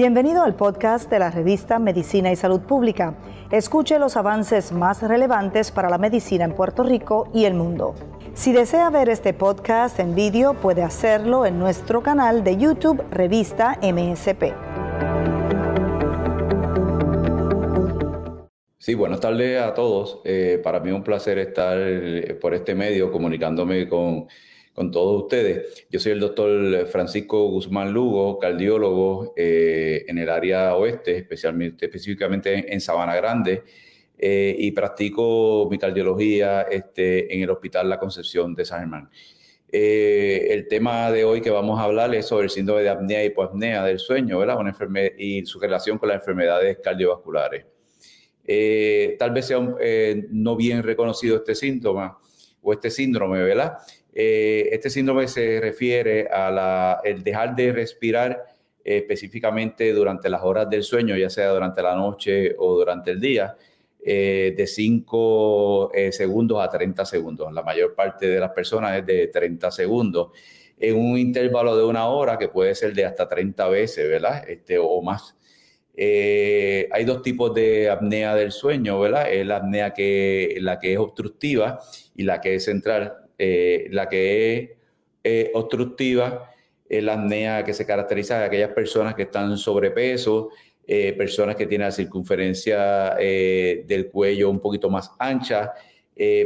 Bienvenido 0.00 0.42
al 0.42 0.54
podcast 0.54 1.10
de 1.10 1.18
la 1.18 1.30
revista 1.30 1.78
Medicina 1.78 2.32
y 2.32 2.36
Salud 2.36 2.62
Pública. 2.62 3.18
Escuche 3.50 3.98
los 3.98 4.16
avances 4.16 4.72
más 4.72 5.02
relevantes 5.02 5.70
para 5.70 5.90
la 5.90 5.98
medicina 5.98 6.46
en 6.46 6.54
Puerto 6.54 6.82
Rico 6.82 7.28
y 7.34 7.44
el 7.44 7.52
mundo. 7.52 7.94
Si 8.32 8.50
desea 8.50 8.88
ver 8.88 9.10
este 9.10 9.34
podcast 9.34 10.00
en 10.00 10.14
vídeo, 10.14 10.54
puede 10.54 10.82
hacerlo 10.82 11.44
en 11.44 11.58
nuestro 11.58 12.02
canal 12.02 12.42
de 12.44 12.56
YouTube 12.56 13.04
Revista 13.10 13.78
MSP. 13.82 14.54
Sí, 18.78 18.94
buenas 18.94 19.20
tardes 19.20 19.60
a 19.60 19.74
todos. 19.74 20.22
Eh, 20.24 20.62
para 20.64 20.80
mí 20.80 20.88
es 20.88 20.94
un 20.94 21.04
placer 21.04 21.36
estar 21.36 21.76
eh, 21.78 22.38
por 22.40 22.54
este 22.54 22.74
medio 22.74 23.12
comunicándome 23.12 23.86
con 23.86 24.28
con 24.80 24.90
todos 24.90 25.24
ustedes. 25.24 25.84
Yo 25.90 26.00
soy 26.00 26.12
el 26.12 26.20
doctor 26.20 26.86
Francisco 26.86 27.50
Guzmán 27.50 27.92
Lugo, 27.92 28.38
cardiólogo 28.38 29.34
eh, 29.36 30.06
en 30.08 30.16
el 30.16 30.30
área 30.30 30.74
oeste, 30.74 31.18
especialmente, 31.18 31.84
específicamente 31.84 32.72
en 32.72 32.80
Sabana 32.80 33.14
Grande, 33.14 33.62
eh, 34.16 34.56
y 34.58 34.70
practico 34.70 35.68
mi 35.70 35.76
cardiología 35.76 36.62
este, 36.62 37.34
en 37.34 37.42
el 37.42 37.50
Hospital 37.50 37.90
La 37.90 37.98
Concepción 37.98 38.54
de 38.54 38.64
San 38.64 38.80
Germán. 38.80 39.10
Eh, 39.70 40.46
el 40.48 40.66
tema 40.66 41.12
de 41.12 41.24
hoy 41.24 41.42
que 41.42 41.50
vamos 41.50 41.78
a 41.78 41.82
hablar 41.82 42.14
es 42.14 42.26
sobre 42.26 42.44
el 42.44 42.50
síndrome 42.50 42.80
de 42.80 42.88
apnea 42.88 43.22
y 43.22 43.26
hipoapnea 43.26 43.84
del 43.84 43.98
sueño, 43.98 44.38
¿verdad? 44.38 44.58
Una 44.58 44.74
y 45.18 45.44
su 45.44 45.60
relación 45.60 45.98
con 45.98 46.08
las 46.08 46.20
enfermedades 46.20 46.78
cardiovasculares. 46.82 47.66
tal 49.18 49.30
vez 49.30 49.46
sea 49.46 49.60
no 50.30 50.56
bien 50.56 50.82
reconocido 50.82 51.36
este 51.36 51.54
síntoma 51.54 52.18
o 52.62 52.72
este 52.72 52.90
síndrome, 52.90 53.42
¿verdad? 53.42 53.74
Eh, 54.12 54.68
este 54.72 54.90
síndrome 54.90 55.28
se 55.28 55.60
refiere 55.60 56.28
a 56.30 57.00
el 57.04 57.22
dejar 57.22 57.54
de 57.54 57.72
respirar 57.72 58.44
eh, 58.84 58.98
específicamente 58.98 59.92
durante 59.92 60.28
las 60.28 60.42
horas 60.42 60.68
del 60.68 60.82
sueño, 60.82 61.16
ya 61.16 61.30
sea 61.30 61.50
durante 61.50 61.82
la 61.82 61.94
noche 61.94 62.54
o 62.58 62.76
durante 62.76 63.12
el 63.12 63.20
día, 63.20 63.56
eh, 64.04 64.54
de 64.56 64.66
5 64.66 65.92
segundos 66.10 66.62
a 66.62 66.68
30 66.68 67.04
segundos. 67.04 67.52
La 67.52 67.62
mayor 67.62 67.94
parte 67.94 68.26
de 68.26 68.40
las 68.40 68.50
personas 68.50 68.98
es 68.98 69.06
de 69.06 69.28
30 69.28 69.70
segundos. 69.70 70.30
En 70.78 70.96
un 70.96 71.18
intervalo 71.18 71.76
de 71.76 71.84
una 71.84 72.06
hora 72.08 72.38
que 72.38 72.48
puede 72.48 72.74
ser 72.74 72.94
de 72.94 73.04
hasta 73.04 73.28
30 73.28 73.68
veces, 73.68 74.08
¿verdad? 74.08 74.48
Este, 74.48 74.78
o 74.78 75.02
más. 75.02 75.36
hay 75.96 77.04
dos 77.04 77.22
tipos 77.22 77.54
de 77.54 77.90
apnea 77.90 78.34
del 78.34 78.52
sueño, 78.52 78.98
¿verdad? 78.98 79.30
Es 79.30 79.46
la 79.46 79.56
apnea 79.56 79.92
que, 79.92 80.56
la 80.60 80.78
que 80.78 80.94
es 80.94 80.98
obstructiva 80.98 81.80
y 82.16 82.22
la 82.22 82.40
que 82.40 82.54
es 82.54 82.64
central. 82.64 83.29
Eh, 83.42 83.88
la 83.90 84.06
que 84.06 84.54
es 84.54 84.70
eh, 85.24 85.50
obstructiva 85.54 86.50
es 86.86 87.02
la 87.02 87.14
apnea 87.14 87.64
que 87.64 87.72
se 87.72 87.86
caracteriza 87.86 88.38
de 88.38 88.44
aquellas 88.44 88.72
personas 88.72 89.14
que 89.14 89.22
están 89.22 89.56
sobrepeso, 89.56 90.50
eh, 90.86 91.14
personas 91.14 91.56
que 91.56 91.66
tienen 91.66 91.86
la 91.86 91.92
circunferencia 91.92 93.14
del 93.14 94.10
cuello 94.12 94.50
un 94.50 94.60
poquito 94.60 94.90
más 94.90 95.12
ancha, 95.18 95.72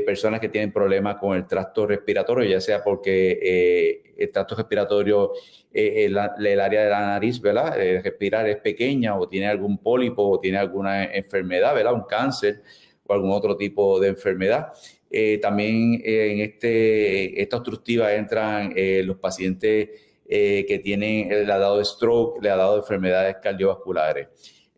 personas 0.06 0.38
que 0.38 0.48
tienen 0.48 0.72
problemas 0.72 1.16
con 1.16 1.36
el 1.36 1.48
tracto 1.48 1.84
respiratorio, 1.84 2.48
ya 2.48 2.60
sea 2.60 2.84
porque 2.84 4.14
el 4.16 4.30
tracto 4.30 4.54
respiratorio, 4.54 5.32
el, 5.72 6.16
área 6.16 6.84
de 6.84 6.90
la 6.90 7.00
nariz, 7.00 7.40
¿verdad? 7.40 7.74
respirar 7.74 8.46
es 8.48 8.58
pequeña 8.58 9.18
o 9.18 9.26
tiene 9.26 9.48
algún 9.48 9.78
pólipo 9.78 10.28
o 10.28 10.38
tiene 10.38 10.58
alguna 10.58 11.04
enfermedad, 11.06 11.74
¿verdad? 11.74 11.94
Un 11.94 12.04
cáncer 12.04 12.62
o 13.06 13.14
algún 13.14 13.32
otro 13.32 13.56
tipo 13.56 13.98
de 13.98 14.08
enfermedad. 14.08 14.72
Eh, 15.16 15.38
también 15.38 16.02
eh, 16.04 16.32
en 16.32 16.40
este, 16.40 17.40
esta 17.40 17.58
obstructiva 17.58 18.12
entran 18.14 18.72
eh, 18.74 19.00
los 19.04 19.16
pacientes 19.18 19.90
que 20.26 20.80
tienen, 20.82 21.28
le 21.28 21.52
ha 21.52 21.58
dado 21.58 21.84
stroke, 21.84 22.42
le 22.42 22.50
ha 22.50 22.56
dado 22.56 22.78
enfermedades 22.78 23.36
cardiovasculares. 23.40 24.26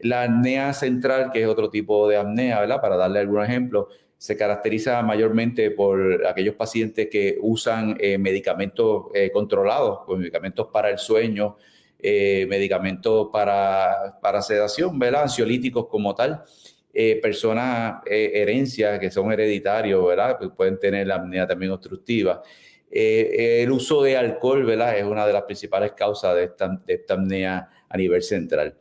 La 0.00 0.24
apnea 0.24 0.74
central, 0.74 1.30
que 1.32 1.40
es 1.40 1.48
otro 1.48 1.70
tipo 1.70 2.06
de 2.08 2.18
apnea, 2.18 2.60
¿verdad? 2.60 2.80
Para 2.82 2.96
darle 2.96 3.20
algún 3.20 3.42
ejemplo, 3.42 3.88
se 4.18 4.36
caracteriza 4.36 5.00
mayormente 5.02 5.70
por 5.70 6.26
aquellos 6.26 6.56
pacientes 6.56 7.08
que 7.10 7.38
usan 7.40 7.96
medicamentos 8.18 9.06
controlados, 9.32 10.00
pues 10.04 10.18
medicamentos 10.18 10.66
para 10.70 10.90
el 10.90 10.98
sueño, 10.98 11.56
medicamentos 12.02 13.28
para, 13.32 14.18
para 14.20 14.42
sedación, 14.42 14.98
¿verdad? 14.98 15.22
Ansiolíticos 15.22 15.86
como 15.86 16.14
tal. 16.14 16.42
Eh, 16.98 17.20
personas, 17.20 18.02
eh, 18.06 18.30
herencias 18.36 18.98
que 18.98 19.10
son 19.10 19.30
hereditarios, 19.30 20.02
¿verdad? 20.02 20.38
Pues 20.38 20.48
pueden 20.56 20.78
tener 20.78 21.06
la 21.06 21.16
apnea 21.16 21.46
también 21.46 21.70
obstructiva. 21.72 22.42
Eh, 22.90 23.62
el 23.62 23.70
uso 23.70 24.02
de 24.02 24.16
alcohol, 24.16 24.64
¿verdad? 24.64 24.96
Es 24.96 25.04
una 25.04 25.26
de 25.26 25.34
las 25.34 25.42
principales 25.42 25.92
causas 25.92 26.34
de 26.34 26.44
esta, 26.44 26.80
de 26.86 27.04
apnea 27.06 27.68
a 27.86 27.96
nivel 27.98 28.22
central. 28.22 28.78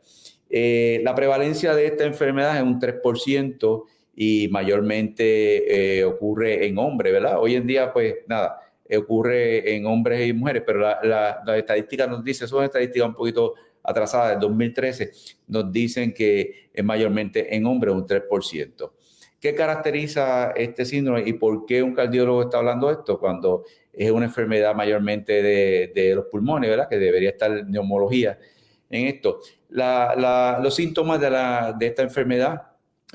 la 0.48 1.14
prevalencia 1.14 1.74
de 1.74 1.88
esta 1.88 2.04
enfermedad 2.04 2.56
es 2.56 2.62
un 2.62 2.80
3% 2.80 3.84
y 4.14 4.48
mayormente 4.48 6.02
ocurre 6.04 6.66
en 6.66 6.78
hombres, 6.78 7.12
¿verdad? 7.12 7.38
Hoy 7.38 7.54
en 7.54 7.66
día, 7.66 7.92
pues 7.92 8.14
nada, 8.26 8.60
ocurre 8.96 9.74
en 9.76 9.84
hombres 9.84 10.26
y 10.26 10.32
mujeres, 10.32 10.62
pero 10.64 10.78
la, 10.78 11.42
la 11.44 11.58
estadística 11.58 12.06
nos 12.06 12.24
dice, 12.24 12.48
son 12.48 12.64
estadísticas 12.64 13.08
un 13.08 13.14
poquito 13.14 13.52
atrasada 13.86 14.30
del 14.30 14.40
2013, 14.40 15.12
nos 15.48 15.72
dicen 15.72 16.12
que 16.12 16.70
es 16.72 16.84
mayormente 16.84 17.54
en 17.54 17.66
hombres 17.66 17.94
un 17.94 18.06
3%. 18.06 18.92
¿Qué 19.40 19.54
caracteriza 19.54 20.52
este 20.52 20.84
síndrome 20.84 21.22
y 21.26 21.34
por 21.34 21.66
qué 21.66 21.82
un 21.82 21.94
cardiólogo 21.94 22.42
está 22.42 22.58
hablando 22.58 22.88
de 22.88 22.94
esto 22.94 23.20
cuando 23.20 23.64
es 23.92 24.10
una 24.10 24.26
enfermedad 24.26 24.74
mayormente 24.74 25.42
de, 25.42 26.12
los 26.14 26.26
pulmones, 26.26 26.68
¿verdad? 26.68 26.88
Que 26.88 26.98
debería 26.98 27.30
estar 27.30 27.66
neumología 27.66 28.38
en 28.90 29.06
esto. 29.06 29.40
los 29.68 30.74
síntomas 30.74 31.20
de, 31.20 31.30
la, 31.30 31.74
de 31.78 31.86
esta 31.86 32.02
enfermedad, 32.02 32.62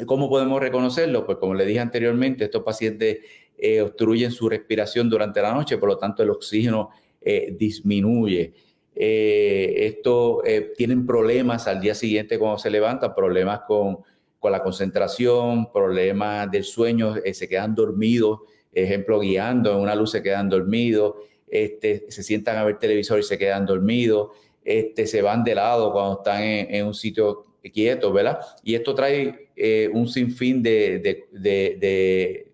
¿cómo 0.06 0.30
podemos 0.30 0.60
reconocerlo? 0.60 1.26
Pues 1.26 1.38
como 1.38 1.54
le 1.54 1.66
dije 1.66 1.80
anteriormente, 1.80 2.46
estos 2.46 2.64
pacientes 2.64 3.20
eh, 3.58 3.82
obstruyen 3.82 4.32
su 4.32 4.50
respiración 4.50 5.10
durante 5.10 5.42
la 5.42 5.54
noche, 5.54 5.78
por 5.78 5.90
lo 5.90 5.98
tanto 5.98 6.24
el 6.24 6.30
oxígeno 6.30 6.90
eh, 7.22 7.56
disminuye. 7.58 8.54
Eh, 8.96 9.88
esto 9.88 10.44
eh, 10.46 10.74
tienen 10.76 11.06
problemas 11.06 11.68
al 11.68 11.80
día 11.80 11.96
siguiente 11.96 12.38
cuando 12.38 12.58
se 12.58 12.70
levantan, 12.70 13.16
problemas 13.16 13.62
con, 13.62 14.00
con 14.40 14.52
la 14.52 14.62
concentración, 14.62 15.72
problemas 15.72 16.52
del 16.52 16.64
sueño, 16.64 17.16
eh, 17.18 17.34
se 17.34 17.48
quedan 17.48 17.74
dormidos, 17.74 18.42
ejemplo, 18.72 19.20
guiando 19.20 19.72
en 19.72 19.78
una 19.78 19.96
luz 19.96 20.12
se 20.12 20.22
quedan 20.22 20.50
dormidos, 20.50 21.16
este, 21.48 22.06
se 22.10 22.24
sientan 22.24 22.58
a 22.58 22.64
ver 22.64 22.80
televisor 22.80 23.20
y 23.20 23.24
se 23.24 23.38
quedan 23.38 23.66
dormidos, 23.66 24.30
este, 24.64 25.08
se 25.08 25.22
van 25.22 25.44
de 25.44 25.56
lado 25.56 25.92
cuando 25.92 26.18
están 26.20 26.42
en, 26.44 26.86
un 26.86 26.94
sitio 26.94 27.46
quieto, 27.74 28.14
¿verdad? 28.14 28.40
Y 28.64 28.76
esto 28.76 28.96
trae 28.96 29.50
un 29.92 30.08
sinfín 30.08 30.64
de, 30.64 31.28
de, 31.32 32.48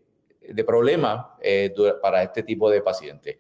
de, 0.50 0.64
problemas 0.64 1.26
para 2.02 2.24
este 2.24 2.44
tipo 2.44 2.70
de 2.70 2.82
pacientes. 2.82 3.38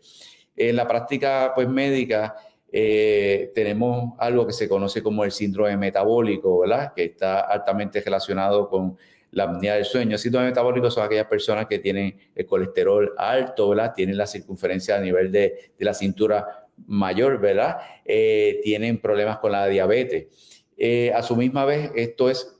En 0.55 0.75
la 0.75 0.87
práctica 0.87 1.53
pues, 1.55 1.67
médica, 1.67 2.35
eh, 2.79 3.53
tenemos 3.55 4.13
algo 4.19 4.45
que 4.45 4.53
se 4.53 4.69
conoce 4.69 5.01
como 5.01 5.23
el 5.23 5.31
síndrome 5.31 5.75
metabólico, 5.75 6.59
¿verdad? 6.59 6.93
Que 6.95 7.05
está 7.05 7.39
altamente 7.39 8.01
relacionado 8.01 8.69
con 8.69 8.95
la 9.31 9.45
apnea 9.45 9.73
del 9.73 9.85
sueño. 9.85 10.11
El 10.11 10.19
síndrome 10.19 10.49
metabólico 10.49 10.91
son 10.91 11.03
aquellas 11.03 11.25
personas 11.25 11.65
que 11.65 11.79
tienen 11.79 12.15
el 12.35 12.45
colesterol 12.45 13.15
alto, 13.17 13.69
¿verdad? 13.69 13.93
Tienen 13.95 14.15
la 14.15 14.27
circunferencia 14.27 14.95
a 14.95 14.99
nivel 14.99 15.31
de, 15.31 15.71
la 15.79 15.95
cintura 15.95 16.67
mayor, 16.85 17.39
¿verdad? 17.39 17.77
Eh, 18.05 18.59
tienen 18.61 19.01
problemas 19.01 19.39
con 19.39 19.53
la 19.53 19.65
diabetes. 19.65 20.63
Eh, 20.77 21.11
a 21.15 21.23
su 21.23 21.35
misma 21.35 21.65
vez, 21.65 21.89
esto 21.95 22.29
es, 22.29 22.59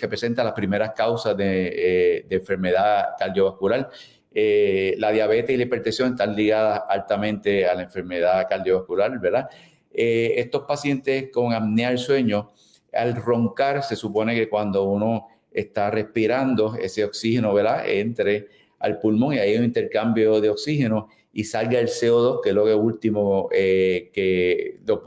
representa 0.00 0.44
las 0.44 0.52
primeras 0.52 0.92
causas 0.92 1.36
de, 1.36 2.24
de 2.28 2.36
enfermedad 2.36 3.08
cardiovascular 3.18 3.90
eh, 4.34 4.94
la 4.98 5.10
diabetes 5.10 5.50
y 5.50 5.56
la 5.56 5.64
hipertensión 5.64 6.10
están 6.10 6.36
ligadas 6.36 6.82
altamente 6.88 7.66
a 7.66 7.74
la 7.74 7.82
enfermedad 7.82 8.46
cardiovascular, 8.48 9.18
¿verdad? 9.18 9.48
Eh, 9.92 10.34
estos 10.36 10.62
pacientes 10.62 11.30
con 11.32 11.52
apnea 11.52 11.88
del 11.88 11.98
sueño, 11.98 12.52
al 12.92 13.16
roncar, 13.16 13.82
se 13.82 13.96
supone 13.96 14.34
que 14.34 14.48
cuando 14.48 14.84
uno 14.84 15.28
está 15.50 15.90
respirando, 15.90 16.74
ese 16.76 17.04
oxígeno, 17.04 17.54
¿verdad? 17.54 17.88
Entre 17.88 18.48
al 18.78 18.98
pulmón 19.00 19.34
y 19.34 19.38
hay 19.38 19.56
un 19.56 19.64
intercambio 19.64 20.40
de 20.40 20.50
oxígeno 20.50 21.08
y 21.32 21.44
salga 21.44 21.78
el 21.78 21.88
CO2, 21.88 22.40
que 22.42 22.50
es 22.50 22.54
lo 22.54 22.64
que 22.64 22.74
último, 22.74 23.48
eh, 23.52 24.10
que 24.12 24.78
los 24.86 25.00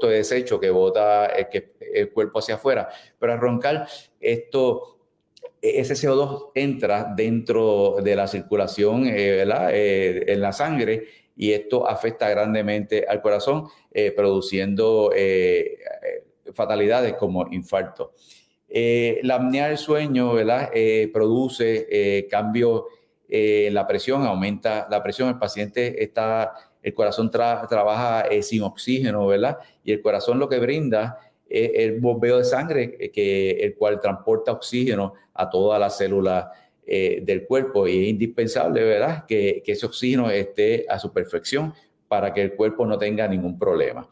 de 0.00 0.16
desecho 0.16 0.60
que 0.60 0.70
bota 0.70 1.26
el, 1.26 1.48
que, 1.48 1.72
el 1.92 2.10
cuerpo 2.10 2.38
hacia 2.38 2.56
afuera. 2.56 2.88
Pero 3.18 3.32
al 3.32 3.40
roncar, 3.40 3.86
esto 4.20 4.99
ese 5.62 5.94
CO2 5.94 6.52
entra 6.54 7.12
dentro 7.14 7.96
de 8.02 8.16
la 8.16 8.26
circulación 8.26 9.06
eh, 9.06 9.44
eh, 9.44 10.24
en 10.26 10.40
la 10.40 10.52
sangre 10.52 11.06
y 11.36 11.52
esto 11.52 11.88
afecta 11.88 12.28
grandemente 12.28 13.04
al 13.06 13.22
corazón, 13.22 13.66
eh, 13.90 14.10
produciendo 14.10 15.10
fatalidades 16.52 17.14
como 17.14 17.46
infarto. 17.50 18.12
la 18.68 19.34
apnea 19.36 19.68
del 19.68 19.78
sueño 19.78 20.34
produce 21.12 22.26
cambios 22.28 22.84
en 23.28 23.72
la 23.72 23.86
presión, 23.86 24.24
aumenta 24.24 24.86
la 24.90 25.02
presión, 25.02 25.28
el 25.28 25.38
paciente 25.38 26.02
está, 26.02 26.52
el 26.82 26.92
corazón 26.92 27.30
trabaja 27.30 28.24
sin 28.42 28.62
oxígeno, 28.62 29.26
¿verdad? 29.26 29.58
Y 29.82 29.92
el 29.92 30.02
corazón 30.02 30.38
lo 30.38 30.48
que 30.48 30.58
brinda 30.58 31.29
el 31.50 32.00
bombeo 32.00 32.38
de 32.38 32.44
sangre, 32.44 33.10
que, 33.12 33.50
el 33.50 33.74
cual 33.74 34.00
transporta 34.00 34.52
oxígeno 34.52 35.14
a 35.34 35.50
todas 35.50 35.80
las 35.80 35.98
células 35.98 36.46
del 36.86 37.46
cuerpo 37.46 37.86
y 37.86 38.04
es 38.04 38.08
indispensable, 38.08 38.82
¿verdad?, 38.82 39.24
que, 39.26 39.62
que, 39.64 39.72
ese 39.72 39.86
oxígeno 39.86 40.30
esté 40.30 40.86
a 40.88 40.98
su 40.98 41.12
perfección 41.12 41.72
para 42.08 42.32
que 42.32 42.42
el 42.42 42.54
cuerpo 42.54 42.84
no 42.84 42.98
tenga 42.98 43.28
ningún 43.28 43.58
problema. 43.58 44.08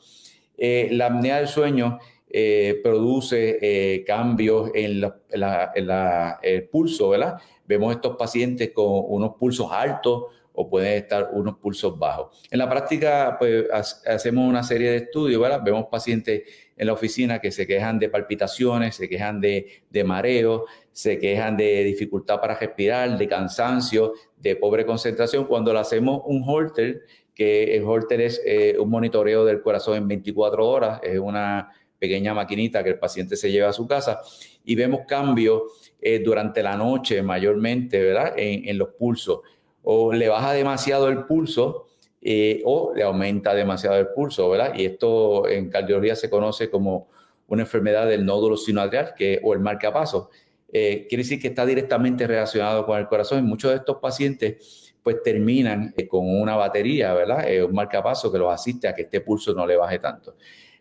la 0.56 1.06
apnea 1.06 1.38
del 1.38 1.49
sueño 1.49 1.99
eh, 2.31 2.81
produce 2.82 3.58
eh, 3.62 4.05
cambios 4.05 4.70
en, 4.75 5.02
el 5.32 6.69
pulso, 6.70 7.08
¿verdad? 7.08 7.38
Vemos 7.67 7.94
estos 7.94 8.17
pacientes 8.17 8.70
con 8.73 8.84
unos 8.87 9.37
pulsos 9.37 9.73
altos 9.73 10.25
o 10.52 10.69
pueden 10.69 10.93
estar 10.99 11.31
unos 11.32 11.56
pulsos 11.56 11.99
bajos. 11.99 12.43
En 12.50 12.58
la 12.58 12.69
práctica, 12.69 13.37
pues 13.38 13.64
hacemos 14.06 14.46
una 14.46 14.62
serie 14.62 14.91
de 14.91 14.96
estudios, 14.99 15.41
¿verdad? 15.41 15.62
Vemos 15.64 15.87
pacientes 15.91 16.43
en 16.79 16.87
la 16.87 16.93
oficina 16.93 17.41
que 17.41 17.51
se 17.51 17.67
quejan 17.67 17.99
de 17.99 18.09
palpitaciones, 18.09 18.95
se 18.95 19.09
quejan 19.09 19.41
de, 19.41 19.83
de 19.91 20.05
mareo, 20.05 20.65
se 20.93 21.19
quejan 21.19 21.57
de 21.57 21.85
dificultad 21.85 22.41
para 22.41 22.55
respirar, 22.55 23.19
de 23.19 23.29
cansancio, 23.29 24.15
de 24.37 24.57
pobre 24.57 24.87
concentración. 24.87 25.45
Cuando 25.45 25.73
le 25.73 25.81
hacemos 25.81 26.23
un 26.25 26.43
holter, 26.47 27.03
que 27.39 27.77
el 27.77 27.85
holter 27.85 28.21
es 28.21 28.43
eh, 28.45 28.77
un 28.81 28.91
monitoreo 28.91 29.45
del 29.45 29.63
corazón 29.63 29.97
en 29.97 30.09
24 30.09 30.67
horas, 30.67 31.01
es 31.05 31.19
una 31.19 31.73
pequeña 31.99 32.35
maquinita 32.35 32.83
que 32.83 32.91
el 32.91 32.99
paciente 32.99 33.37
se 33.37 33.51
lleva 33.51 33.69
a 33.69 33.73
su 33.73 33.87
casa 33.87 34.21
y 34.65 34.75
vemos 34.75 35.01
cambios 35.07 35.63
eh, 36.01 36.21
durante 36.21 36.63
la 36.63 36.77
noche 36.77 37.23
mayormente, 37.23 38.03
¿verdad? 38.03 38.35
En, 38.37 38.77
los 38.77 38.91
pulsos. 38.91 39.41
O 39.83 40.13
le 40.13 40.29
baja 40.29 40.53
demasiado 40.53 41.09
el 41.09 41.25
pulso 41.25 41.87
eh, 42.20 42.62
o 42.65 42.93
le 42.94 43.03
aumenta 43.03 43.55
demasiado 43.55 43.97
el 43.97 44.09
pulso, 44.09 44.49
¿verdad? 44.50 44.75
Y 44.75 44.85
esto 44.85 45.49
en 45.49 45.70
cardiología 45.70 46.17
se 46.17 46.29
conoce 46.29 46.70
como 46.70 47.09
una 47.47 47.62
enfermedad 47.62 48.06
del 48.06 48.25
nódulo 48.25 48.56
sinoatrial 48.56 49.15
que, 49.17 49.41
o 49.43 49.55
el 49.55 49.61
marcapaso. 49.61 50.31
Eh, 50.70 51.06
quiere 51.09 51.23
decir 51.23 51.41
que 51.41 51.49
está 51.49 51.65
directamente 51.65 52.26
relacionado 52.26 52.85
con 52.85 52.99
el 52.99 53.06
corazón 53.06 53.38
y 53.38 53.43
muchos 53.43 53.70
de 53.70 53.79
estos 53.79 53.97
pacientes 53.99 54.94
pues 55.03 55.23
terminan 55.23 55.94
con 56.09 56.29
una 56.29 56.56
batería, 56.56 57.15
¿verdad? 57.15 57.47
un 57.65 57.73
marcapaso 57.73 58.31
que 58.31 58.38
los 58.38 58.53
asiste 58.53 58.88
a 58.88 58.94
que 58.94 59.03
este 59.03 59.23
pulso 59.23 59.55
no 59.55 59.67
le 59.67 59.76
baje 59.76 59.99
tanto. 59.99 60.35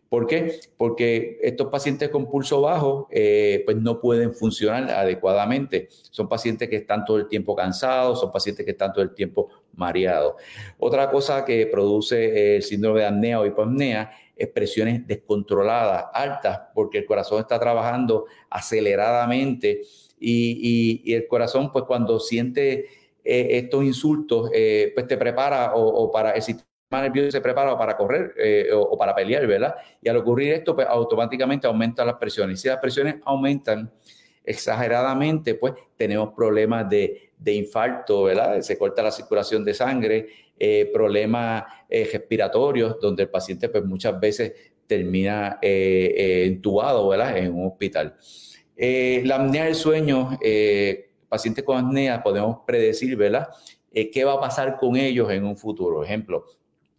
¿Por 0.10 0.26
qué? 0.26 0.60
Porque 0.78 1.38
estos 1.42 1.68
pacientes 1.68 2.10
con 2.10 2.30
pulso 2.30 2.62
bajo 2.62 3.08
eh, 3.12 3.62
pues 3.66 3.78
no 3.78 4.00
pueden 4.00 4.34
funcionar 4.34 4.90
adecuadamente. 4.90 5.90
Son 6.12 6.30
pacientes 6.30 6.70
que 6.70 6.78
están 6.78 7.04
todo 7.04 7.18
el 7.18 7.28
tiempo 7.28 7.56
cansados, 7.56 8.22
son 8.22 8.32
pacientes 8.32 8.66
que 8.66 8.72
están 8.72 8.94
todo 8.94 9.04
el 9.04 9.14
tiempo 9.14 9.50
mareados. 9.74 10.36
Otra 10.78 11.12
cosa 11.12 11.44
que 11.44 11.68
produce 11.68 12.56
el 12.56 12.64
síndrome 12.64 13.02
de 13.02 13.06
apnea 13.08 13.40
o 13.40 13.46
hipopnea 13.46 14.12
es 14.36 14.48
presiones 14.50 15.06
descontroladas, 15.06 16.06
altas, 16.14 16.62
porque 16.74 17.00
el 17.00 17.06
corazón 17.06 17.40
está 17.40 17.60
trabajando 17.60 18.26
aceleradamente 18.50 19.82
y, 20.20 21.14
el 21.14 21.28
corazón 21.28 21.72
pues 21.72 21.86
cuando 21.86 22.20
siente 22.20 22.86
eh, 23.24 23.48
estos 23.52 23.84
insultos 23.84 24.50
eh, 24.54 24.92
pues 24.94 25.08
te 25.08 25.18
prepara 25.18 25.74
o, 25.76 26.12
para 26.12 26.32
el 26.32 26.42
sistema 26.42 26.67
nervioso 26.90 27.32
se 27.32 27.42
prepara 27.42 27.78
para 27.78 27.98
correr 27.98 28.34
eh, 28.38 28.70
o, 28.74 28.98
para 28.98 29.14
pelear, 29.14 29.46
¿verdad? 29.46 29.76
Y 30.02 30.10
al 30.10 30.18
ocurrir 30.18 30.54
esto, 30.54 30.76
pues 30.76 30.88
automáticamente 30.88 31.68
aumentan 31.68 32.08
las 32.08 32.16
presiones. 32.16 32.60
Y 32.60 32.62
si 32.64 32.68
las 32.70 32.78
presiones 32.78 33.16
aumentan 33.26 33.92
exageradamente, 34.44 35.56
pues 35.56 35.74
tenemos 35.98 36.34
problemas 36.34 36.90
de, 36.90 37.32
de 37.38 37.54
infarto, 37.54 38.24
¿verdad? 38.24 38.62
Se 38.62 38.78
corta 38.78 39.04
la 39.04 39.12
circulación 39.12 39.66
de 39.66 39.74
sangre, 39.74 40.28
eh, 40.58 40.90
problemas 40.94 41.64
eh, 41.90 42.10
respiratorios, 42.12 43.00
donde 43.02 43.24
el 43.24 43.30
paciente 43.30 43.68
pues 43.68 43.84
muchas 43.84 44.18
veces 44.20 44.54
termina 44.88 45.60
entubado, 45.62 47.10
¿verdad? 47.10 47.38
En 47.38 47.54
un 47.54 47.68
hospital. 47.68 48.16
la 48.78 49.36
apnea 49.36 49.66
del 49.66 49.76
sueño, 49.76 50.40
pacientes 51.28 51.66
con 51.66 51.78
apnea, 51.78 52.24
podemos 52.24 52.60
predecir, 52.66 53.18
¿verdad? 53.18 53.50
¿Qué 53.92 54.24
va 54.24 54.36
a 54.36 54.40
pasar 54.40 54.78
con 54.78 54.96
ellos 54.96 55.30
en 55.30 55.44
un 55.44 55.58
futuro? 55.58 56.06
Ejemplo, 56.06 56.46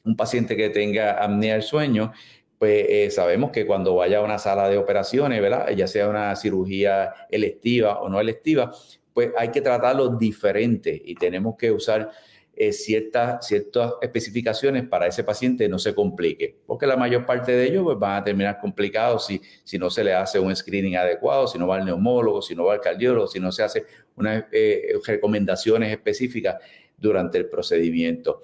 un 0.05 0.17
paciente 0.17 0.57
que 0.57 0.71
tenga 0.71 1.23
apnea 1.23 1.55
del 1.55 1.63
sueño, 1.63 2.13
pues 2.59 2.87
eh, 2.89 3.11
sabemos 3.11 3.51
que 3.51 3.67
cuando 3.67 3.95
vaya 3.95 4.19
a 4.19 4.23
una 4.23 4.39
sala 4.39 4.69
de 4.69 4.77
operaciones, 4.77 5.41
¿verdad? 5.41 5.71
Ya 5.71 5.87
sea 5.87 6.09
una 6.09 6.35
cirugía 6.35 7.15
electiva 7.31 8.01
o 8.01 8.09
no 8.09 8.21
electiva, 8.21 8.73
pues 9.13 9.31
hay 9.37 9.51
que 9.51 9.61
tratarlo 9.61 10.09
diferente 10.17 11.01
y 11.05 11.15
tenemos 11.15 11.57
que 11.57 11.71
usar 11.71 12.11
eh, 12.61 12.73
ciertas, 12.73 13.47
ciertas 13.47 13.93
especificaciones 14.03 14.89
para 14.89 15.07
ese 15.07 15.23
paciente 15.23 15.69
no 15.69 15.79
se 15.79 15.95
complique, 15.95 16.57
porque 16.67 16.89
la 16.89 16.97
mayor 16.97 17.25
parte 17.25 17.53
de 17.53 17.69
ellos 17.69 17.85
pues, 17.85 17.97
van 17.97 18.21
a 18.21 18.25
terminar 18.25 18.59
complicados 18.59 19.27
si, 19.27 19.41
si 19.63 19.79
no 19.79 19.89
se 19.91 20.03
le 20.03 20.13
hace 20.13 20.41
un 20.41 20.55
screening 20.55 20.97
adecuado, 20.97 21.47
si 21.47 21.57
no 21.57 21.69
va 21.69 21.77
al 21.77 21.85
neumólogo, 21.85 22.43
si 22.43 22.57
no 22.57 22.65
va 22.65 22.75
al 22.75 22.81
cardiólogo, 22.81 23.29
si 23.29 23.39
no 23.39 23.53
se 23.53 23.63
hace 23.63 23.87
unas 24.17 24.47
eh, 24.51 24.93
recomendaciones 25.07 25.93
específicas 25.93 26.57
durante 26.97 27.39
el 27.39 27.49
procedimiento. 27.49 28.43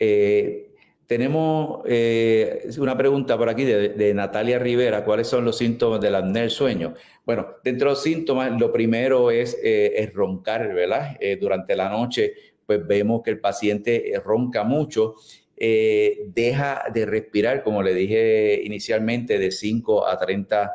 Eh, 0.00 0.70
tenemos 1.06 1.82
eh, 1.86 2.70
una 2.78 2.96
pregunta 2.96 3.36
por 3.36 3.48
aquí 3.48 3.64
de, 3.64 4.14
Natalia 4.14 4.58
Rivera. 4.58 5.04
¿Cuáles 5.04 5.26
son 5.26 5.44
los 5.44 5.58
síntomas 5.58 6.00
del 6.00 6.14
apnea 6.14 6.42
del 6.42 6.50
sueño? 6.50 6.94
Bueno, 7.26 7.56
dentro 7.62 7.88
de 7.88 7.94
los 7.94 8.02
síntomas, 8.02 8.58
lo 8.58 8.72
primero 8.72 9.30
es, 9.30 9.58
eh, 9.62 10.10
roncar, 10.14 10.72
¿verdad? 10.72 11.18
durante 11.40 11.76
la 11.76 11.88
noche, 11.90 12.32
pues 12.64 12.86
vemos 12.86 13.22
que 13.22 13.30
el 13.30 13.40
paciente 13.40 14.12
ronca 14.24 14.62
mucho, 14.62 15.16
deja 15.56 16.84
de 16.94 17.04
respirar, 17.04 17.62
como 17.64 17.82
le 17.82 17.92
dije 17.92 18.62
inicialmente, 18.64 19.38
de 19.38 19.50
5 19.50 20.06
a 20.06 20.16
30 20.16 20.72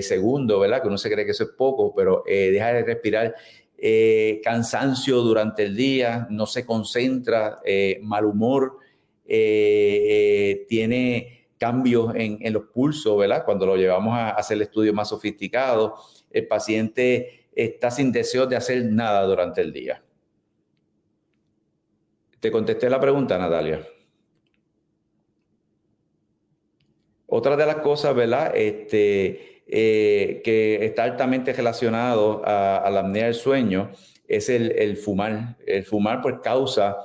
segundos, 0.00 0.60
¿verdad? 0.60 0.80
Que 0.80 0.88
uno 0.88 0.96
se 0.96 1.10
cree 1.10 1.24
que 1.24 1.32
eso 1.32 1.42
es 1.42 1.50
poco, 1.50 1.92
pero 1.92 2.22
deja 2.24 2.72
de 2.72 2.84
respirar 2.84 3.34
eh, 3.80 4.40
cansancio 4.42 5.18
durante 5.18 5.62
el 5.62 5.76
día, 5.76 6.26
no 6.30 6.46
se 6.46 6.66
concentra, 6.66 7.60
eh, 7.64 8.00
mal 8.02 8.24
humor, 8.24 8.78
eh, 9.24 10.66
tiene 10.68 11.46
cambios 11.58 12.12
en, 12.16 12.52
los 12.52 12.64
pulsos, 12.64 13.16
¿verdad? 13.16 13.44
Cuando 13.44 13.66
lo 13.66 13.76
llevamos 13.76 14.14
a 14.18 14.30
hacer 14.30 14.56
el 14.56 14.62
estudio 14.62 14.92
más 14.92 15.10
sofisticado, 15.10 15.94
el 16.30 16.48
paciente 16.48 17.48
está 17.52 17.92
sin 17.92 18.10
deseo 18.10 18.46
de 18.46 18.56
hacer 18.56 18.84
nada 18.84 19.22
durante 19.24 19.60
el 19.60 19.72
día. 19.72 20.02
Te 22.40 22.50
contesté 22.50 22.90
la 22.90 23.00
pregunta, 23.00 23.38
Natalia. 23.38 23.86
Otra 27.26 27.56
de 27.56 27.66
las 27.66 27.76
cosas, 27.76 28.14
¿verdad? 28.14 28.52
Este, 28.56 29.57
eh, 29.70 30.40
que 30.42 30.82
está 30.82 31.04
altamente 31.04 31.52
relacionado 31.52 32.42
a, 32.44 32.88
la 32.90 33.00
apnea 33.00 33.26
del 33.26 33.34
sueño 33.34 33.90
es 34.26 34.48
el, 34.48 34.96
fumar. 34.96 35.56
El 35.66 35.84
fumar 35.84 36.22
pues 36.22 36.36
causa 36.42 36.96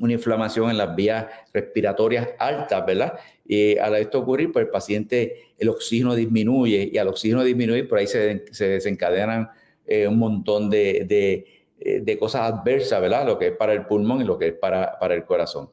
una 0.00 0.14
inflamación 0.14 0.70
en 0.70 0.78
las 0.78 0.96
vías 0.96 1.26
respiratorias 1.52 2.28
altas, 2.38 2.86
¿verdad? 2.86 3.18
Y 3.46 3.76
al 3.76 3.96
esto 3.96 4.20
ocurrir, 4.20 4.50
pues 4.50 4.64
el 4.64 4.70
paciente, 4.70 5.52
el 5.58 5.68
oxígeno 5.68 6.14
disminuye 6.14 6.90
y 6.90 6.96
al 6.96 7.08
oxígeno 7.08 7.44
disminuir, 7.44 7.86
por 7.86 7.98
ahí 7.98 8.06
se, 8.06 8.44
desencadenan 8.50 9.50
eh, 9.86 10.08
un 10.08 10.18
montón 10.18 10.70
de, 10.70 11.44
de, 11.78 12.18
cosas 12.18 12.52
adversas, 12.52 13.00
¿verdad? 13.00 13.26
Lo 13.26 13.38
que 13.38 13.48
es 13.48 13.56
para 13.56 13.74
el 13.74 13.84
pulmón 13.84 14.22
y 14.22 14.24
lo 14.24 14.38
que 14.38 14.48
es 14.48 14.54
para, 14.54 14.98
para 14.98 15.14
el 15.14 15.24
corazón. 15.24 15.70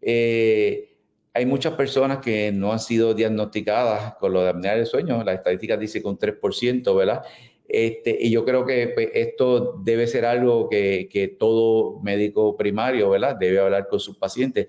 Eh, 0.00 0.91
hay 1.34 1.46
muchas 1.46 1.74
personas 1.74 2.18
que 2.18 2.52
no 2.52 2.72
han 2.72 2.80
sido 2.80 3.14
diagnosticadas 3.14 4.14
con 4.16 4.32
lo 4.32 4.42
de 4.42 4.50
apnea 4.50 4.76
del 4.76 4.86
sueño. 4.86 5.22
Las 5.24 5.36
estadísticas 5.36 5.80
dicen 5.80 6.02
que 6.02 6.08
un 6.08 6.18
3%, 6.18 6.94
¿verdad? 6.96 7.22
Este, 7.66 8.16
y 8.20 8.30
yo 8.30 8.44
creo 8.44 8.66
que 8.66 8.88
pues, 8.88 9.08
esto 9.14 9.78
debe 9.82 10.06
ser 10.06 10.26
algo 10.26 10.68
que, 10.68 11.08
que, 11.10 11.28
todo 11.28 12.00
médico 12.02 12.56
primario, 12.56 13.08
¿verdad? 13.08 13.36
Debe 13.36 13.60
hablar 13.60 13.88
con 13.88 13.98
sus 13.98 14.16
pacientes. 14.18 14.66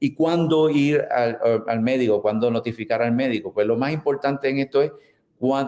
¿Y 0.00 0.14
cuándo 0.14 0.70
ir 0.70 1.02
al, 1.10 1.38
al 1.66 1.80
médico? 1.80 2.22
¿Cuándo 2.22 2.50
notificar 2.50 3.02
al 3.02 3.12
médico? 3.12 3.52
Pues 3.52 3.66
lo 3.66 3.76
más 3.76 3.92
importante 3.92 4.48
en 4.48 4.58
esto 4.58 4.82
es 4.82 4.92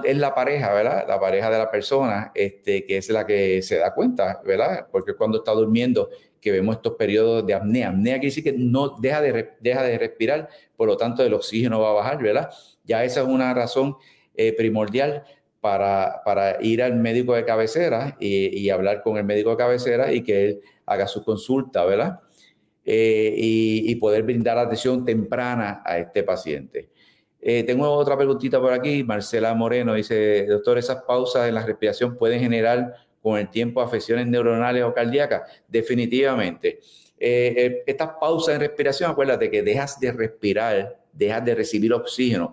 es 0.04 0.16
la 0.16 0.34
pareja, 0.34 0.72
¿verdad? 0.72 1.04
La 1.06 1.20
pareja 1.20 1.50
de 1.50 1.58
la 1.58 1.70
persona, 1.70 2.32
este, 2.34 2.84
que 2.86 2.96
es 2.96 3.10
la 3.10 3.26
que 3.26 3.60
se 3.62 3.76
da 3.76 3.92
cuenta, 3.94 4.40
¿verdad? 4.44 4.86
Porque 4.90 5.14
cuando 5.14 5.38
está 5.38 5.52
durmiendo 5.52 6.08
que 6.40 6.52
vemos 6.52 6.76
estos 6.76 6.95
periodos 6.95 7.47
de 7.47 7.54
apnea. 7.54 7.88
Apnea 7.88 8.14
quiere 8.14 8.28
decir 8.28 8.45
que 8.45 8.52
no 8.52 8.97
deja 8.99 9.21
de, 9.21 9.50
deja 9.61 9.83
de 9.83 9.99
respirar, 9.99 10.49
por 10.76 10.88
lo 10.88 10.97
tanto 10.97 11.25
el 11.25 11.35
oxígeno 11.35 11.80
va 11.80 11.90
a 11.90 11.95
bajar, 11.95 12.23
¿verdad? 12.23 12.50
Ya 12.85 13.04
esa 13.04 13.23
es 13.23 13.26
una 13.26 13.52
razón 13.54 13.97
eh, 14.35 14.52
primordial 14.52 15.25
para, 15.61 16.23
para, 16.25 16.62
ir 16.62 16.83
al 16.83 16.95
médico 16.97 17.35
de 17.35 17.45
cabecera 17.45 18.16
y, 18.21 18.71
hablar 18.71 19.02
con 19.02 19.16
el 19.16 19.25
médico 19.25 19.50
de 19.50 19.57
cabecera 19.57 20.12
y 20.12 20.23
que 20.23 20.45
él 20.45 20.61
haga 20.87 21.07
su 21.07 21.25
consulta, 21.25 21.85
¿verdad? 21.85 22.21
Eh, 22.85 23.35
y, 23.37 23.95
poder 23.97 24.23
brindar 24.23 24.57
atención 24.57 25.04
temprana 25.04 25.83
a 25.85 25.99
este 25.99 26.23
paciente. 26.23 26.90
Eh, 27.40 27.64
tengo 27.64 27.90
otra 27.90 28.16
preguntita 28.16 28.61
por 28.61 28.73
aquí. 28.73 29.04
Marcela 29.04 29.52
Moreno 29.54 29.95
dice, 29.95 30.47
doctor, 30.47 30.78
esas 30.78 31.02
pausas 31.02 31.49
en 31.49 31.54
la 31.54 31.66
respiración 31.66 32.16
pueden 32.16 32.40
generar 32.40 32.95
con 33.30 33.38
el 33.38 33.50
tiempo 33.50 33.80
afecciones 33.80 34.26
neuronales 34.26 34.85
o 34.85 34.92
cardíacas? 34.94 35.42
Definitivamente. 35.66 36.80
Eh, 37.18 37.54
eh, 37.56 37.82
estas 37.87 38.11
pausas 38.20 38.54
en 38.54 38.61
respiración, 38.61 39.11
acuérdate 39.11 39.50
que 39.50 39.62
dejas 39.62 39.99
de 39.99 40.12
respirar, 40.12 41.00
dejas 41.12 41.44
de 41.44 41.54
recibir 41.54 41.92
oxígeno. 41.92 42.52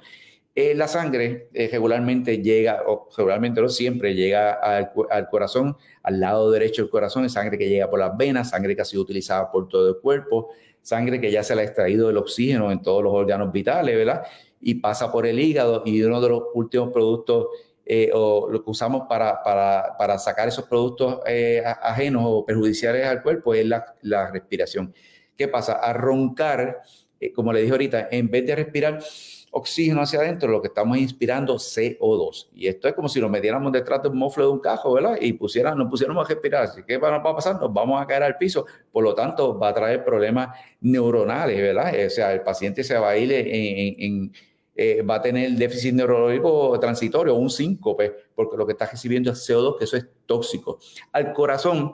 Eh, 0.57 0.73
la 0.73 0.87
sangre 0.87 1.49
eh, 1.53 1.67
regularmente 1.69 2.41
llega, 2.41 2.83
o 2.87 3.09
regularmente 3.17 3.59
no 3.59 3.67
siempre 3.67 4.15
llega 4.15 4.53
al, 4.53 4.89
corazón, 5.29 5.75
al 6.01 6.21
lado 6.21 6.49
derecho 6.49 6.81
del 6.81 6.89
corazón, 6.89 7.25
es 7.25 7.33
sangre 7.33 7.57
que 7.57 7.67
llega 7.67 7.89
por 7.89 7.99
las 7.99 8.15
venas, 8.15 8.51
sangre 8.51 8.73
que 8.73 8.81
ha 8.81 8.85
sido 8.85 9.01
utilizada 9.01 9.51
por 9.51 9.67
todo 9.67 9.89
el 9.89 9.97
cuerpo, 9.97 10.51
sangre 10.81 11.19
que 11.19 11.29
ya 11.29 11.43
se 11.43 11.55
le 11.55 11.63
ha 11.63 11.65
extraído 11.65 12.09
el 12.09 12.15
oxígeno 12.15 12.71
en 12.71 12.81
todos 12.81 13.03
los 13.03 13.13
órganos 13.13 13.51
vitales, 13.51 13.97
¿verdad? 13.97 14.23
Y 14.61 14.75
pasa 14.75 15.11
por 15.11 15.27
el 15.27 15.37
hígado 15.41 15.83
y 15.85 16.01
uno 16.03 16.21
de 16.21 16.29
los 16.29 16.43
últimos 16.53 16.93
productos 16.93 17.47
eh, 17.85 18.09
o 18.13 18.49
lo 18.49 18.63
que 18.63 18.69
usamos 18.71 19.03
para, 19.07 19.43
para, 19.43 19.95
para 19.97 20.17
sacar 20.17 20.47
esos 20.47 20.65
productos 20.65 21.19
eh, 21.27 21.63
ajenos 21.81 22.23
o 22.25 22.45
perjudiciales 22.45 23.05
al 23.05 23.21
cuerpo 23.21 23.53
es 23.53 23.65
la, 23.65 23.85
la 24.01 24.31
respiración. 24.31 24.93
¿Qué 25.37 25.47
pasa? 25.47 25.73
A 25.73 25.93
roncar, 25.93 26.81
eh, 27.19 27.31
como 27.31 27.53
le 27.53 27.61
dije 27.61 27.71
ahorita, 27.71 28.07
en 28.11 28.29
vez 28.29 28.45
de 28.45 28.55
respirar 28.55 28.99
oxígeno 29.51 30.01
hacia 30.01 30.19
adentro, 30.19 30.51
lo 30.51 30.61
que 30.61 30.67
estamos 30.67 30.97
inspirando 30.97 31.55
CO2. 31.55 32.49
Y 32.53 32.67
esto 32.67 32.89
es 32.89 32.93
como 32.93 33.07
si 33.07 33.21
nos 33.21 33.29
metiéramos 33.29 33.71
detrás 33.71 34.01
de 34.01 34.09
un 34.09 34.17
mofle 34.17 34.43
de 34.43 34.49
un 34.49 34.59
cajo, 34.59 34.91
¿verdad? 34.91 35.17
Y 35.21 35.31
pusieran, 35.31 35.77
nos 35.77 35.89
pusiéramos 35.89 36.25
a 36.25 36.27
respirar. 36.27 36.63
Así 36.63 36.83
que 36.83 36.97
va, 36.97 37.17
va 37.19 37.29
a 37.31 37.35
pasar, 37.35 37.59
nos 37.61 37.71
vamos 37.71 38.01
a 38.01 38.05
caer 38.05 38.23
al 38.23 38.37
piso. 38.37 38.65
Por 38.91 39.03
lo 39.03 39.15
tanto, 39.15 39.57
va 39.57 39.69
a 39.69 39.73
traer 39.73 40.03
problemas 40.03 40.57
neuronales, 40.81 41.57
¿verdad? 41.57 41.93
O 42.05 42.09
sea, 42.09 42.33
el 42.33 42.41
paciente 42.41 42.83
se 42.83 42.97
va 42.97 43.11
a 43.11 43.17
ir 43.17 43.31
en, 43.31 43.95
en, 43.97 44.33
eh, 44.75 45.01
va 45.01 45.15
a 45.15 45.21
tener 45.21 45.51
déficit 45.51 45.93
neurológico 45.93 46.77
transitorio, 46.79 47.35
un 47.35 47.49
síncope, 47.49 48.13
porque 48.35 48.57
lo 48.57 48.65
que 48.65 48.73
está 48.73 48.85
recibiendo 48.85 49.31
es 49.31 49.49
CO2, 49.49 49.77
que 49.77 49.85
eso 49.85 49.95
es 49.95 50.05
tóxico. 50.25 50.79
Al 51.13 51.31
corazón, 51.33 51.93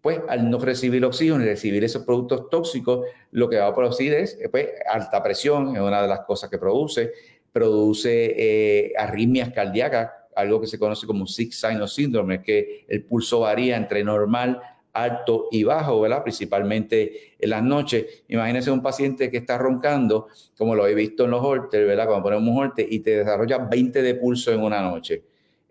pues 0.00 0.20
al 0.28 0.50
no 0.50 0.58
recibir 0.58 1.04
oxígeno 1.04 1.42
y 1.42 1.46
recibir 1.46 1.84
esos 1.84 2.04
productos 2.04 2.48
tóxicos, 2.50 3.06
lo 3.30 3.48
que 3.48 3.58
va 3.58 3.66
a 3.66 3.74
producir 3.74 4.14
es 4.14 4.38
pues, 4.50 4.68
alta 4.90 5.22
presión, 5.22 5.76
es 5.76 5.82
una 5.82 6.02
de 6.02 6.08
las 6.08 6.20
cosas 6.20 6.48
que 6.48 6.58
produce, 6.58 7.12
produce 7.52 8.34
eh, 8.36 8.92
arritmias 8.96 9.52
cardíacas, 9.52 10.10
algo 10.34 10.60
que 10.60 10.66
se 10.66 10.78
conoce 10.78 11.06
como 11.06 11.26
Six 11.26 11.60
Sign 11.60 11.86
Syndrome, 11.86 12.42
que 12.42 12.86
el 12.88 13.04
pulso 13.04 13.40
varía 13.40 13.76
entre 13.76 14.02
normal, 14.02 14.60
alto 14.92 15.48
y 15.50 15.64
bajo, 15.64 16.00
¿verdad? 16.00 16.22
Principalmente 16.22 17.34
en 17.38 17.50
las 17.50 17.62
noches. 17.62 18.24
Imagínense 18.28 18.70
un 18.70 18.82
paciente 18.82 19.30
que 19.30 19.38
está 19.38 19.58
roncando, 19.58 20.28
como 20.56 20.74
lo 20.74 20.86
he 20.86 20.94
visto 20.94 21.24
en 21.24 21.30
los 21.30 21.42
holters, 21.42 21.86
¿verdad? 21.86 22.06
Cuando 22.06 22.24
ponemos 22.24 22.48
un 22.48 22.58
holter 22.58 22.86
y 22.90 23.00
te 23.00 23.18
desarrolla 23.18 23.58
20 23.58 24.02
de 24.02 24.14
pulso 24.14 24.52
en 24.52 24.60
una 24.60 24.82
noche. 24.82 25.22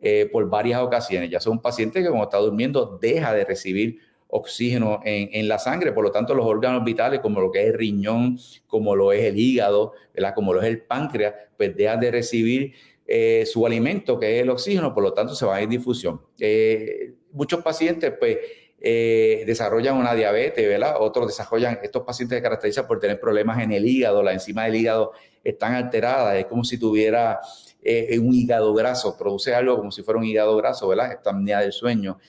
Eh, 0.04 0.28
por 0.32 0.50
varias 0.50 0.82
ocasiones. 0.82 1.30
Ya 1.30 1.40
son 1.40 1.54
un 1.54 1.62
paciente 1.62 2.02
que 2.02 2.10
como 2.10 2.24
está 2.24 2.38
durmiendo 2.38 2.98
deja 3.00 3.36
de 3.36 3.46
recibir 3.46 4.00
oxígeno 4.30 5.00
en, 5.04 5.30
en, 5.32 5.48
la 5.48 5.60
sangre, 5.60 5.92
por 5.92 6.04
lo 6.04 6.10
tanto 6.10 6.34
los 6.34 6.46
órganos 6.46 6.84
vitales 6.84 7.20
como 7.20 7.40
lo 7.40 7.52
que 7.52 7.62
es 7.62 7.68
el 7.68 7.74
riñón, 7.76 8.40
como 8.66 8.96
lo 8.96 9.12
es 9.12 9.26
el 9.26 9.38
hígado, 9.38 9.94
¿verdad? 10.16 10.34
como 10.34 10.54
lo 10.54 10.62
es 10.62 10.68
el 10.68 10.82
páncreas, 10.82 11.36
pues 11.56 11.76
dejan 11.76 12.00
de 12.00 12.10
recibir 12.10 12.74
eh, 13.06 13.46
su 13.46 13.64
alimento 13.64 14.18
que 14.18 14.38
es 14.38 14.42
el 14.42 14.50
oxígeno, 14.50 14.92
por 14.94 15.04
lo 15.04 15.14
tanto 15.14 15.36
se 15.36 15.46
va 15.46 15.58
a 15.58 15.62
ir 15.62 15.70
difusión. 15.70 16.20
Eh, 16.40 17.14
muchos 17.32 17.62
pacientes 17.62 18.14
pues 18.18 18.38
eh, 18.82 19.44
desarrollan 19.46 19.98
una 19.98 20.16
diabetes, 20.16 20.68
¿verdad? 20.68 20.96
Otros 21.00 21.28
desarrollan, 21.28 21.80
estos 21.84 22.04
pacientes 22.04 22.38
se 22.38 22.42
caracterizan 22.42 22.88
por 22.88 23.00
tener 23.00 23.20
problemas 23.20 23.62
en 23.62 23.72
el 23.72 23.88
hígado, 23.88 24.24
la 24.24 24.34
enzima 24.34 24.66
del 24.66 24.76
hígado 24.76 25.12
están 25.44 25.76
alteradas, 25.76 26.36
es 26.38 26.46
como 26.46 26.64
si 26.64 26.78
tuviera 26.78 27.40
un 27.84 28.34
hígado 28.34 28.76
graso, 28.76 29.18
produce 29.18 29.56
algo 29.56 29.76
como 29.78 29.92
si 29.92 30.04
fuera 30.04 30.20
un 30.20 30.26
hígado 30.26 30.56
graso, 30.58 30.88
¿verdad? 30.88 31.12
Esta 31.14 31.32
apnea 31.32 31.62
del 31.62 31.72
sueño. 31.72 32.20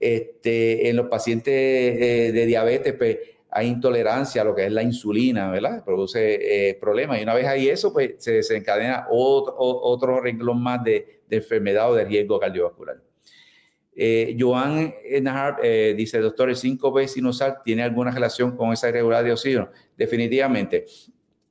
Este, 0.00 0.88
en 0.88 0.96
los 0.96 1.08
pacientes 1.08 1.52
eh, 1.52 2.30
de 2.32 2.46
diabetes, 2.46 2.94
pues 2.94 3.18
hay 3.50 3.66
intolerancia 3.66 4.42
a 4.42 4.44
lo 4.44 4.54
que 4.54 4.66
es 4.66 4.72
la 4.72 4.82
insulina, 4.82 5.50
¿verdad? 5.50 5.84
Produce 5.84 6.68
eh, 6.70 6.74
problemas. 6.74 7.18
Y 7.18 7.22
una 7.22 7.34
vez 7.34 7.46
hay 7.46 7.68
eso, 7.68 7.92
pues 7.92 8.14
se 8.18 8.32
desencadena 8.32 9.06
otro, 9.10 9.56
otro 9.58 10.20
renglón 10.20 10.62
más 10.62 10.84
de, 10.84 11.22
enfermedad 11.30 11.90
o 11.90 11.94
de 11.94 12.04
riesgo 12.04 12.38
cardiovascular. 12.38 13.02
Eh, 14.00 14.36
Joan 14.38 14.94
Nahar 15.22 15.56
eh, 15.60 15.92
dice, 15.96 16.20
doctor, 16.20 16.48
el 16.48 16.54
5B 16.54 17.08
sinusal 17.08 17.56
tiene 17.64 17.82
alguna 17.82 18.12
relación 18.12 18.56
con 18.56 18.72
esa 18.72 18.88
irregularidad 18.88 19.24
de 19.24 19.32
oxígeno. 19.32 19.70
Definitivamente. 19.96 20.86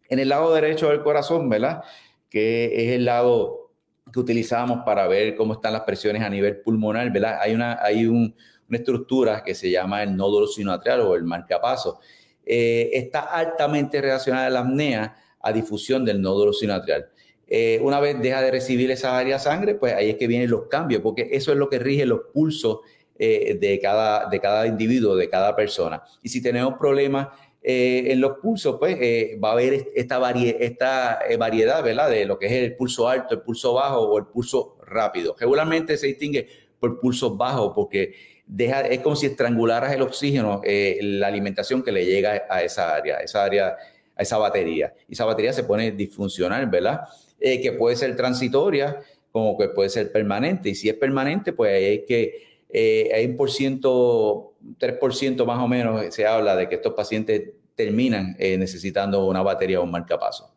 En 0.07 0.19
el 0.19 0.29
lado 0.29 0.53
derecho 0.55 0.87
del 0.87 1.03
corazón, 1.03 1.49
¿verdad? 1.49 1.83
Que 2.29 2.71
es 2.73 2.95
el 2.95 3.03
lado 3.03 3.73
que 4.13 4.19
utilizamos 4.21 4.85
para 4.85 5.07
ver 5.07 5.35
cómo 5.35 5.55
están 5.55 5.73
las 5.73 5.81
presiones 5.81 6.21
a 6.21 6.29
nivel 6.29 6.61
pulmonar, 6.61 7.11
¿verdad? 7.11 7.39
Hay 7.41 7.53
una, 7.53 7.79
hay 7.81 8.05
una 8.05 8.33
estructura 8.71 9.43
que 9.43 9.53
se 9.53 9.69
llama 9.69 10.01
el 10.03 10.15
nódulo 10.15 10.47
sinoatrial 10.47 11.01
o 11.01 11.15
el 11.15 11.25
marcapaso. 11.25 11.99
Eh, 12.45 12.91
está 12.93 13.23
altamente 13.23 13.99
relacionada 13.99 14.47
a 14.47 14.49
la 14.49 14.59
apnea 14.61 15.17
a 15.41 15.51
difusión 15.51 16.05
del 16.05 16.21
nódulo 16.21 16.53
sinoatrial. 16.53 17.09
Eh, 17.47 17.79
una 17.81 17.99
vez 17.99 18.21
deja 18.21 18.41
de 18.41 18.51
recibir 18.51 18.91
esa 18.91 19.17
área 19.17 19.35
de 19.35 19.41
sangre, 19.41 19.75
pues 19.75 19.93
ahí 19.93 20.09
es 20.09 20.15
que 20.17 20.27
vienen 20.27 20.49
los 20.49 20.67
cambios, 20.67 21.01
porque 21.01 21.29
eso 21.31 21.51
es 21.51 21.57
lo 21.57 21.69
que 21.69 21.79
rige 21.79 22.05
los 22.05 22.21
pulsos 22.33 22.79
eh, 23.19 23.57
de, 23.59 23.79
cada, 23.79 24.29
de 24.29 24.39
cada 24.39 24.67
individuo, 24.67 25.15
de 25.15 25.27
cada 25.27 25.55
persona. 25.55 26.03
Y 26.21 26.29
si 26.29 26.39
tenemos 26.39 26.75
problemas 26.77 27.29
eh, 27.63 28.11
en 28.11 28.21
los 28.21 28.37
pulsos, 28.37 28.75
pues 28.77 28.95
va 29.43 29.49
a 29.49 29.51
haber 29.53 29.87
esta, 29.95 30.31
esta 30.59 31.19
eh, 31.27 31.35
variedad, 31.35 31.83
¿verdad? 31.83 32.11
De 32.11 32.25
lo 32.25 32.37
que 32.37 32.45
es 32.45 32.51
el 32.51 32.75
pulso 32.75 33.09
alto, 33.09 33.33
el 33.33 33.41
pulso 33.41 33.73
bajo 33.73 34.01
o 34.01 34.19
el 34.19 34.25
pulso 34.25 34.77
rápido. 34.85 35.35
Regularmente 35.39 35.97
se 35.97 36.05
distingue 36.05 36.47
por 36.79 36.99
pulsos 36.99 37.35
bajos 37.35 37.71
porque 37.73 38.13
deja, 38.45 38.81
es 38.81 38.99
como 38.99 39.15
si 39.15 39.25
estrangularas 39.25 39.91
el 39.93 40.03
oxígeno, 40.03 40.61
la 40.63 41.25
alimentación 41.25 41.81
que 41.81 41.91
le 41.91 42.05
llega 42.05 42.43
a 42.47 42.61
esa 42.61 42.93
área, 42.93 43.17
esa 43.17 43.43
área, 43.43 43.75
a 44.15 44.21
esa 44.21 44.37
batería. 44.37 44.93
Y 45.07 45.13
esa 45.13 45.25
batería 45.25 45.53
se 45.53 45.63
pone 45.63 45.89
disfuncional, 45.91 46.67
¿verdad? 46.67 47.01
Que 47.39 47.75
puede 47.77 47.95
ser 47.95 48.15
transitoria 48.15 48.99
como 49.31 49.57
que 49.57 49.69
puede 49.69 49.89
ser 49.89 50.11
permanente. 50.11 50.69
Y 50.69 50.75
si 50.75 50.89
es 50.89 50.95
permanente, 50.95 51.53
pues 51.53 51.71
hay 51.71 52.05
que, 52.05 53.11
hay 53.13 53.25
un 53.25 53.37
por 53.37 53.51
ciento 53.51 54.55
3% 54.79 55.45
más 55.45 55.59
o 55.59 55.67
menos 55.67 56.13
se 56.13 56.25
habla 56.25 56.55
de 56.55 56.67
que 56.67 56.75
estos 56.75 56.93
pacientes 56.93 57.51
terminan 57.75 58.35
eh, 58.39 58.57
necesitando 58.57 59.25
una 59.27 59.41
batería 59.41 59.79
o 59.79 59.83
un 59.83 59.91
marcapaso. 59.91 60.51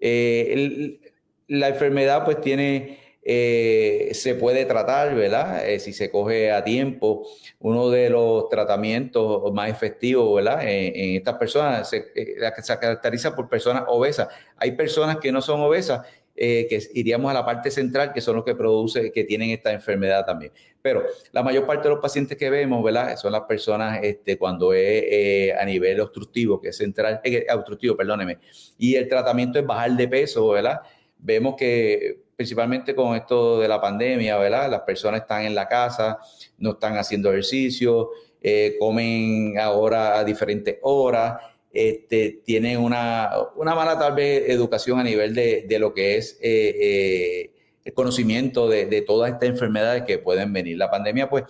Eh, 0.00 0.98
la 1.46 1.68
enfermedad 1.68 2.24
pues 2.24 2.40
tiene, 2.40 2.98
eh, 3.24 4.10
se 4.12 4.34
puede 4.34 4.64
tratar, 4.66 5.14
¿verdad? 5.14 5.64
si 5.78 5.92
se 5.92 6.10
coge 6.10 6.52
a 6.52 6.62
tiempo, 6.62 7.26
uno 7.58 7.90
de 7.90 8.10
los 8.10 8.48
tratamientos 8.48 9.52
más 9.52 9.70
efectivos, 9.70 10.36
¿verdad? 10.36 10.60
En, 10.62 11.16
estas 11.16 11.36
personas 11.36 11.88
se, 11.88 12.12
se 12.12 12.78
caracteriza 12.78 13.34
por 13.34 13.48
personas 13.48 13.84
obesas. 13.88 14.28
Hay 14.56 14.72
personas 14.72 15.16
que 15.16 15.32
no 15.32 15.40
son 15.40 15.60
obesas 15.60 16.06
eh, 16.36 16.66
que 16.68 16.80
iríamos 16.94 17.30
a 17.30 17.34
la 17.34 17.44
parte 17.44 17.70
central, 17.70 18.12
que 18.12 18.20
son 18.20 18.34
los 18.34 18.44
que 18.44 18.56
produce, 18.56 19.12
que 19.12 19.22
tienen 19.22 19.50
esta 19.50 19.72
enfermedad 19.72 20.26
también. 20.26 20.50
Pero 20.82 21.04
la 21.30 21.44
mayor 21.44 21.64
parte 21.64 21.84
de 21.84 21.94
los 21.94 22.02
pacientes 22.02 22.36
que 22.36 22.50
vemos, 22.50 22.82
¿verdad? 22.82 23.16
Son 23.16 23.30
las 23.30 23.42
personas 23.42 24.00
este, 24.02 24.36
cuando 24.36 24.72
es 24.72 25.04
eh, 25.06 25.54
a 25.56 25.64
nivel 25.64 26.00
obstructivo, 26.00 26.60
que 26.60 26.70
es 26.70 26.76
central, 26.76 27.20
eh, 27.22 27.46
obstructivo, 27.54 27.96
perdóneme. 27.96 28.38
Y 28.76 28.96
el 28.96 29.08
tratamiento 29.08 29.60
es 29.60 29.66
bajar 29.66 29.92
de 29.92 30.08
peso, 30.08 30.48
¿verdad? 30.48 30.80
Vemos 31.18 31.54
que 31.54 32.23
principalmente 32.36 32.94
con 32.94 33.16
esto 33.16 33.60
de 33.60 33.68
la 33.68 33.80
pandemia, 33.80 34.36
¿verdad? 34.38 34.70
Las 34.70 34.80
personas 34.82 35.22
están 35.22 35.42
en 35.42 35.54
la 35.54 35.68
casa, 35.68 36.18
no 36.58 36.72
están 36.72 36.96
haciendo 36.96 37.30
ejercicio, 37.30 38.10
comen 38.78 39.58
ahora 39.58 40.18
a 40.18 40.24
diferentes 40.24 40.78
horas 40.82 41.34
este, 41.74 42.40
tienen 42.44 42.78
una, 42.78 43.32
una, 43.56 43.74
mala 43.74 43.98
tal 43.98 44.14
vez 44.14 44.48
educación 44.48 45.00
a 45.00 45.02
nivel 45.02 45.34
de, 45.34 45.66
de 45.68 45.78
lo 45.80 45.92
que 45.92 46.16
es 46.16 46.38
eh, 46.40 46.76
eh, 46.80 47.50
el 47.84 47.92
conocimiento 47.92 48.68
de, 48.68 48.86
de, 48.86 49.02
todas 49.02 49.32
estas 49.32 49.48
enfermedades 49.48 50.04
que 50.04 50.18
pueden 50.18 50.52
venir. 50.52 50.78
La 50.78 50.88
pandemia 50.88 51.28
pues 51.28 51.42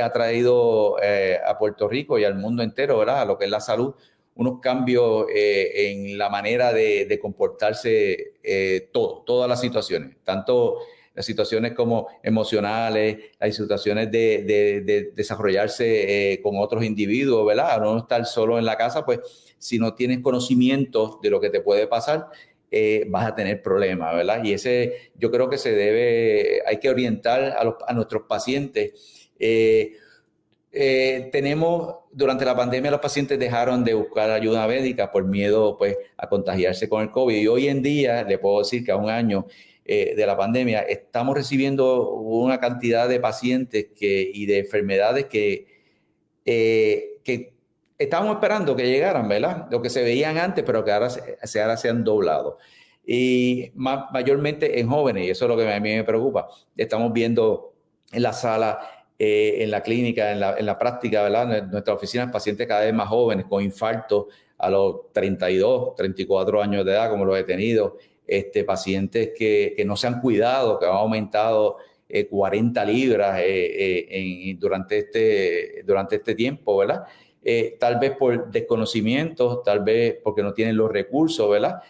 ha 0.00 0.12
traído 0.12 0.96
eh, 1.02 1.38
a 1.44 1.56
Puerto 1.58 1.88
Rico 1.88 2.18
y 2.18 2.24
al 2.24 2.34
mundo 2.34 2.62
entero, 2.62 2.98
¿verdad? 2.98 3.22
A 3.22 3.24
lo 3.24 3.38
que 3.38 3.46
es 3.46 3.50
la 3.50 3.60
salud, 3.60 3.94
unos 4.34 4.60
cambios 4.60 5.26
eh, 5.34 5.90
en 5.90 6.18
la 6.18 6.28
manera 6.28 6.72
de, 6.72 7.18
comportarse 7.20 8.34
eh, 8.42 8.88
todo, 8.92 9.22
todas 9.26 9.48
las 9.48 9.60
situaciones, 9.60 10.16
tanto 10.24 10.78
las 11.14 11.26
situaciones 11.26 11.72
como 11.74 12.08
emocionales, 12.22 13.18
las 13.38 13.54
situaciones 13.54 14.10
de, 14.10 14.44
de, 14.44 14.80
de 14.80 15.12
desarrollarse 15.14 16.40
con 16.42 16.56
otros 16.56 16.82
individuos, 16.84 17.46
¿verdad? 17.46 17.78
No 17.80 17.98
estar 17.98 18.24
solo 18.24 18.58
en 18.58 18.64
la 18.64 18.78
casa, 18.78 19.04
pues 19.04 19.20
si 19.58 19.78
no 19.78 19.94
tienes 19.94 20.20
conocimiento 20.20 21.20
de 21.22 21.28
lo 21.28 21.38
que 21.38 21.50
te 21.50 21.60
puede 21.60 21.86
pasar, 21.86 22.30
eh, 22.74 23.04
vas 23.06 23.26
a 23.26 23.34
tener 23.34 23.60
problemas, 23.60 24.16
¿verdad? 24.16 24.42
Y 24.42 24.54
ese 24.54 25.12
yo 25.14 25.30
creo 25.30 25.50
que 25.50 25.58
se 25.58 25.72
debe, 25.72 26.62
hay 26.66 26.78
que 26.78 26.88
orientar 26.88 27.54
a, 27.54 27.64
los, 27.64 27.74
nuestros 27.94 28.22
pacientes. 28.22 29.30
Eh, 29.38 29.92
eh, 30.72 31.28
tenemos, 31.30 31.96
durante 32.12 32.44
la 32.44 32.54
pandemia 32.54 32.90
los 32.90 33.00
pacientes 33.00 33.38
dejaron 33.38 33.84
de 33.84 33.94
buscar 33.94 34.30
ayuda 34.30 34.66
médica 34.66 35.10
por 35.10 35.24
miedo 35.24 35.76
pues, 35.78 35.96
a 36.16 36.28
contagiarse 36.28 36.88
con 36.88 37.02
el 37.02 37.10
COVID. 37.10 37.36
Y 37.36 37.46
hoy 37.48 37.68
en 37.68 37.82
día, 37.82 38.22
le 38.22 38.38
puedo 38.38 38.58
decir 38.58 38.84
que 38.84 38.92
a 38.92 38.96
un 38.96 39.08
año 39.10 39.46
eh, 39.84 40.14
de 40.14 40.26
la 40.26 40.36
pandemia, 40.36 40.80
estamos 40.80 41.34
recibiendo 41.34 42.10
una 42.10 42.60
cantidad 42.60 43.08
de 43.08 43.18
pacientes 43.18 43.86
y 43.98 44.46
de 44.46 44.58
enfermedades 44.60 45.26
que, 45.26 45.66
eh, 46.44 47.18
que 47.24 47.54
estábamos 47.98 48.36
esperando 48.36 48.76
que 48.76 48.86
llegaran, 48.86 49.26
¿verdad? 49.28 49.66
Lo 49.70 49.82
que 49.82 49.90
se 49.90 50.02
veían 50.02 50.38
antes, 50.38 50.64
pero 50.64 50.84
que 50.84 50.92
ahora 50.92 51.10
se 51.10 51.88
han 51.88 52.04
doblado. 52.04 52.58
y 53.04 53.72
mayormente 53.74 54.78
en 54.78 54.88
jóvenes, 54.88 55.26
y 55.26 55.30
eso 55.30 55.46
es 55.46 55.48
lo 55.48 55.56
que 55.56 55.72
a 55.72 55.80
mí 55.80 55.94
me 55.96 56.04
preocupa. 56.04 56.48
Estamos 56.76 57.12
viendo 57.12 57.74
en 58.12 58.22
la 58.22 58.32
sala, 58.32 58.78
eh, 59.24 59.62
en 59.62 59.70
la 59.70 59.84
clínica, 59.84 60.32
en 60.32 60.40
la, 60.40 60.56
en 60.58 60.66
la 60.66 60.76
práctica, 60.76 61.22
¿verdad? 61.22 61.56
En 61.56 61.70
nuestras 61.70 61.96
oficinas, 61.96 62.32
pacientes 62.32 62.66
cada 62.66 62.80
vez 62.80 62.92
más 62.92 63.06
jóvenes 63.06 63.46
con 63.48 63.62
infarto 63.62 64.26
a 64.58 64.68
los 64.68 65.12
32, 65.12 65.94
34 65.94 66.60
años 66.60 66.84
de 66.84 66.90
edad, 66.90 67.08
como 67.08 67.24
lo 67.24 67.36
he 67.36 67.44
tenido, 67.44 67.98
este, 68.26 68.64
pacientes 68.64 69.30
que, 69.38 69.74
que 69.76 69.84
no 69.84 69.94
se 69.94 70.08
han 70.08 70.20
cuidado, 70.20 70.76
que 70.76 70.86
han 70.86 70.92
aumentado 70.96 71.76
40 72.30 72.82
eh, 72.82 72.86
libras 72.86 73.40
eh, 73.44 74.56
durante, 74.58 74.98
este, 74.98 75.84
durante 75.86 76.16
este 76.16 76.34
tiempo, 76.34 76.78
¿verdad? 76.78 77.04
tal 77.78 78.00
vez 78.00 78.16
por 78.16 78.50
desconocimiento, 78.50 79.60
tal 79.64 79.84
vez 79.84 80.18
porque 80.20 80.42
no 80.42 80.52
tienen 80.52 80.76
los 80.76 80.90
recursos, 80.90 81.48
¿verdad? 81.48 81.80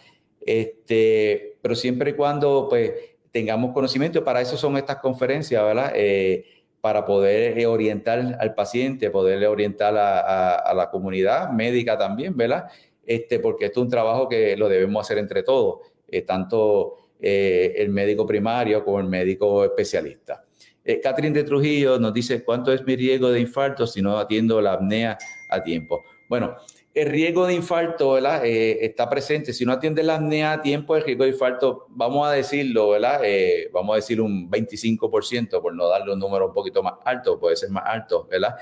Este, 0.45 1.57
pero 1.63 1.73
siempre 1.73 2.11
y 2.11 2.13
cuando 2.13 2.67
pues, 2.69 2.91
tengamos 3.31 3.73
conocimiento, 3.73 4.23
para 4.23 4.39
eso 4.39 4.55
son 4.55 4.77
estas 4.77 4.97
conferencias, 4.97 5.63
¿verdad? 5.63 5.93
Eh, 5.95 6.45
para 6.83 7.05
poder 7.05 7.57
eh, 7.57 7.65
orientar 7.65 8.35
al 8.37 8.53
paciente, 8.53 9.09
poderle 9.09 9.47
orientar 9.47 9.95
a, 9.97 10.73
la 10.75 10.89
comunidad 10.89 11.49
médica 11.49 11.97
también, 11.97 12.35
¿verdad? 12.35 12.65
Este, 13.05 13.39
porque 13.39 13.67
esto 13.67 13.79
es 13.79 13.85
un 13.85 13.89
trabajo 13.89 14.27
que 14.27 14.57
lo 14.57 14.67
debemos 14.67 15.05
hacer 15.05 15.17
entre 15.17 15.43
todos, 15.43 15.79
eh, 16.09 16.23
tanto 16.23 16.97
el 17.21 17.89
médico 17.89 18.25
primario 18.25 18.83
como 18.83 18.99
el 18.99 19.07
médico 19.07 19.63
especialista. 19.63 20.43
Catherine 21.01 21.33
de 21.33 21.45
Trujillo 21.45 21.97
nos 21.97 22.13
dice, 22.13 22.43
¿cuánto 22.43 22.73
es 22.73 22.83
mi 22.83 22.97
riesgo 22.97 23.31
de 23.31 23.39
infarto 23.39 23.87
si 23.87 24.01
no 24.01 24.17
atiendo 24.17 24.59
la 24.59 24.73
apnea 24.73 25.17
a 25.49 25.63
tiempo? 25.63 26.03
Bueno, 26.27 26.57
el 26.93 27.09
riesgo 27.09 27.47
de 27.47 27.55
infarto. 27.55 28.17
Eh, 28.17 28.85
está 28.85 29.09
presente. 29.09 29.53
Si 29.53 29.65
no 29.65 29.71
atiende 29.71 30.03
la 30.03 30.15
apnea 30.15 30.53
a 30.53 30.61
tiempo, 30.61 30.95
el 30.95 31.03
riesgo 31.03 31.23
de 31.23 31.31
infarto, 31.31 31.87
vamos 31.89 32.27
a 32.27 32.31
decirlo. 32.31 32.95
Eh, 33.23 33.69
vamos 33.73 33.93
a 33.93 33.95
decir 33.97 34.21
un 34.21 34.49
25%, 34.49 35.61
por 35.61 35.73
no 35.73 35.87
darle 35.87 36.13
un 36.13 36.19
número 36.19 36.47
un 36.47 36.53
poquito 36.53 36.83
más 36.83 36.93
alto, 37.05 37.39
puede 37.39 37.55
ser 37.55 37.69
más 37.69 37.83
alto, 37.85 38.27
¿verdad? 38.29 38.55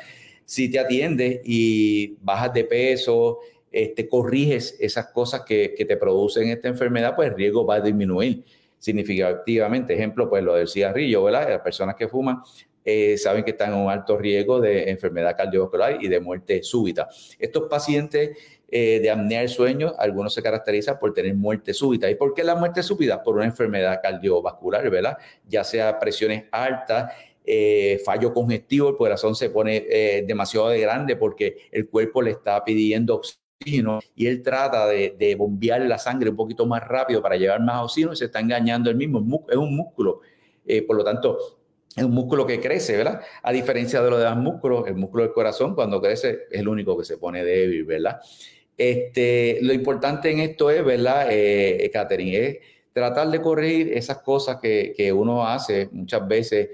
Si 0.45 0.69
te 0.69 0.79
atiendes 0.79 1.41
y 1.43 2.15
bajas 2.21 2.53
de 2.53 2.63
peso, 2.65 3.39
este, 3.71 4.07
corriges 4.07 4.75
esas 4.79 5.07
cosas 5.07 5.41
que, 5.41 5.73
que 5.77 5.85
te 5.85 5.95
producen 5.97 6.49
esta 6.49 6.67
enfermedad, 6.67 7.15
pues 7.15 7.29
el 7.29 7.35
riesgo 7.35 7.65
va 7.65 7.75
a 7.75 7.81
disminuir 7.81 8.43
significativamente. 8.79 9.93
Ejemplo, 9.93 10.29
pues 10.29 10.43
lo 10.43 10.55
del 10.55 10.67
cigarrillo, 10.67 11.23
¿verdad? 11.23 11.49
Las 11.49 11.61
personas 11.61 11.95
que 11.95 12.07
fuman 12.07 12.41
eh, 12.83 13.17
saben 13.17 13.43
que 13.43 13.51
están 13.51 13.73
en 13.73 13.79
un 13.79 13.91
alto 13.91 14.17
riesgo 14.17 14.59
de 14.59 14.89
enfermedad 14.89 15.35
cardiovascular 15.37 16.03
y 16.03 16.07
de 16.07 16.19
muerte 16.19 16.63
súbita. 16.63 17.07
Estos 17.37 17.63
pacientes 17.69 18.37
eh, 18.69 18.99
de 19.01 19.09
apnea 19.09 19.41
del 19.41 19.49
sueño, 19.49 19.93
algunos 19.97 20.33
se 20.33 20.41
caracterizan 20.41 20.97
por 20.99 21.13
tener 21.13 21.35
muerte 21.35 21.73
súbita. 21.73 22.09
¿Y 22.09 22.15
por 22.15 22.33
qué 22.33 22.43
la 22.43 22.55
muerte 22.55 22.81
súbita? 22.81 23.21
Por 23.21 23.35
una 23.35 23.45
enfermedad 23.45 23.99
cardiovascular, 24.01 24.89
¿verdad? 24.89 25.17
Ya 25.47 25.63
sea 25.63 25.99
presiones 25.99 26.45
altas, 26.51 27.13
eh, 27.45 28.01
fallo 28.03 28.33
congestivo, 28.33 28.89
el 28.89 28.95
corazón 28.95 29.35
se 29.35 29.49
pone 29.49 29.81
demasiado 30.25 30.69
de 30.69 30.79
grande 30.79 31.15
porque 31.15 31.57
el 31.71 31.87
cuerpo 31.87 32.21
le 32.21 32.31
está 32.31 32.63
pidiendo 32.63 33.15
oxígeno 33.15 33.99
y 34.15 34.25
él 34.27 34.41
trata 34.41 34.87
de, 34.87 35.35
bombear 35.37 35.81
la 35.81 35.99
sangre 35.99 36.29
un 36.29 36.35
poquito 36.35 36.65
más 36.65 36.87
rápido 36.87 37.21
para 37.21 37.35
llevar 37.35 37.61
más 37.61 37.83
oxígeno 37.83 38.13
y 38.13 38.15
se 38.15 38.25
está 38.25 38.39
engañando 38.39 38.89
el 38.89 38.95
mismo, 38.95 39.45
es 39.49 39.57
un 39.57 39.75
músculo. 39.75 40.21
por 40.87 40.95
lo 40.95 41.03
tanto, 41.03 41.60
es 41.95 42.03
un 42.03 42.11
músculo 42.11 42.45
que 42.45 42.59
crece, 42.59 42.95
¿verdad? 42.95 43.21
A 43.43 43.51
diferencia 43.51 44.01
de 44.01 44.09
los 44.09 44.19
demás 44.19 44.37
músculos, 44.37 44.87
el 44.87 44.95
músculo 44.95 45.23
del 45.23 45.33
corazón 45.33 45.75
cuando 45.75 46.01
crece 46.01 46.45
es 46.49 46.59
el 46.59 46.67
único 46.67 46.97
que 46.97 47.03
se 47.03 47.17
pone 47.17 47.43
débil, 47.43 47.83
¿verdad? 47.83 48.19
Este, 48.77 49.59
lo 49.61 49.73
importante 49.73 50.31
en 50.31 50.39
esto 50.39 50.69
es, 50.69 50.83
¿verdad, 50.83 51.27
eh, 51.29 51.89
Catherine? 51.91 52.37
Es 52.37 52.57
tratar 52.93 53.29
de 53.29 53.41
corregir 53.41 53.93
esas 53.93 54.19
cosas 54.19 54.57
que, 54.61 54.93
que 54.95 55.11
uno 55.11 55.45
hace 55.45 55.89
muchas 55.91 56.27
veces 56.27 56.69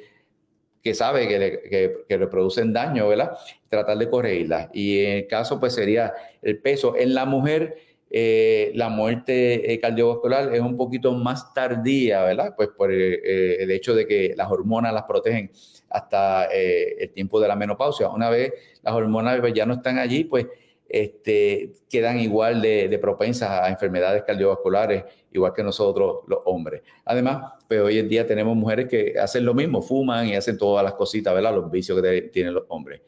que 0.88 0.94
sabe 0.94 1.28
que 1.28 1.39
le, 1.39 2.06
que, 2.08 2.18
le, 2.18 2.28
producen 2.28 2.72
daño, 2.72 3.10
¿verdad? 3.10 3.38
Tratar 3.68 3.98
de 3.98 4.10
corregirlas. 4.10 4.70
Y 4.72 5.04
en 5.04 5.12
el 5.18 5.28
caso, 5.28 5.60
pues 5.60 5.74
sería 5.74 6.13
el 6.42 6.60
peso. 6.60 6.96
En 6.96 7.13
la 7.13 7.26
mujer, 7.26 7.76
eh, 8.10 8.72
la 8.76 8.89
muerte 8.89 9.74
eh, 9.74 9.80
cardiovascular 9.80 10.54
es 10.54 10.62
un 10.62 10.78
poquito 10.78 11.12
más 11.13 11.54
tardía, 11.54 12.24
¿verdad? 12.24 12.54
Pues 12.56 12.70
por 12.70 12.91
eh, 12.91 13.62
el 13.62 13.70
hecho 13.72 13.96
de 13.96 14.08
que 14.08 14.34
las 14.36 14.50
hormonas 14.50 14.93
las 14.93 15.04
protegen 15.04 15.52
hasta 15.89 16.46
el 16.46 17.12
tiempo 17.12 17.39
de 17.39 17.48
la 17.48 17.56
menopausia. 17.56 18.10
Una 18.10 18.30
vez 18.30 18.54
las 18.82 18.93
hormonas 18.93 19.41
ya 19.54 19.65
no 19.65 19.76
están 19.76 20.00
allí, 20.00 20.24
pues 20.24 20.48
este, 20.89 21.74
quedan 21.89 22.20
igual 22.20 22.62
de, 22.62 22.98
propensas 23.02 23.50
a 23.50 23.70
enfermedades 23.70 24.24
cardiovasculares, 24.24 25.04
igual 25.32 25.54
que 25.54 25.63
nosotros 25.63 26.20
los 26.28 26.39
hombres. 26.46 26.82
Además, 27.06 27.54
pues 27.67 27.82
hoy 27.82 28.00
en 28.00 28.08
día 28.08 28.26
tenemos 28.26 28.56
mujeres 28.56 28.88
que 28.88 29.15
hacen 29.20 29.46
lo 29.46 29.54
mismo, 29.54 29.82
fuman 29.82 30.28
y 30.28 30.36
hacen 30.36 30.58
todas 30.58 30.84
las 30.84 30.93
cositas, 30.93 31.34
¿verdad? 31.34 31.56
Los 31.56 31.70
vicios 31.70 32.02
que 32.02 32.22
tienen 32.24 32.54
los 32.54 32.63
hombres. 32.70 33.02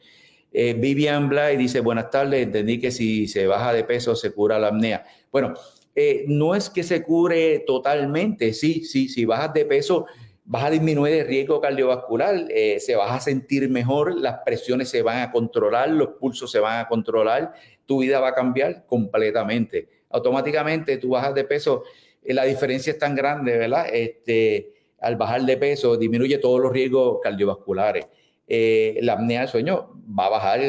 Eh, 0.52 0.74
Vivian 0.74 1.28
Blay 1.28 1.56
dice, 1.56 1.80
buenas 1.80 2.10
tardes, 2.10 2.42
entendí 2.42 2.80
que 2.80 2.90
si 2.90 3.28
se 3.28 3.46
baja 3.46 3.72
de 3.72 3.84
peso 3.84 4.16
se 4.16 4.32
cura 4.32 4.58
la 4.58 4.68
apnea. 4.68 5.04
Bueno, 5.30 5.54
eh, 5.94 6.24
no 6.26 6.54
es 6.54 6.70
que 6.70 6.82
se 6.82 7.02
cure 7.02 7.60
totalmente, 7.60 8.52
sí, 8.52 8.84
sí, 8.84 9.08
si 9.08 9.24
bajas 9.24 9.52
de 9.54 9.64
peso 9.64 10.06
vas 10.44 10.64
a 10.64 10.70
disminuir 10.70 11.14
el 11.14 11.26
riesgo 11.28 11.60
cardiovascular, 11.60 12.46
eh, 12.48 12.80
se 12.80 12.96
vas 12.96 13.12
a 13.12 13.20
sentir 13.20 13.68
mejor, 13.68 14.18
las 14.18 14.38
presiones 14.44 14.88
se 14.88 15.02
van 15.02 15.20
a 15.22 15.30
controlar, 15.30 15.90
los 15.90 16.08
pulsos 16.18 16.50
se 16.50 16.58
van 16.58 16.80
a 16.80 16.88
controlar, 16.88 17.52
tu 17.86 18.00
vida 18.00 18.18
va 18.18 18.28
a 18.28 18.34
cambiar 18.34 18.84
completamente. 18.86 19.88
Automáticamente 20.10 20.96
tú 20.96 21.10
bajas 21.10 21.34
de 21.34 21.44
peso, 21.44 21.84
la 22.24 22.44
diferencia 22.44 22.92
es 22.92 22.98
tan 22.98 23.14
grande, 23.14 23.56
¿verdad? 23.56 23.86
Este, 23.92 24.72
al 25.00 25.16
bajar 25.16 25.42
de 25.42 25.56
peso 25.56 25.96
disminuye 25.96 26.38
todos 26.38 26.60
los 26.60 26.72
riesgos 26.72 27.20
cardiovasculares. 27.22 28.06
Eh, 28.52 28.98
la 29.02 29.12
apnea 29.12 29.42
del 29.42 29.48
sueño 29.48 29.90
va 30.18 30.26
a 30.26 30.30
bajar 30.30 30.60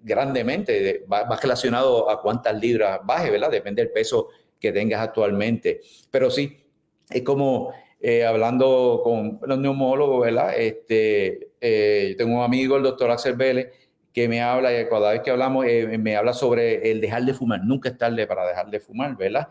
grandemente, 0.00 1.04
va, 1.12 1.36
relacionado 1.36 2.08
a 2.08 2.22
cuántas 2.22 2.58
libras 2.58 3.00
baje, 3.04 3.30
¿verdad? 3.30 3.50
Depende 3.50 3.82
del 3.82 3.92
peso 3.92 4.28
que 4.58 4.72
tengas 4.72 5.02
actualmente. 5.02 5.82
Pero 6.10 6.30
sí, 6.30 6.56
es 7.10 7.20
como 7.20 7.74
eh, 8.00 8.24
hablando 8.24 9.02
con 9.04 9.38
los 9.42 9.58
neumólogos, 9.58 10.24
¿verdad? 10.24 10.58
Este, 10.58 11.50
eh, 11.60 12.14
tengo 12.16 12.38
un 12.38 12.42
amigo, 12.42 12.78
el 12.78 12.84
doctor 12.84 13.10
Axel 13.10 13.34
Vélez, 13.34 13.70
que 14.14 14.28
me 14.30 14.40
habla, 14.40 14.72
y 14.72 14.88
cada 14.88 15.12
vez 15.12 15.20
que 15.20 15.30
hablamos, 15.30 15.66
me 15.98 16.16
habla 16.16 16.32
sobre 16.32 16.90
el 16.90 17.02
dejar 17.02 17.22
de 17.24 17.34
fumar. 17.34 17.60
Nunca 17.62 17.90
es 17.90 17.98
tarde 17.98 18.26
para 18.26 18.46
dejar 18.46 18.70
de 18.70 18.80
fumar, 18.80 19.14
¿verdad? 19.14 19.48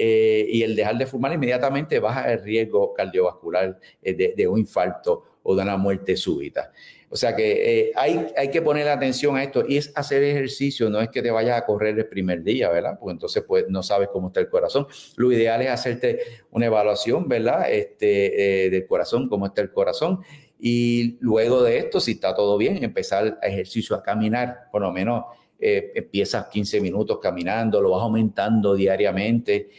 y 0.00 0.62
el 0.62 0.76
dejar 0.76 0.96
de 0.96 1.06
fumar 1.06 1.32
inmediatamente 1.32 1.98
baja 1.98 2.32
el 2.32 2.40
riesgo 2.44 2.94
cardiovascular 2.94 3.80
de, 4.00 4.34
de 4.36 4.46
un 4.46 4.60
infarto 4.60 5.24
o 5.42 5.56
de 5.56 5.62
una 5.62 5.76
muerte 5.76 6.16
súbita. 6.16 6.70
O 7.10 7.16
sea 7.16 7.34
que 7.34 7.80
eh, 7.80 7.92
hay, 7.94 8.26
hay 8.36 8.50
que 8.50 8.60
poner 8.60 8.86
atención 8.88 9.36
a 9.36 9.42
esto 9.42 9.64
y 9.66 9.78
es 9.78 9.92
hacer 9.94 10.22
ejercicio, 10.22 10.90
no 10.90 11.00
es 11.00 11.08
que 11.08 11.22
te 11.22 11.30
vayas 11.30 11.58
a 11.58 11.64
correr 11.64 11.98
el 11.98 12.06
primer 12.06 12.42
día, 12.42 12.68
¿verdad? 12.68 12.98
Porque 13.00 13.12
entonces 13.12 13.44
pues, 13.46 13.64
no 13.68 13.82
sabes 13.82 14.08
cómo 14.12 14.28
está 14.28 14.40
el 14.40 14.50
corazón. 14.50 14.86
Lo 15.16 15.32
ideal 15.32 15.62
es 15.62 15.70
hacerte 15.70 16.20
una 16.50 16.66
evaluación, 16.66 17.26
¿verdad? 17.26 17.70
Este, 17.70 18.66
eh, 18.66 18.70
del 18.70 18.86
corazón, 18.86 19.28
cómo 19.28 19.46
está 19.46 19.62
el 19.62 19.72
corazón. 19.72 20.20
Y 20.60 21.16
luego 21.20 21.62
de 21.62 21.78
esto, 21.78 21.98
si 21.98 22.12
está 22.12 22.34
todo 22.34 22.58
bien, 22.58 22.82
empezar 22.84 23.38
ejercicio, 23.42 23.96
a 23.96 24.02
caminar, 24.02 24.68
por 24.70 24.82
lo 24.82 24.92
menos 24.92 25.24
eh, 25.58 25.92
empiezas 25.94 26.48
15 26.48 26.80
minutos 26.82 27.20
caminando, 27.22 27.80
lo 27.80 27.90
vas 27.90 28.02
aumentando 28.02 28.74
diariamente, 28.74 29.70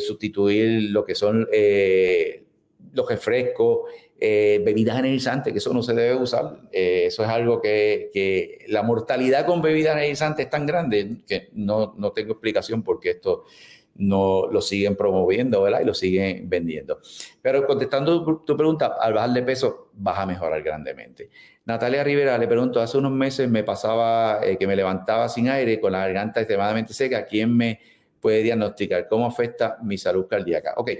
sustituir 0.00 0.90
lo 0.90 1.04
que 1.04 1.14
son 1.14 1.46
los 2.92 3.08
refrescos, 3.08 3.80
eh, 4.20 4.60
bebidas 4.64 4.98
energizantes, 4.98 5.52
que 5.52 5.58
eso 5.58 5.72
no 5.72 5.82
se 5.82 5.94
debe 5.94 6.16
usar. 6.16 6.60
Eh, 6.72 7.04
eso 7.06 7.22
es 7.22 7.28
algo 7.28 7.60
que, 7.60 8.64
la 8.68 8.82
mortalidad 8.82 9.46
con 9.46 9.62
bebidas 9.62 9.96
energizantes 9.96 10.46
es 10.46 10.50
tan 10.50 10.66
grande 10.66 11.18
que 11.26 11.50
no, 11.52 11.94
no 11.96 12.12
tengo 12.12 12.32
explicación 12.32 12.82
porque 12.82 13.10
esto 13.10 13.44
no 13.98 14.46
lo 14.46 14.60
siguen 14.60 14.96
promoviendo, 14.96 15.62
¿verdad? 15.62 15.80
Y 15.80 15.84
lo 15.84 15.94
siguen 15.94 16.48
vendiendo. 16.48 17.00
Pero 17.42 17.66
contestando 17.66 18.42
tu 18.44 18.56
pregunta, 18.56 18.96
al 19.00 19.12
bajar 19.12 19.30
de 19.30 19.42
peso 19.42 19.90
vas 19.94 20.18
a 20.18 20.26
mejorar 20.26 20.62
grandemente. 20.62 21.30
Natalia 21.64 22.02
Rivera 22.02 22.38
le 22.38 22.48
pregunto, 22.48 22.80
hace 22.80 22.96
unos 22.96 23.12
meses 23.12 23.48
me 23.48 23.64
pasaba 23.64 24.40
eh, 24.42 24.56
que 24.56 24.66
me 24.66 24.74
levantaba 24.74 25.28
sin 25.28 25.48
aire, 25.48 25.80
con 25.80 25.92
la 25.92 25.98
garganta 25.98 26.40
extremadamente 26.40 26.94
seca, 26.94 27.26
¿quién 27.26 27.56
me 27.56 27.80
puede 28.20 28.42
diagnosticar? 28.42 29.06
¿Cómo 29.08 29.26
afecta 29.26 29.78
mi 29.82 29.98
salud 29.98 30.26
cardíaca? 30.26 30.74
Ok. 30.76 30.90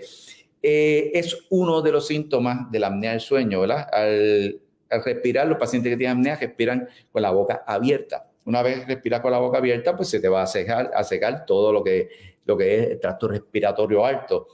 Eh, 0.62 1.11
es 1.14 1.47
uno 1.51 1.83
de 1.83 1.92
los 1.92 2.07
síntomas 2.07 2.71
de 2.71 2.81
la 2.81 2.88
apnea 2.88 3.12
del 3.12 3.21
sueño, 3.21 3.61
¿verdad? 3.61 3.87
Al, 3.92 4.61
respirar, 5.05 5.47
los 5.47 5.59
pacientes 5.59 5.92
que 5.92 5.97
tienen 5.97 6.18
apnea 6.18 6.37
respiran 6.37 6.88
con 7.12 7.23
la 7.23 7.31
boca 7.31 7.62
abierta. 7.66 8.29
Una 8.44 8.62
vez 8.62 8.87
respiras 8.87 9.21
con 9.21 9.31
la 9.31 9.38
boca 9.38 9.59
abierta, 9.59 9.94
pues 9.97 10.09
se 10.09 10.21
te 10.21 10.29
va 10.29 10.42
a 10.42 10.47
secar, 10.47 11.44
todo 11.47 11.73
lo 11.73 11.85
que, 11.85 12.09
lo 12.47 12.57
que 12.57 12.79
es 12.79 12.90
el 12.90 13.01
tracto 13.01 13.29
respiratorio 13.29 14.05
alto. 14.05 14.49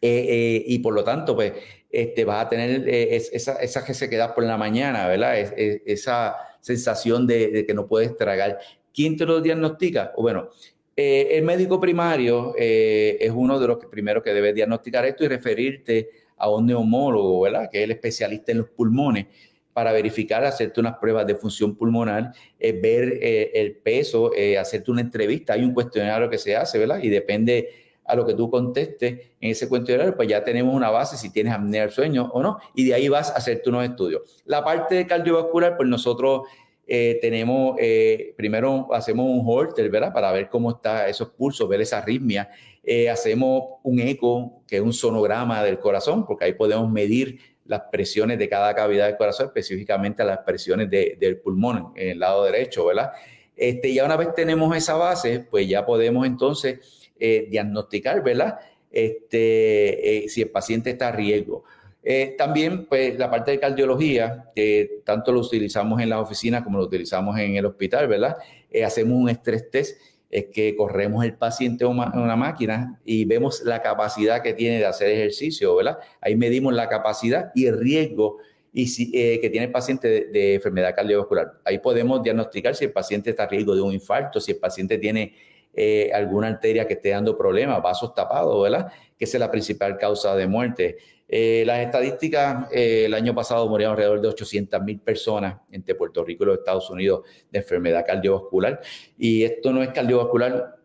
Eh, 0.00 0.26
eh, 0.28 0.64
y 0.66 0.78
por 0.80 0.94
lo 0.94 1.04
tanto, 1.04 1.34
pues 1.34 1.52
este, 1.90 2.24
vas 2.24 2.46
a 2.46 2.48
tener 2.48 2.88
esa, 2.88 3.54
esa 3.54 3.84
que 3.84 3.94
se 3.94 4.10
queda 4.10 4.34
por 4.34 4.44
la 4.44 4.56
mañana, 4.56 5.06
¿verdad? 5.06 5.38
esa 5.38 6.36
sensación 6.60 7.26
de, 7.26 7.48
de, 7.48 7.66
que 7.66 7.74
no 7.74 7.86
puedes 7.86 8.16
tragar. 8.16 8.58
¿Quién 8.92 9.16
te 9.16 9.24
lo 9.24 9.40
diagnostica? 9.40 10.12
Bueno, 10.16 10.50
el 10.98 11.44
médico 11.44 11.78
primario 11.78 12.54
es 12.56 13.30
uno 13.32 13.58
de 13.58 13.68
los 13.68 13.84
primeros 13.86 14.22
que 14.22 14.34
debe 14.34 14.52
diagnosticar 14.52 15.04
esto 15.04 15.24
y 15.24 15.28
referirte 15.28 16.10
a 16.36 16.50
un 16.50 16.66
neumólogo, 16.66 17.40
¿verdad? 17.42 17.68
Que 17.70 17.78
es 17.78 17.84
el 17.84 17.92
especialista 17.92 18.52
en 18.52 18.58
los 18.58 18.70
pulmones 18.70 19.26
para 19.72 19.92
verificar, 19.92 20.44
hacerte 20.44 20.80
unas 20.80 20.98
pruebas 20.98 21.24
de 21.26 21.36
función 21.36 21.76
pulmonar, 21.76 22.32
ver 22.58 23.20
el 23.22 23.76
peso, 23.76 24.32
hacerte 24.58 24.90
una 24.90 25.02
entrevista. 25.02 25.52
Hay 25.52 25.62
un 25.62 25.72
cuestionario 25.72 26.28
que 26.28 26.38
se 26.38 26.56
hace, 26.56 26.78
¿verdad? 26.78 27.00
Y 27.00 27.08
depende 27.08 27.68
a 28.04 28.16
lo 28.16 28.26
que 28.26 28.34
tú 28.34 28.50
contestes 28.50 29.20
en 29.40 29.50
ese 29.50 29.68
cuestionario, 29.68 30.16
pues 30.16 30.26
ya 30.28 30.42
tenemos 30.42 30.74
una 30.74 30.90
base 30.90 31.16
si 31.16 31.30
tienes 31.30 31.52
apnea 31.52 31.82
del 31.82 31.90
sueño 31.90 32.30
o 32.32 32.42
no, 32.42 32.58
y 32.74 32.86
de 32.86 32.94
ahí 32.94 33.08
vas 33.08 33.30
a 33.30 33.34
hacerte 33.34 33.68
unos 33.68 33.84
estudios. 33.84 34.42
La 34.46 34.64
parte 34.64 35.06
cardiovascular, 35.06 35.76
pues 35.76 35.88
nosotros 35.88 36.42
eh, 36.90 37.18
tenemos, 37.20 37.76
eh, 37.78 38.32
primero 38.34 38.88
hacemos 38.94 39.26
un 39.28 39.42
holter, 39.44 39.90
¿verdad? 39.90 40.10
Para 40.10 40.32
ver 40.32 40.48
cómo 40.48 40.70
están 40.70 41.06
esos 41.06 41.28
pulsos, 41.28 41.68
ver 41.68 41.82
esa 41.82 41.98
arritmia. 41.98 42.48
Eh, 42.82 43.10
hacemos 43.10 43.74
un 43.82 44.00
eco, 44.00 44.62
que 44.66 44.76
es 44.76 44.82
un 44.82 44.94
sonograma 44.94 45.62
del 45.62 45.78
corazón, 45.78 46.24
porque 46.24 46.46
ahí 46.46 46.54
podemos 46.54 46.90
medir 46.90 47.40
las 47.66 47.82
presiones 47.92 48.38
de 48.38 48.48
cada 48.48 48.74
cavidad 48.74 49.06
del 49.06 49.18
corazón, 49.18 49.48
específicamente 49.48 50.24
las 50.24 50.38
presiones 50.38 50.88
del 50.88 51.36
pulmón 51.40 51.92
en 51.94 52.08
el 52.08 52.18
lado 52.18 52.44
derecho, 52.44 52.86
¿verdad? 52.86 53.12
Este, 53.54 53.92
ya 53.92 54.06
una 54.06 54.16
vez 54.16 54.34
tenemos 54.34 54.74
esa 54.74 54.94
base, 54.94 55.40
pues 55.40 55.68
ya 55.68 55.84
podemos 55.84 56.26
entonces 56.26 57.10
diagnosticar, 57.18 58.22
¿verdad? 58.22 58.58
Este, 58.90 60.24
si 60.28 60.40
el 60.40 60.48
paciente 60.48 60.90
está 60.90 61.08
a 61.08 61.12
riesgo. 61.12 61.64
Eh, 62.10 62.36
también, 62.38 62.86
pues, 62.86 63.18
la 63.18 63.30
parte 63.30 63.50
de 63.50 63.60
cardiología, 63.60 64.50
que 64.54 65.02
tanto 65.04 65.30
lo 65.30 65.40
utilizamos 65.40 66.00
en 66.00 66.08
la 66.08 66.18
oficina 66.20 66.64
como 66.64 66.78
lo 66.78 66.84
utilizamos 66.84 67.38
en 67.38 67.56
el 67.56 67.66
hospital, 67.66 68.08
¿verdad? 68.08 68.38
hacemos 68.82 69.18
un 69.18 69.28
estrés 69.28 69.70
test, 69.70 70.00
es 70.30 70.46
que 70.46 70.74
corremos 70.74 71.22
el 71.22 71.34
paciente 71.34 71.84
en 71.84 71.90
una, 71.90 72.36
máquina 72.36 72.98
y 73.04 73.26
vemos 73.26 73.62
la 73.62 73.82
capacidad 73.82 74.42
que 74.42 74.54
tiene 74.54 74.78
de 74.78 74.86
hacer 74.86 75.10
ejercicio, 75.10 75.76
¿verdad? 75.76 75.98
Ahí 76.22 76.34
medimos 76.34 76.72
la 76.72 76.88
capacidad 76.88 77.50
y 77.54 77.66
el 77.66 77.78
riesgo 77.78 78.38
y 78.72 78.86
si, 78.88 79.10
que 79.10 79.50
tiene 79.50 79.66
el 79.66 79.72
paciente 79.72 80.08
de, 80.08 80.24
de, 80.26 80.54
enfermedad 80.54 80.94
cardiovascular. 80.94 81.60
Ahí 81.64 81.78
podemos 81.78 82.22
diagnosticar 82.22 82.74
si 82.74 82.86
el 82.86 82.92
paciente 82.92 83.30
está 83.30 83.44
a 83.44 83.48
riesgo 83.48 83.74
de 83.74 83.82
un 83.82 83.92
infarto, 83.92 84.40
si 84.40 84.52
el 84.52 84.58
paciente 84.58 84.96
tiene 84.96 85.34
eh, 85.80 86.10
alguna 86.12 86.48
arteria 86.48 86.88
que 86.88 86.94
esté 86.94 87.10
dando 87.10 87.38
problemas, 87.38 87.80
vasos 87.80 88.12
tapados, 88.12 88.60
¿verdad? 88.60 88.90
Que 89.16 89.26
es 89.26 89.34
la 89.38 89.48
principal 89.48 89.96
causa 89.96 90.34
de 90.34 90.48
muerte. 90.48 90.96
Eh, 91.28 91.62
las 91.66 91.80
estadísticas, 91.80 92.72
eh, 92.72 93.04
el 93.04 93.14
año 93.14 93.34
pasado 93.34 93.68
murieron 93.68 93.92
alrededor 93.92 94.20
de 94.20 94.28
800 94.28 94.82
mil 94.82 94.98
personas 94.98 95.58
entre 95.70 95.94
Puerto 95.94 96.24
Rico 96.24 96.44
y 96.44 96.46
los 96.46 96.58
Estados 96.58 96.88
Unidos 96.88 97.22
de 97.50 97.58
enfermedad 97.58 98.04
cardiovascular. 98.06 98.80
Y 99.18 99.44
esto 99.44 99.70
no 99.72 99.82
es 99.82 99.90
cardiovascular 99.90 100.76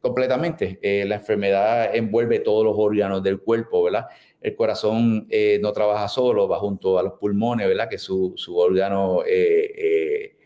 completamente. 0.00 0.78
la 1.04 1.16
enfermedad 1.16 1.96
envuelve 1.96 2.38
todos 2.38 2.64
los 2.64 2.74
órganos 2.78 3.20
del 3.24 3.40
cuerpo, 3.40 3.82
¿verdad? 3.82 4.06
El 4.40 4.54
corazón 4.54 5.28
no 5.60 5.72
trabaja 5.72 6.06
solo, 6.06 6.46
va 6.46 6.60
junto 6.60 6.96
a 6.96 7.02
los 7.02 7.14
pulmones, 7.14 7.66
¿verdad? 7.66 7.88
Que 7.88 7.98
su, 7.98 8.34
su 8.36 8.56
órgano 8.56 9.24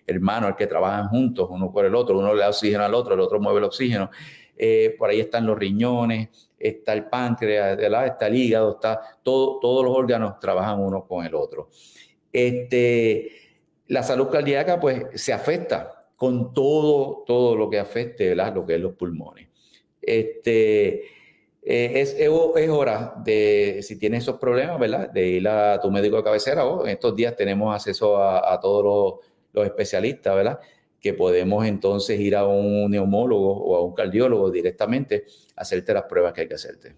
hermanos 0.06 0.54
que 0.56 0.66
trabajan 0.66 1.08
juntos, 1.08 1.48
uno 1.50 1.70
por 1.72 1.84
el 1.84 1.94
otro, 1.94 2.18
uno 2.18 2.34
le 2.34 2.40
da 2.40 2.48
oxígeno 2.48 2.84
al 2.84 2.94
otro, 2.94 3.14
el 3.14 3.20
otro 3.20 3.40
mueve 3.40 3.58
el 3.58 3.64
oxígeno. 3.64 4.10
Eh, 4.56 4.94
por 4.98 5.10
ahí 5.10 5.20
están 5.20 5.46
los 5.46 5.58
riñones, 5.58 6.28
está 6.68 6.92
el 6.92 7.06
páncreas, 7.06 7.78
está 7.78 8.26
el 8.26 8.36
hígado, 8.36 8.72
está 8.72 9.00
todo, 9.22 9.58
todos 9.60 9.84
los 9.84 9.94
órganos 9.94 10.38
trabajan 10.40 10.80
uno 10.80 11.06
con 11.06 11.24
el 11.24 11.34
otro. 11.34 11.68
Este, 12.32 13.30
la 13.88 14.02
salud 14.02 14.28
cardíaca 14.28 14.80
pues 14.80 15.04
se 15.14 15.32
afecta 15.32 16.06
con 16.16 16.54
todo, 16.54 17.24
todo 17.26 17.56
lo 17.56 17.68
que 17.68 17.78
afecte, 17.78 18.30
¿verdad? 18.30 18.54
lo 18.54 18.66
que 18.66 18.76
es 18.76 18.80
los 18.80 18.94
pulmones. 18.94 19.48
Este, 20.00 21.02
eh, 21.62 21.92
es, 21.94 22.16
hora 22.28 23.14
de, 23.24 23.80
si 23.82 23.98
tienes 23.98 24.22
esos 24.22 24.38
problemas, 24.38 24.78
¿verdad? 24.78 25.10
De 25.10 25.26
ir 25.26 25.48
a 25.48 25.80
tu 25.80 25.90
médico 25.90 26.16
de 26.16 26.24
cabecera. 26.24 26.64
en 26.82 26.88
estos 26.88 27.14
días 27.14 27.36
tenemos 27.36 27.74
acceso 27.74 28.16
a, 28.16 28.52
a 28.52 28.60
todos 28.60 28.84
los 28.84 29.34
los 29.54 29.64
especialistas, 29.64 30.34
¿verdad? 30.34 30.58
Que 31.04 31.12
podemos 31.12 31.66
entonces 31.66 32.18
ir 32.18 32.34
a 32.34 32.46
un 32.46 32.90
neumólogo 32.90 33.62
o 33.62 33.76
a 33.76 33.84
un 33.84 33.92
cardiólogo 33.92 34.50
directamente 34.50 35.26
a 35.54 35.60
hacerte 35.60 35.92
las 35.92 36.04
pruebas 36.04 36.32
que 36.32 36.40
hay 36.40 36.48
que 36.48 36.54
hacerte. 36.54 36.96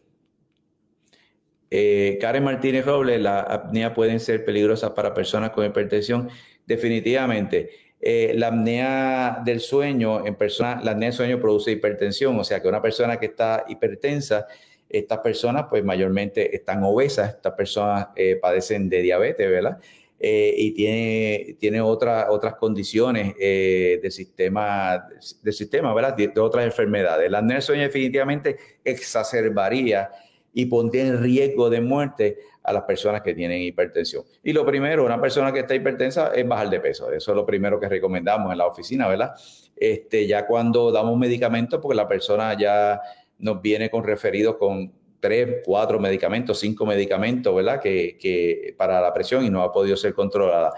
Eh, 1.72 2.16
Karen 2.20 2.44
Martínez 2.44 2.86
Robles, 2.86 3.20
la 3.20 3.40
apnea 3.40 3.94
pueden 3.94 4.20
ser 4.20 4.44
peligrosas 4.44 4.92
para 4.92 5.12
personas 5.12 5.50
con 5.50 5.66
hipertensión. 5.66 6.28
Definitivamente, 6.64 7.70
eh, 8.00 8.34
la 8.36 8.46
apnea 8.46 9.42
del 9.44 9.58
sueño 9.58 10.24
en 10.24 10.36
persona, 10.36 10.80
la 10.84 10.92
apnea 10.92 11.08
del 11.08 11.16
sueño 11.16 11.40
produce 11.40 11.72
hipertensión, 11.72 12.38
o 12.38 12.44
sea 12.44 12.62
que 12.62 12.68
una 12.68 12.80
persona 12.80 13.18
que 13.18 13.26
está 13.26 13.64
hipertensa, 13.66 14.46
estas 14.88 15.18
personas 15.18 15.66
pues 15.68 15.82
mayormente 15.82 16.54
están 16.54 16.84
obesas, 16.84 17.30
estas 17.30 17.54
personas 17.54 18.06
eh, 18.14 18.38
padecen 18.40 18.88
de 18.88 19.02
diabetes, 19.02 19.50
¿verdad? 19.50 19.78
Eh, 20.18 20.54
y 20.56 20.70
tiene, 20.72 21.56
tiene 21.58 21.80
otra, 21.80 22.30
otras 22.30 22.54
condiciones 22.54 23.34
eh, 23.38 24.00
del, 24.02 24.10
sistema, 24.10 25.06
del 25.42 25.52
sistema, 25.52 25.92
¿verdad? 25.92 26.16
De, 26.16 26.32
otras 26.40 26.64
enfermedades. 26.64 27.30
La 27.30 27.38
apnea 27.38 27.58
definitivamente 27.58 28.56
exacerbaría 28.82 30.10
y 30.54 30.64
pondría 30.66 31.06
en 31.06 31.22
riesgo 31.22 31.68
de 31.68 31.82
muerte 31.82 32.38
a 32.62 32.72
las 32.72 32.84
personas 32.84 33.20
que 33.20 33.34
tienen 33.34 33.60
hipertensión. 33.60 34.24
Y 34.42 34.54
lo 34.54 34.64
primero, 34.64 35.04
una 35.04 35.20
persona 35.20 35.52
que 35.52 35.60
está 35.60 35.74
hipertensa 35.74 36.32
es 36.34 36.48
bajar 36.48 36.70
de 36.70 36.80
peso. 36.80 37.12
Eso 37.12 37.32
es 37.32 37.36
lo 37.36 37.44
primero 37.44 37.78
que 37.78 37.88
recomendamos 37.88 38.50
en 38.50 38.58
la 38.58 38.66
oficina, 38.66 39.06
¿verdad? 39.06 39.34
Este, 39.76 40.26
ya 40.26 40.46
cuando 40.46 40.90
damos 40.90 41.18
medicamentos, 41.18 41.78
porque 41.80 41.94
la 41.94 42.08
persona 42.08 42.56
ya 42.58 43.02
nos 43.38 43.60
viene 43.60 43.90
con 43.90 44.02
referidos 44.02 44.56
con 44.56 44.92
tres, 45.20 45.62
cuatro 45.64 45.98
medicamentos, 45.98 46.58
cinco 46.58 46.86
medicamentos, 46.86 47.54
¿verdad? 47.54 47.80
Que, 47.80 48.74
para 48.76 49.00
la 49.00 49.12
presión 49.12 49.44
y 49.44 49.50
no 49.50 49.62
ha 49.62 49.72
podido 49.72 49.96
ser 49.96 50.14
controlada. 50.14 50.72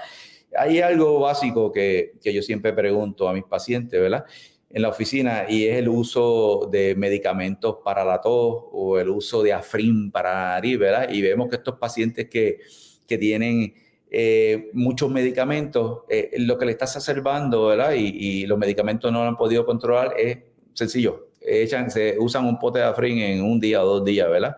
Hay 0.56 0.80
algo 0.80 1.20
básico 1.20 1.72
que, 1.72 2.14
yo 2.22 2.42
siempre 2.42 2.72
pregunto 2.72 3.28
a 3.28 3.32
mis 3.32 3.44
pacientes, 3.44 4.00
¿verdad? 4.00 4.24
En 4.70 4.82
la 4.82 4.88
oficina 4.88 5.46
y 5.48 5.66
es 5.66 5.76
el 5.76 5.88
uso 5.88 6.68
de 6.70 6.94
medicamentos 6.94 7.76
para 7.84 8.04
la 8.04 8.20
tos 8.20 8.64
o 8.72 8.98
el 8.98 9.08
uso 9.08 9.42
de 9.42 9.52
afrin 9.52 10.10
para 10.10 10.60
la 10.60 10.76
¿verdad? 10.78 11.08
Y 11.10 11.22
vemos 11.22 11.48
que 11.48 11.56
estos 11.56 11.76
pacientes 11.78 12.28
que, 12.28 12.58
tienen 13.06 13.72
eh, 14.10 14.68
muchos 14.74 15.10
medicamentos, 15.10 16.02
eh, 16.10 16.32
lo 16.38 16.58
que 16.58 16.66
le 16.66 16.72
está 16.72 16.84
exacerbando, 16.84 17.68
¿verdad? 17.68 17.94
Y, 17.94 18.08
y 18.08 18.46
los 18.46 18.58
medicamentos 18.58 19.10
no 19.10 19.22
lo 19.22 19.28
han 19.28 19.36
podido 19.36 19.64
controlar 19.64 20.14
es 20.18 20.38
sencillo, 20.74 21.27
echan, 21.48 21.90
se 21.90 22.16
usan 22.18 22.46
un 22.46 22.58
pote 22.58 22.78
de 22.80 22.84
afrin 22.84 23.18
en 23.18 23.42
un 23.42 23.60
día 23.60 23.82
o 23.82 23.86
dos 23.86 24.04
días, 24.04 24.28
¿verdad? 24.28 24.56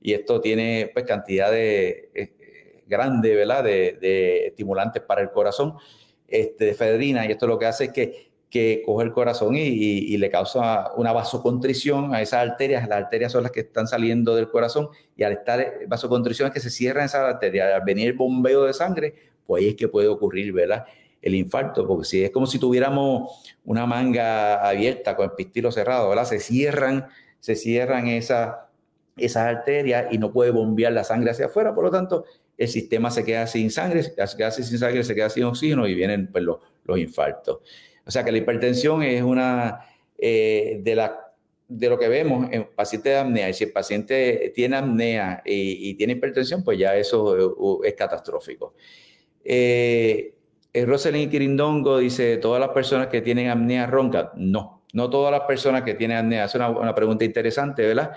Y 0.00 0.12
esto 0.12 0.40
tiene 0.40 0.90
pues 0.92 1.04
cantidad 1.04 1.50
de 1.50 2.10
eh, 2.14 2.82
grande, 2.86 3.34
¿verdad? 3.34 3.64
De, 3.64 4.46
estimulantes 4.46 5.02
para 5.02 5.20
el 5.20 5.30
corazón, 5.30 5.74
este, 6.26 6.66
de 6.66 6.74
fedrina, 6.74 7.26
y 7.26 7.32
esto 7.32 7.46
lo 7.46 7.58
que 7.58 7.66
hace 7.66 7.84
es 7.84 7.92
que, 7.92 8.30
que 8.50 8.82
coge 8.84 9.04
el 9.04 9.12
corazón 9.12 9.54
y, 9.56 10.16
le 10.16 10.30
causa 10.30 10.92
una 10.96 11.12
vasocontrición 11.12 12.14
a 12.14 12.22
esas 12.22 12.48
arterias. 12.48 12.88
Las 12.88 13.04
arterias 13.04 13.32
son 13.32 13.42
las 13.42 13.52
que 13.52 13.60
están 13.60 13.86
saliendo 13.86 14.34
del 14.34 14.48
corazón 14.48 14.88
y 15.16 15.22
al 15.22 15.32
estar 15.32 15.80
vasocontrición 15.86 16.48
es 16.48 16.54
que 16.54 16.60
se 16.60 16.70
cierran 16.70 17.04
esas 17.04 17.34
arterias. 17.34 17.74
Al 17.74 17.82
venir 17.84 18.08
el 18.08 18.14
bombeo 18.14 18.64
de 18.64 18.72
sangre, 18.72 19.14
pues 19.46 19.62
ahí 19.62 19.70
es 19.70 19.76
que 19.76 19.88
puede 19.88 20.08
ocurrir, 20.08 20.52
¿verdad? 20.52 20.86
El 21.28 21.34
infarto, 21.36 21.86
porque 21.86 22.04
si 22.04 22.24
es 22.24 22.30
como 22.30 22.46
si 22.46 22.58
tuviéramos 22.58 23.44
una 23.64 23.86
manga 23.86 24.66
abierta 24.66 25.16
con 25.16 25.26
el 25.26 25.32
pistilo 25.32 25.70
cerrado, 25.70 26.08
¿verdad? 26.08 26.24
Se 26.24 26.40
cierran, 26.40 27.06
se 27.40 27.54
cierran 27.54 28.08
esas 28.08 28.56
arterias 29.36 30.06
y 30.10 30.18
no 30.18 30.32
puede 30.32 30.50
bombear 30.50 30.92
la 30.92 31.04
sangre 31.04 31.30
hacia 31.30 31.46
afuera, 31.46 31.74
por 31.74 31.84
lo 31.84 31.90
tanto, 31.90 32.24
el 32.56 32.68
sistema 32.68 33.10
se 33.10 33.24
queda 33.24 33.46
sin 33.46 33.70
sangre, 33.70 34.02
se 34.02 34.14
queda 34.14 34.50
sin 34.50 34.78
sangre, 34.78 35.04
se 35.04 35.14
queda 35.14 35.30
sin 35.30 35.44
oxígeno 35.44 35.86
y 35.86 35.94
vienen 35.94 36.26
pues, 36.32 36.42
los, 36.42 36.58
los 36.84 36.98
infartos. 36.98 37.60
O 38.04 38.10
sea 38.10 38.24
que 38.24 38.32
la 38.32 38.38
hipertensión 38.38 39.02
es 39.02 39.22
una 39.22 39.80
eh, 40.18 40.80
de 40.82 40.96
la 40.96 41.28
de 41.68 41.90
lo 41.90 41.98
que 41.98 42.08
vemos 42.08 42.48
en 42.50 42.66
pacientes 42.74 43.12
de 43.12 43.18
apnea, 43.18 43.50
y 43.50 43.52
si 43.52 43.64
el 43.64 43.72
paciente 43.72 44.52
tiene 44.54 44.76
apnea 44.76 45.42
y, 45.44 45.94
tiene 45.94 46.14
hipertensión, 46.14 46.64
pues 46.64 46.78
ya 46.78 46.96
eso 46.96 47.84
es 47.84 47.94
catastrófico. 47.94 48.74
Eh, 49.44 50.34
eh, 50.78 50.86
Rosalind 50.86 51.30
Quirindongo 51.30 51.98
dice, 51.98 52.36
¿todas 52.36 52.60
las 52.60 52.70
personas 52.70 53.08
que 53.08 53.20
tienen 53.20 53.48
apnea 53.48 53.86
roncan? 53.86 54.30
No, 54.36 54.84
no 54.92 55.10
todas 55.10 55.32
las 55.32 55.40
personas 55.42 55.82
que 55.82 55.94
tienen 55.94 56.18
apnea. 56.18 56.44
Es 56.44 56.54
una, 56.54 56.94
pregunta 56.94 57.24
interesante, 57.24 57.86
¿verdad? 57.86 58.12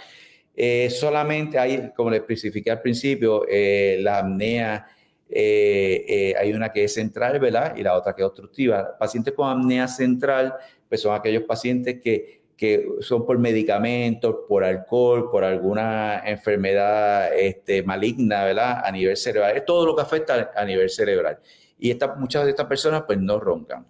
Eh, 0.55 0.89
solamente 0.89 1.57
hay, 1.57 1.91
como 1.95 2.11
les 2.11 2.19
especifiqué 2.19 2.69
al 2.71 2.81
principio, 2.81 3.45
eh, 3.49 3.97
la 4.01 4.19
apnea, 4.19 4.87
hay 5.33 6.53
una 6.53 6.71
que 6.71 6.83
es 6.83 6.93
central, 6.93 7.39
¿verdad? 7.39 7.75
Y 7.77 7.83
la 7.83 7.95
otra 7.95 8.13
que 8.13 8.21
es 8.21 8.27
obstructiva. 8.27 8.97
Pacientes 8.99 9.33
con 9.33 9.49
apnea 9.49 9.87
central, 9.87 10.53
pues 10.87 11.01
son 11.01 11.15
aquellos 11.15 11.43
pacientes 11.43 12.01
que, 12.01 12.41
que 12.57 12.85
son 12.99 13.25
por 13.25 13.39
medicamentos, 13.39 14.35
por 14.47 14.63
alcohol, 14.63 15.31
por 15.31 15.43
alguna 15.43 16.21
enfermedad 16.25 17.33
este, 17.33 17.81
maligna, 17.81 18.43
¿verdad? 18.43 18.81
A 18.85 18.91
nivel 18.91 19.17
cerebral. 19.17 19.57
Es 19.57 19.65
todo 19.65 19.85
lo 19.85 19.95
que 19.95 20.01
afecta 20.01 20.51
a 20.53 20.65
nivel 20.65 20.89
cerebral 20.89 21.39
y 21.81 21.97
muchas 22.17 22.45
de 22.45 22.51
estas 22.51 22.67
personas 22.67 23.03
pues 23.07 23.19
no 23.19 23.39
roncan. 23.39 23.87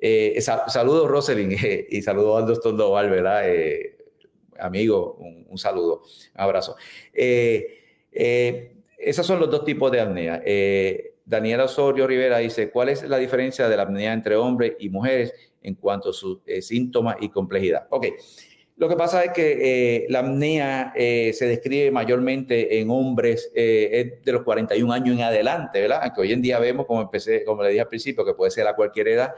Eh, 0.00 0.40
saludos, 0.40 1.08
Roselyn, 1.08 1.52
y 1.90 2.02
saludos 2.02 2.40
al 2.40 2.46
doctor 2.46 2.76
Doval, 2.76 3.10
¿verdad? 3.10 3.50
Eh, 3.50 3.98
amigo, 4.58 5.16
un, 5.48 5.58
saludo, 5.58 6.02
un 6.34 6.40
abrazo. 6.40 6.76
esos 7.12 9.26
son 9.26 9.40
los 9.40 9.50
dos 9.50 9.64
tipos 9.64 9.90
de 9.90 10.00
apnea. 10.00 10.40
Daniela 11.24 11.64
Osorio 11.64 12.06
Rivera 12.06 12.38
dice, 12.38 12.70
¿cuál 12.70 12.90
es 12.90 13.02
la 13.08 13.18
diferencia 13.18 13.68
de 13.68 13.76
la 13.76 13.82
apnea 13.82 14.12
entre 14.12 14.36
hombres 14.36 14.74
y 14.78 14.88
mujeres 14.88 15.34
en 15.62 15.74
cuanto 15.74 16.10
a 16.10 16.12
sus 16.12 16.38
síntomas 16.60 17.16
y 17.20 17.28
complejidad? 17.28 17.88
Ok. 17.90 18.06
Lo 18.76 18.88
que 18.88 18.96
pasa 18.96 19.22
es 19.24 19.32
que 19.32 19.58
eh, 19.60 20.06
la 20.08 20.20
apnea 20.20 20.92
eh, 20.96 21.32
se 21.34 21.46
describe 21.46 21.90
mayormente 21.90 22.80
en 22.80 22.90
hombres 22.90 23.52
eh, 23.54 24.20
de 24.24 24.32
los 24.32 24.42
41 24.42 24.92
años 24.92 25.16
en 25.16 25.22
adelante, 25.22 25.80
¿verdad? 25.80 26.00
Aunque 26.02 26.22
hoy 26.22 26.32
en 26.32 26.42
día 26.42 26.58
vemos, 26.58 26.86
como 26.86 27.02
empecé, 27.02 27.44
como 27.44 27.62
le 27.62 27.68
dije 27.68 27.82
al 27.82 27.88
principio, 27.88 28.24
que 28.24 28.34
puede 28.34 28.50
ser 28.50 28.66
a 28.66 28.74
cualquier 28.74 29.08
edad. 29.08 29.34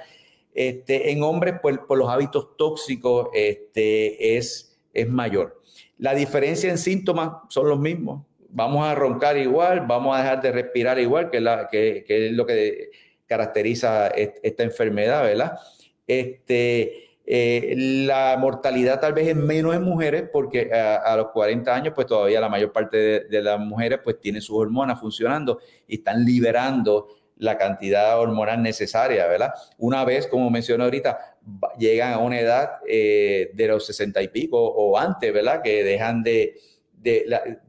Este, 0.54 1.10
en 1.10 1.22
hombres, 1.22 1.56
pues, 1.60 1.78
por 1.78 1.98
los 1.98 2.08
hábitos 2.08 2.56
tóxicos, 2.56 3.28
este, 3.34 4.36
es, 4.36 4.78
es 4.92 5.08
mayor. 5.08 5.60
La 5.98 6.14
diferencia 6.14 6.70
en 6.70 6.78
síntomas 6.78 7.30
son 7.48 7.68
los 7.68 7.78
mismos. 7.78 8.24
Vamos 8.50 8.86
a 8.86 8.94
roncar 8.94 9.36
igual, 9.36 9.84
vamos 9.86 10.16
a 10.16 10.20
dejar 10.20 10.40
de 10.42 10.52
respirar 10.52 10.98
igual, 11.00 11.28
que, 11.30 11.40
la, 11.40 11.68
que, 11.70 12.04
que 12.06 12.28
es 12.28 12.32
lo 12.32 12.46
que 12.46 12.90
caracteriza 13.26 14.08
esta 14.08 14.62
enfermedad, 14.62 15.24
¿verdad? 15.24 15.58
Este, 16.06 17.13
eh, 17.26 17.74
la 18.06 18.36
mortalidad 18.38 19.00
tal 19.00 19.14
vez 19.14 19.28
es 19.28 19.36
menos 19.36 19.74
en 19.74 19.82
mujeres 19.82 20.28
porque 20.30 20.70
a, 20.72 21.16
los 21.16 21.28
40 21.28 21.74
años 21.74 21.94
pues 21.94 22.06
todavía 22.06 22.38
la 22.38 22.50
mayor 22.50 22.70
parte 22.70 23.24
de, 23.24 23.42
las 23.42 23.58
mujeres 23.58 24.00
pues 24.04 24.20
tienen 24.20 24.42
sus 24.42 24.56
hormonas 24.56 25.00
funcionando 25.00 25.58
y 25.88 25.96
están 25.96 26.24
liberando 26.24 27.08
la 27.38 27.56
cantidad 27.56 28.20
hormonal 28.20 28.62
necesaria, 28.62 29.26
¿verdad? 29.26 29.54
Una 29.78 30.04
vez, 30.04 30.26
como 30.26 30.50
mencioné 30.50 30.84
ahorita, 30.84 31.38
llegan 31.78 32.12
a 32.12 32.18
una 32.18 32.38
edad 32.38 32.72
eh, 32.86 33.50
de 33.54 33.68
los 33.68 33.86
60 33.86 34.22
y 34.22 34.28
pico 34.28 34.58
o 34.62 34.96
antes, 34.96 35.32
¿verdad? 35.32 35.62
Que 35.62 35.82
dejan 35.82 36.22
de, 36.22 36.54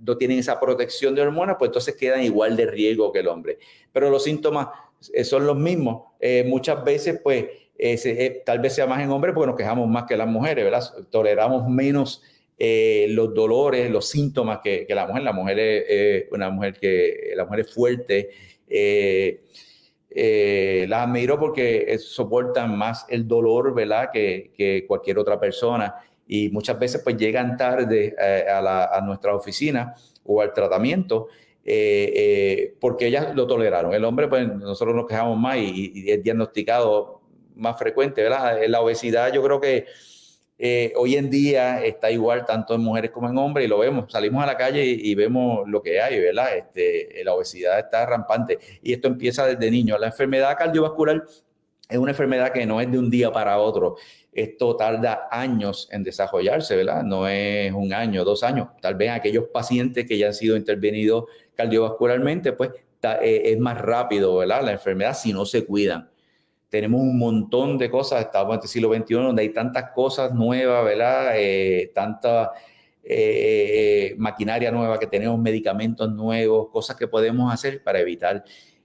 no 0.01 0.17
tienen 0.17 0.39
esa 0.39 0.59
protección 0.59 1.15
de 1.15 1.21
hormonas, 1.21 1.55
pues 1.57 1.69
entonces 1.69 1.95
quedan 1.95 2.21
igual 2.21 2.55
de 2.55 2.67
riesgo 2.67 3.11
que 3.11 3.19
el 3.19 3.27
hombre. 3.27 3.57
Pero 3.91 4.09
los 4.09 4.23
síntomas 4.23 4.67
eh, 5.13 5.23
son 5.23 5.47
los 5.47 5.55
mismos. 5.55 6.11
muchas 6.45 6.83
veces, 6.83 7.19
pues, 7.23 7.45
eh, 7.77 8.41
tal 8.45 8.59
vez 8.59 8.73
sea 8.73 8.87
más 8.87 9.01
en 9.01 9.11
hombres 9.11 9.33
porque 9.33 9.47
nos 9.47 9.57
quejamos 9.57 9.89
más 9.89 10.05
que 10.05 10.15
las 10.15 10.27
mujeres, 10.27 10.63
¿verdad? 10.63 10.83
Toleramos 11.09 11.67
menos 11.67 12.23
eh, 12.57 13.07
los 13.09 13.33
dolores, 13.33 13.91
los 13.91 14.07
síntomas 14.07 14.59
que, 14.63 14.85
la 14.89 15.07
mujer. 15.07 15.23
La 15.23 15.33
mujer 15.33 15.59
es 15.59 16.25
una 16.31 16.49
mujer 16.49 16.75
que 16.79 17.33
la 17.35 17.45
mujer 17.45 17.61
es 17.61 17.73
fuerte. 17.73 18.29
Eh, 18.67 19.41
las 20.87 21.01
admiro 21.01 21.37
porque 21.37 21.97
soportan 21.99 22.77
más 22.77 23.05
el 23.09 23.27
dolor, 23.27 23.73
¿verdad? 23.73 24.09
Que, 24.11 24.51
que, 24.55 24.85
cualquier 24.87 25.19
otra 25.19 25.39
persona. 25.39 25.95
Y 26.27 26.49
muchas 26.49 26.79
veces 26.79 27.01
pues 27.03 27.17
llegan 27.17 27.57
tarde 27.57 28.15
a, 28.17 29.01
nuestra 29.01 29.35
oficina 29.35 29.93
o 30.23 30.41
al 30.41 30.53
tratamiento. 30.53 31.27
porque 32.79 33.07
ellas 33.07 33.35
lo 33.35 33.45
toleraron. 33.45 33.93
El 33.93 34.05
hombre, 34.05 34.29
pues 34.29 34.47
nosotros 34.47 34.95
nos 34.95 35.07
quejamos 35.07 35.37
más 35.37 35.57
y 35.57 36.09
es 36.09 36.23
diagnosticado 36.23 37.14
más 37.55 37.77
frecuente, 37.77 38.21
¿verdad? 38.21 38.59
La 38.67 38.81
obesidad 38.81 39.33
yo 39.33 39.41
creo 39.43 39.59
que 39.59 39.85
eh, 40.57 40.93
hoy 40.95 41.15
en 41.17 41.29
día 41.29 41.83
está 41.83 42.09
igual 42.11 42.45
tanto 42.45 42.75
en 42.75 42.81
mujeres 42.81 43.11
como 43.11 43.29
en 43.29 43.37
hombres 43.37 43.65
y 43.65 43.69
lo 43.69 43.79
vemos, 43.79 44.09
salimos 44.09 44.41
a 44.41 44.47
la 44.47 44.55
calle 44.55 44.85
y, 44.85 45.13
vemos 45.13 45.67
lo 45.67 45.81
que 45.81 45.99
hay, 45.99 46.19
¿verdad? 46.19 46.55
Este, 46.55 47.23
la 47.25 47.33
obesidad 47.33 47.77
está 47.79 48.05
rampante 48.05 48.57
y 48.81 48.93
esto 48.93 49.07
empieza 49.07 49.45
desde 49.45 49.69
niño. 49.69 49.97
La 49.97 50.07
enfermedad 50.07 50.57
cardiovascular 50.57 51.25
es 51.89 51.97
una 51.97 52.11
enfermedad 52.11 52.53
que 52.53 52.65
no 52.65 52.79
es 52.79 52.89
de 52.89 52.97
un 52.97 53.09
día 53.09 53.31
para 53.31 53.59
otro. 53.59 53.97
Esto 54.31 54.75
tarda 54.77 55.27
años 55.29 55.89
en 55.91 56.03
desarrollarse, 56.03 56.75
¿verdad? 56.75 57.03
No 57.03 57.27
es 57.27 57.71
un 57.73 57.93
año, 57.93 58.23
dos 58.23 58.43
años. 58.43 58.69
Tal 58.81 58.95
vez 58.95 59.11
aquellos 59.11 59.47
pacientes 59.49 60.05
que 60.05 60.17
ya 60.17 60.27
han 60.27 60.33
sido 60.33 60.55
intervenidos 60.55 61.25
cardiovascularmente, 61.55 62.53
pues 62.53 62.71
eh, 63.21 63.41
es 63.45 63.59
más 63.59 63.79
rápido, 63.79 64.37
¿verdad? 64.37 64.63
La 64.63 64.71
enfermedad 64.71 65.15
si 65.15 65.33
no 65.33 65.45
se 65.45 65.65
cuidan 65.65 66.09
tenemos 66.75 66.99
un 66.99 67.17
montón 67.17 67.77
de 67.77 67.89
cosas, 67.89 68.19
estamos 68.19 68.55
en 68.57 68.61
el 68.61 68.67
siglo 68.67 68.93
XXI 68.93 69.13
donde 69.13 69.43
hay 69.43 69.53
tantas 69.53 69.91
cosas 69.91 70.33
nuevas, 70.33 70.83
¿verdad? 70.83 71.31
Eh, 71.37 71.89
tanta 71.95 72.51
eh, 73.01 74.13
maquinaria 74.17 74.71
nueva 74.71 74.99
que 74.99 75.07
tenemos, 75.07 75.39
medicamentos 75.39 76.11
nuevos, 76.11 76.67
cosas 76.67 76.97
que 76.97 77.07
podemos 77.07 77.53
hacer 77.53 77.81
para 77.81 78.01
evitar 78.01 78.43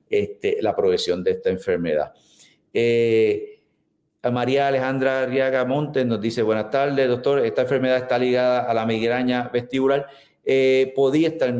este, 0.08 0.58
la 0.62 0.76
progresión 0.76 1.24
de 1.24 1.32
esta 1.32 1.50
enfermedad. 1.50 2.12
Eh, 2.72 3.58
María 4.30 4.68
Alejandra 4.68 5.22
Arriaga 5.22 5.64
Montes 5.64 6.06
nos 6.06 6.20
dice, 6.20 6.42
buenas 6.42 6.70
tardes, 6.70 7.08
doctor, 7.08 7.44
esta 7.44 7.62
enfermedad 7.62 7.96
está 7.96 8.20
ligada 8.20 8.70
a 8.70 8.72
la 8.72 8.86
migraña 8.86 9.50
vestibular. 9.52 10.06
podía 10.94 11.26
estar 11.26 11.52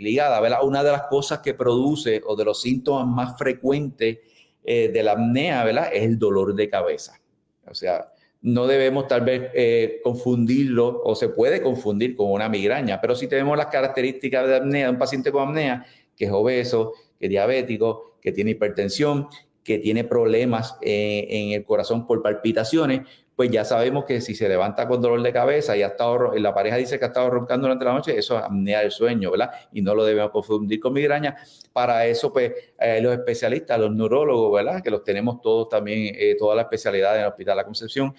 ligada, 0.00 0.40
¿verdad? 0.40 0.58
Una 0.64 0.82
de 0.82 0.90
las 0.90 1.02
cosas 1.02 1.38
que 1.38 1.54
produce 1.54 2.20
o 2.26 2.34
de 2.34 2.44
los 2.44 2.60
síntomas 2.60 3.06
más 3.06 3.38
frecuentes 3.38 4.18
eh, 4.66 4.88
de 4.88 5.02
la 5.02 5.12
apnea, 5.12 5.64
¿verdad? 5.64 5.90
Es 5.92 6.02
el 6.02 6.18
dolor 6.18 6.54
de 6.54 6.68
cabeza. 6.68 7.20
O 7.68 7.74
sea, 7.74 8.12
no 8.42 8.66
debemos 8.66 9.08
tal 9.08 9.22
vez 9.22 9.50
eh, 9.54 10.00
confundirlo 10.02 11.02
o 11.04 11.14
se 11.14 11.28
puede 11.28 11.62
confundir 11.62 12.14
con 12.14 12.30
una 12.30 12.48
migraña, 12.48 13.00
pero 13.00 13.14
si 13.14 13.26
tenemos 13.26 13.56
las 13.56 13.66
características 13.66 14.46
de 14.46 14.56
apnea 14.56 14.90
un 14.90 14.98
paciente 14.98 15.32
con 15.32 15.48
apnea, 15.48 15.86
que 16.16 16.26
es 16.26 16.30
obeso, 16.30 16.92
que 17.18 17.26
es 17.26 17.30
diabético, 17.30 18.18
que 18.20 18.32
tiene 18.32 18.52
hipertensión, 18.52 19.28
que 19.62 19.78
tiene 19.78 20.04
problemas 20.04 20.76
eh, 20.80 21.26
en 21.28 21.52
el 21.52 21.64
corazón 21.64 22.06
por 22.06 22.22
palpitaciones, 22.22 23.02
pues 23.36 23.50
ya 23.50 23.66
sabemos 23.66 24.06
que 24.06 24.22
si 24.22 24.34
se 24.34 24.48
levanta 24.48 24.88
con 24.88 25.02
dolor 25.02 25.22
de 25.22 25.30
cabeza 25.30 25.76
y 25.76 25.82
ha 25.82 25.88
estado, 25.88 26.32
la 26.36 26.54
pareja 26.54 26.76
dice 26.76 26.98
que 26.98 27.04
ha 27.04 27.08
estado 27.08 27.28
roncando 27.28 27.66
durante 27.66 27.84
la 27.84 27.92
noche, 27.92 28.16
eso 28.16 28.38
es 28.38 28.42
apnea 28.42 28.80
del 28.80 28.90
sueño, 28.90 29.30
¿verdad? 29.30 29.50
Y 29.72 29.82
no 29.82 29.94
lo 29.94 30.06
debemos 30.06 30.30
confundir 30.30 30.80
con 30.80 30.94
migraña. 30.94 31.36
Para 31.70 32.06
eso, 32.06 32.32
pues, 32.32 32.52
eh, 32.80 32.98
los 33.02 33.12
especialistas, 33.12 33.78
los 33.78 33.94
neurólogos, 33.94 34.54
¿verdad? 34.54 34.82
Que 34.82 34.90
los 34.90 35.04
tenemos 35.04 35.42
todos 35.42 35.68
también, 35.68 36.14
eh, 36.18 36.34
toda 36.38 36.56
la 36.56 36.62
especialidad 36.62 37.14
en 37.14 37.22
el 37.22 37.28
Hospital 37.28 37.58
la 37.58 37.64
Concepción. 37.64 38.14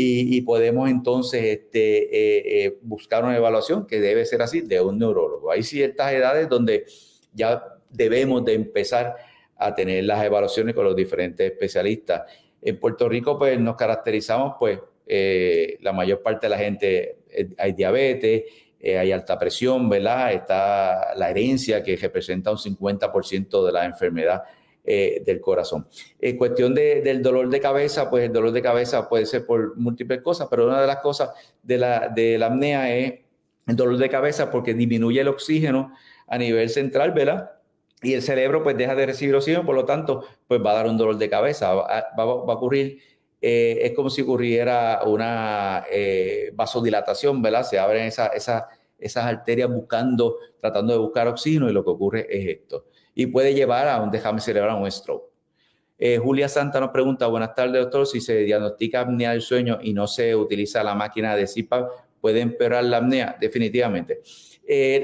Y, 0.00 0.42
podemos 0.42 0.88
entonces 0.90 1.42
este, 1.42 2.66
eh, 2.66 2.78
buscar 2.82 3.24
una 3.24 3.36
evaluación 3.36 3.86
que 3.86 4.00
debe 4.00 4.26
ser 4.26 4.42
así 4.42 4.60
de 4.60 4.80
un 4.82 4.98
neurólogo. 4.98 5.50
Hay 5.50 5.62
ciertas 5.62 6.12
edades 6.12 6.46
donde 6.48 6.84
ya 7.32 7.64
debemos 7.90 8.44
de 8.44 8.52
empezar 8.52 9.16
a 9.56 9.74
tener 9.74 10.04
las 10.04 10.22
evaluaciones 10.22 10.74
con 10.74 10.84
los 10.84 10.94
diferentes 10.94 11.50
especialistas. 11.50 12.22
En 12.62 12.78
Puerto 12.78 13.08
Rico, 13.08 13.38
pues 13.38 13.58
nos 13.58 13.76
caracterizamos, 13.76 14.56
pues 14.58 14.80
eh, 15.06 15.78
la 15.80 15.92
mayor 15.92 16.22
parte 16.22 16.46
de 16.46 16.50
la 16.50 16.58
gente 16.58 17.18
eh, 17.30 17.48
hay 17.56 17.72
diabetes, 17.72 18.44
eh, 18.78 18.98
hay 18.98 19.10
alta 19.10 19.38
presión, 19.38 19.88
¿verdad? 19.88 20.32
Está 20.32 21.14
la 21.16 21.30
herencia 21.30 21.82
que 21.82 21.96
representa 21.96 22.50
un 22.50 22.58
50% 22.58 23.64
de 23.64 23.72
la 23.72 23.84
enfermedad 23.84 24.42
del 24.84 25.38
corazón. 25.42 25.86
En 26.18 26.38
cuestión 26.38 26.74
del 26.74 27.22
dolor 27.22 27.50
de 27.50 27.60
cabeza, 27.60 28.08
pues 28.08 28.24
el 28.24 28.32
dolor 28.32 28.52
de 28.52 28.62
cabeza 28.62 29.06
puede 29.06 29.26
ser 29.26 29.44
por 29.44 29.76
múltiples 29.76 30.22
cosas, 30.22 30.48
pero 30.50 30.66
una 30.66 30.80
de 30.80 30.86
las 30.86 31.00
cosas 31.00 31.28
de 31.62 31.76
la, 31.76 32.08
de 32.08 32.38
la 32.38 32.46
apnea 32.46 32.96
es 32.96 33.20
el 33.66 33.76
dolor 33.76 33.98
de 33.98 34.08
cabeza 34.08 34.50
porque 34.50 34.72
disminuye 34.72 35.20
el 35.20 35.28
oxígeno 35.28 35.92
a 36.26 36.38
nivel 36.38 36.70
central, 36.70 37.12
¿verdad? 37.12 37.57
Y 38.02 38.14
el 38.14 38.22
cerebro 38.22 38.62
pues 38.62 38.76
deja 38.76 38.94
de 38.94 39.06
recibir 39.06 39.34
oxígeno, 39.34 39.64
por 39.66 39.74
lo 39.74 39.84
tanto, 39.84 40.24
pues 40.46 40.60
va 40.64 40.72
a 40.72 40.74
dar 40.74 40.86
un 40.86 40.96
dolor 40.96 41.18
de 41.18 41.28
cabeza, 41.28 41.74
va, 41.74 42.04
a, 42.16 42.24
ocurrir, 42.24 42.98
eh, 43.40 43.78
es 43.82 43.92
como 43.92 44.08
si 44.08 44.22
ocurriera 44.22 45.00
una 45.04 45.84
eh, 45.90 46.52
vasodilatación, 46.54 47.42
¿verdad? 47.42 47.64
Se 47.64 47.78
abren 47.78 48.06
esa, 48.06 48.28
esas 48.28 49.24
arterias 49.24 49.68
buscando, 49.68 50.36
tratando 50.60 50.92
de 50.92 50.98
buscar 51.00 51.26
oxígeno 51.26 51.68
y 51.68 51.72
lo 51.72 51.84
que 51.84 51.90
ocurre 51.90 52.26
es 52.30 52.60
esto. 52.60 52.86
Y 53.14 53.26
puede 53.26 53.52
llevar 53.52 53.88
a 53.88 54.00
un 54.00 54.10
déjame 54.12 54.40
cerebral, 54.40 54.80
un 54.80 54.90
stroke. 54.90 55.32
Eh, 55.98 56.18
Julia 56.18 56.48
Santa 56.48 56.78
nos 56.78 56.90
pregunta, 56.90 57.26
buenas 57.26 57.56
tardes 57.56 57.82
doctor, 57.82 58.06
si 58.06 58.20
se 58.20 58.36
diagnostica 58.38 59.00
apnea 59.00 59.32
del 59.32 59.42
sueño 59.42 59.80
y 59.82 59.92
no 59.92 60.06
se 60.06 60.36
utiliza 60.36 60.84
la 60.84 60.94
máquina 60.94 61.34
de 61.34 61.46
CPAP, 61.46 61.90
¿puede 62.20 62.40
empeorar 62.40 62.84
la 62.84 62.98
apnea? 62.98 63.36
Definitivamente. 63.40 64.20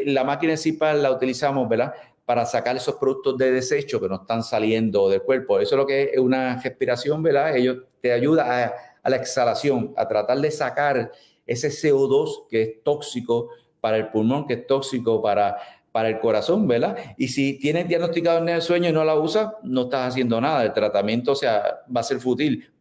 la 0.06 0.22
máquina 0.22 0.54
de 0.54 0.94
la 1.02 1.10
utilizamos, 1.10 1.68
¿verdad? 1.68 1.92
Para 2.24 2.46
sacar 2.46 2.76
esos 2.76 2.96
productos 2.96 3.36
de 3.36 3.52
desecho 3.52 4.00
que 4.00 4.08
no 4.08 4.16
están 4.16 4.42
saliendo 4.42 5.08
del 5.08 5.22
cuerpo. 5.22 5.60
Eso 5.60 5.74
es 5.74 5.78
lo 5.78 5.86
que 5.86 6.10
es 6.14 6.18
una 6.18 6.60
respiración, 6.60 7.22
¿verdad? 7.22 7.56
Ellos 7.56 7.78
te 8.00 8.12
ayuda 8.12 8.74
a, 9.02 9.10
la 9.10 9.16
exhalación, 9.16 9.92
a 9.96 10.08
tratar 10.08 10.38
de 10.40 10.50
sacar 10.50 11.12
ese 11.46 11.68
CO2 11.68 12.48
que 12.48 12.62
es 12.62 12.82
tóxico 12.82 13.50
para 13.80 13.98
el 13.98 14.08
pulmón, 14.08 14.46
que 14.46 14.54
es 14.54 14.66
tóxico 14.66 15.20
para, 15.20 15.58
para 15.92 16.08
el 16.08 16.18
corazón, 16.20 16.66
¿verdad? 16.66 16.96
Y 17.18 17.28
si 17.28 17.58
tienes 17.58 17.86
diagnosticado 17.86 18.38
en 18.38 18.48
el 18.48 18.62
sueño 18.62 18.88
y 18.88 18.92
no 18.92 19.04
la 19.04 19.14
usas, 19.14 19.50
no 19.62 19.82
estás 19.82 20.08
haciendo 20.08 20.40
nada. 20.40 20.64
El 20.64 20.72
tratamiento, 20.72 21.32
o 21.32 21.36
sea, 21.36 21.82
va 21.94 22.00
a 22.00 22.04
ser 22.04 22.18
fútil 22.18 22.73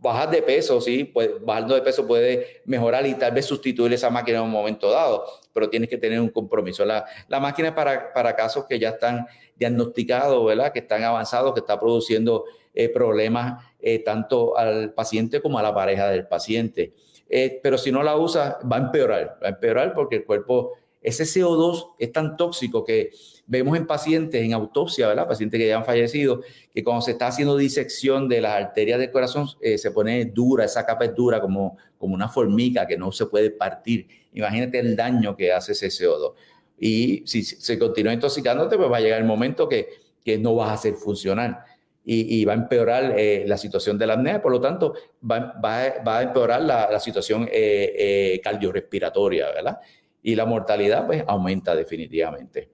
bajar 0.00 0.30
de 0.30 0.42
peso, 0.42 0.80
sí, 0.80 1.04
pues 1.04 1.30
bajando 1.40 1.74
de 1.74 1.82
peso 1.82 2.06
puede 2.06 2.62
mejorar 2.64 3.06
y 3.06 3.14
tal 3.14 3.32
vez 3.32 3.46
sustituir 3.46 3.92
esa 3.92 4.10
máquina 4.10 4.38
en 4.38 4.44
un 4.44 4.50
momento 4.50 4.90
dado, 4.90 5.24
pero 5.52 5.68
tienes 5.68 5.88
que 5.88 5.98
tener 5.98 6.20
un 6.20 6.28
compromiso. 6.28 6.84
La, 6.84 7.04
la 7.28 7.40
máquina 7.40 7.68
es 7.68 7.74
para, 7.74 8.12
para 8.12 8.36
casos 8.36 8.64
que 8.66 8.78
ya 8.78 8.90
están 8.90 9.26
diagnosticados, 9.56 10.44
¿verdad? 10.46 10.72
Que 10.72 10.80
están 10.80 11.02
avanzados, 11.02 11.52
que 11.52 11.60
está 11.60 11.78
produciendo 11.78 12.44
eh, 12.74 12.88
problemas 12.88 13.64
eh, 13.80 13.98
tanto 14.00 14.56
al 14.56 14.94
paciente 14.94 15.40
como 15.42 15.58
a 15.58 15.62
la 15.62 15.74
pareja 15.74 16.08
del 16.08 16.28
paciente. 16.28 16.94
Eh, 17.28 17.58
pero 17.62 17.76
si 17.76 17.90
no 17.90 18.02
la 18.02 18.16
usa, 18.16 18.58
va 18.70 18.76
a 18.76 18.80
empeorar, 18.80 19.38
va 19.42 19.48
a 19.48 19.50
empeorar 19.50 19.94
porque 19.94 20.16
el 20.16 20.24
cuerpo, 20.24 20.72
ese 21.02 21.24
CO2 21.24 21.94
es 21.98 22.12
tan 22.12 22.36
tóxico 22.36 22.84
que 22.84 23.10
vemos 23.48 23.76
en 23.76 23.86
pacientes 23.86 24.40
en 24.40 24.52
autopsia, 24.52 25.08
¿verdad? 25.08 25.26
Pacientes 25.26 25.58
que 25.58 25.66
ya 25.66 25.78
han 25.78 25.84
fallecido, 25.84 26.42
que 26.72 26.84
cuando 26.84 27.02
se 27.02 27.12
está 27.12 27.26
haciendo 27.26 27.56
disección 27.56 28.28
de 28.28 28.42
las 28.42 28.52
arterias 28.52 29.00
del 29.00 29.10
corazón, 29.10 29.48
eh, 29.60 29.78
se 29.78 29.90
pone 29.90 30.26
dura, 30.26 30.64
esa 30.64 30.86
capa 30.86 31.06
es 31.06 31.14
dura 31.14 31.40
como, 31.40 31.76
como 31.96 32.14
una 32.14 32.28
formica 32.28 32.86
que 32.86 32.96
no 32.96 33.10
se 33.10 33.26
puede 33.26 33.50
partir. 33.50 34.06
Imagínate 34.34 34.78
el 34.78 34.94
daño 34.94 35.34
que 35.34 35.52
hace 35.52 35.72
ese 35.72 35.88
CO2. 35.88 36.34
Y 36.78 37.22
si 37.26 37.42
se 37.42 37.78
continúa 37.78 38.12
intoxicándote, 38.12 38.76
pues 38.76 38.90
va 38.90 38.98
a 38.98 39.00
llegar 39.00 39.20
el 39.20 39.26
momento 39.26 39.68
que, 39.68 39.88
que 40.24 40.38
no 40.38 40.54
vas 40.54 40.68
a 40.68 40.74
hacer 40.74 40.94
funcionar. 40.94 41.64
Y, 42.10 42.42
va 42.46 42.54
a 42.54 42.56
empeorar 42.56 43.18
eh, 43.18 43.44
la 43.46 43.58
situación 43.58 43.98
de 43.98 44.06
la 44.06 44.14
apnea, 44.14 44.40
por 44.40 44.50
lo 44.50 44.62
tanto, 44.62 44.94
va, 45.30 45.52
va, 45.62 46.02
va 46.06 46.18
a 46.18 46.22
empeorar 46.22 46.62
la, 46.62 46.90
la 46.90 47.00
situación 47.00 47.46
eh, 47.52 47.92
eh, 47.98 48.40
cardiorrespiratoria, 48.42 49.52
¿verdad? 49.52 49.78
Y 50.22 50.34
la 50.34 50.46
mortalidad, 50.46 51.06
pues, 51.06 51.22
aumenta 51.26 51.76
definitivamente. 51.76 52.70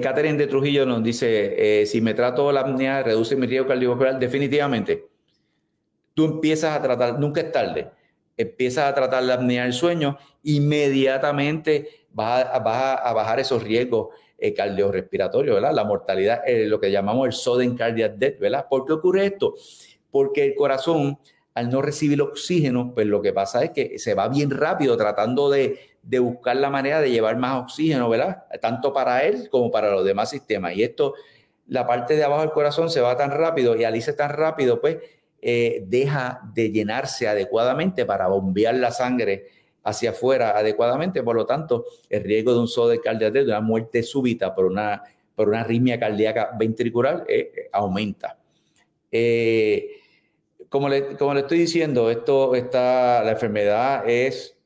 Catherine 0.00 0.38
de 0.38 0.46
Trujillo 0.46 0.86
nos 0.86 1.02
dice, 1.02 1.84
si 1.86 2.00
me 2.00 2.14
trato 2.14 2.52
la 2.52 2.60
apnea, 2.60 3.02
reduce 3.02 3.34
mi 3.34 3.48
riesgo 3.48 3.66
cardiovascular, 3.66 4.18
definitivamente. 4.18 5.08
Tú 6.14 6.24
empiezas 6.24 6.76
a 6.76 6.82
tratar, 6.82 7.18
nunca 7.18 7.40
es 7.40 7.50
tarde, 7.50 7.90
empiezas 8.36 8.84
a 8.84 8.94
tratar 8.94 9.22
la 9.24 9.34
apnea 9.34 9.64
del 9.64 9.72
sueño, 9.72 10.18
inmediatamente 10.42 12.06
vas 12.10 12.46
a, 12.52 12.58
bajar 13.12 13.40
esos 13.40 13.62
riesgos 13.62 14.08
eh, 14.38 14.52
cardiorrespiratorios, 14.52 15.54
¿verdad? 15.54 15.72
La 15.72 15.84
mortalidad, 15.84 16.42
eh, 16.46 16.66
lo 16.66 16.80
que 16.80 16.90
llamamos 16.90 17.26
el 17.26 17.32
sudden 17.32 17.76
cardiac 17.76 18.14
death, 18.16 18.38
¿verdad? 18.38 18.66
¿Por 18.68 18.84
qué 18.84 18.92
ocurre 18.92 19.26
esto? 19.26 19.54
Porque 20.10 20.44
el 20.44 20.54
corazón, 20.54 21.18
al 21.54 21.70
no 21.70 21.80
recibir 21.80 22.20
oxígeno, 22.20 22.92
pues 22.94 23.06
lo 23.06 23.22
que 23.22 23.32
pasa 23.32 23.62
es 23.64 23.70
que 23.70 23.98
se 23.98 24.14
va 24.14 24.28
bien 24.28 24.50
rápido 24.50 24.96
tratando 24.96 25.48
de, 25.50 25.78
de 26.02 26.18
buscar 26.18 26.56
la 26.56 26.68
manera 26.68 27.00
de 27.00 27.10
llevar 27.10 27.36
más 27.36 27.62
oxígeno, 27.62 28.08
¿verdad? 28.08 28.44
Tanto 28.60 28.92
para 28.92 29.24
él 29.24 29.48
como 29.50 29.70
para 29.70 29.90
los 29.90 30.04
demás 30.04 30.30
sistemas. 30.30 30.74
Y 30.74 30.82
esto, 30.82 31.14
la 31.68 31.86
parte 31.86 32.16
de 32.16 32.24
abajo 32.24 32.42
del 32.42 32.50
corazón 32.50 32.90
se 32.90 33.00
va 33.00 33.16
tan 33.16 33.30
rápido 33.30 33.76
y 33.76 33.84
al 33.84 33.94
irse 33.94 34.12
tan 34.12 34.30
rápido, 34.30 34.80
pues 34.80 34.98
eh, 35.40 35.84
deja 35.86 36.40
de 36.54 36.70
llenarse 36.70 37.28
adecuadamente 37.28 38.04
para 38.04 38.26
bombear 38.26 38.74
la 38.74 38.90
sangre 38.90 39.46
hacia 39.84 40.10
afuera 40.10 40.56
adecuadamente, 40.56 41.22
por 41.22 41.36
lo 41.36 41.46
tanto, 41.46 41.84
el 42.08 42.22
riesgo 42.22 42.52
de 42.52 42.60
un 42.60 42.90
de 42.90 43.00
cardíaco, 43.00 43.34
de 43.34 43.44
una 43.44 43.60
muerte 43.60 44.02
súbita 44.02 44.54
por 44.54 44.66
una, 44.66 45.02
por 45.34 45.48
una 45.48 45.60
arritmia 45.60 45.98
cardíaca 45.98 46.50
ventricular, 46.58 47.24
eh, 47.28 47.52
eh, 47.56 47.68
aumenta. 47.72 48.38
Como, 50.68 50.88
le, 50.88 51.16
como 51.16 51.34
le 51.34 51.40
estoy 51.40 51.58
diciendo, 51.58 52.10
esto 52.10 52.54
está, 52.54 53.22
la 53.22 53.32
enfermedad 53.32 54.08
es 54.08 54.56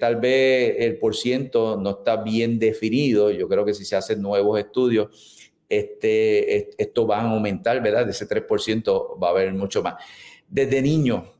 tal 0.00 0.16
vez 0.16 0.76
el 0.78 0.98
porciento 0.98 1.76
no 1.76 1.90
está 1.90 2.16
bien 2.22 2.58
definido. 2.58 3.30
Yo 3.30 3.48
creo 3.48 3.64
que 3.64 3.74
si 3.74 3.84
se 3.84 3.96
hacen 3.96 4.22
nuevos 4.22 4.58
estudios, 4.58 5.50
este, 5.68 6.82
esto 6.82 7.06
va 7.06 7.20
a 7.20 7.30
aumentar, 7.30 7.82
¿verdad? 7.82 8.04
De 8.04 8.12
ese 8.12 8.28
3% 8.28 9.22
va 9.22 9.28
a 9.28 9.30
haber 9.32 9.52
mucho 9.52 9.82
más. 9.82 9.94
Desde 10.48 10.80
niño, 10.80 11.32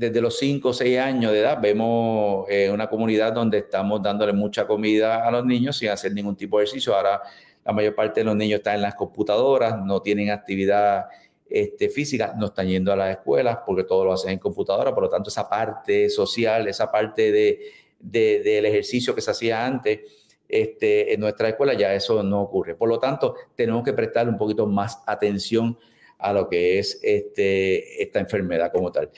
desde 0.00 0.20
los 0.22 0.38
5 0.38 0.68
o 0.68 0.72
6 0.72 0.98
años 0.98 1.30
de 1.32 1.40
edad 1.40 1.58
vemos 1.60 2.46
eh, 2.48 2.70
una 2.72 2.88
comunidad 2.88 3.34
donde 3.34 3.58
estamos 3.58 4.00
dándole 4.02 4.32
mucha 4.32 4.66
comida 4.66 5.26
a 5.26 5.30
los 5.30 5.44
niños 5.44 5.76
sin 5.76 5.90
hacer 5.90 6.14
ningún 6.14 6.36
tipo 6.36 6.58
de 6.58 6.64
ejercicio. 6.64 6.96
Ahora 6.96 7.20
la 7.62 7.72
mayor 7.72 7.94
parte 7.94 8.20
de 8.20 8.24
los 8.24 8.34
niños 8.34 8.60
están 8.60 8.76
en 8.76 8.82
las 8.82 8.94
computadoras, 8.94 9.76
no 9.84 10.00
tienen 10.00 10.30
actividad 10.30 11.04
este, 11.50 11.88
física, 11.88 12.34
no 12.38 12.46
están 12.46 12.68
yendo 12.68 12.92
a 12.92 12.96
las 12.96 13.10
escuelas 13.10 13.58
porque 13.66 13.84
todo 13.84 14.04
lo 14.04 14.12
hacen 14.12 14.30
en 14.30 14.38
computadora, 14.38 14.94
por 14.94 15.02
lo 15.02 15.10
tanto 15.10 15.28
esa 15.28 15.48
parte 15.48 16.08
social, 16.08 16.68
esa 16.68 16.90
parte 16.90 17.32
de, 17.32 17.60
del 17.98 18.64
ejercicio 18.66 19.14
que 19.14 19.20
se 19.20 19.32
hacía 19.32 19.66
antes 19.66 20.00
este, 20.48 21.12
en 21.12 21.20
nuestra 21.20 21.48
escuela, 21.48 21.74
ya 21.74 21.94
eso 21.94 22.22
no 22.22 22.42
ocurre. 22.42 22.74
Por 22.74 22.88
lo 22.88 22.98
tanto, 22.98 23.34
tenemos 23.54 23.82
que 23.84 23.92
prestar 23.92 24.28
un 24.28 24.38
poquito 24.38 24.66
más 24.66 25.02
atención 25.06 25.76
a 26.18 26.32
lo 26.32 26.48
que 26.48 26.78
es 26.78 27.00
este, 27.02 28.02
esta 28.02 28.20
enfermedad 28.20 28.70
como 28.72 28.92
tal. 28.92 29.10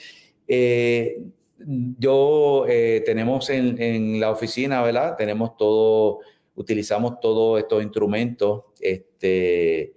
Eh, 0.47 1.21
yo 1.65 2.65
eh, 2.67 3.03
tenemos 3.05 3.49
en, 3.49 4.19
la 4.19 4.31
oficina, 4.31 4.81
¿verdad? 4.81 5.15
Tenemos 5.17 5.55
todo, 5.57 6.19
utilizamos 6.55 7.19
todos 7.19 7.59
estos 7.59 7.83
instrumentos 7.83 8.63
este, 8.79 9.93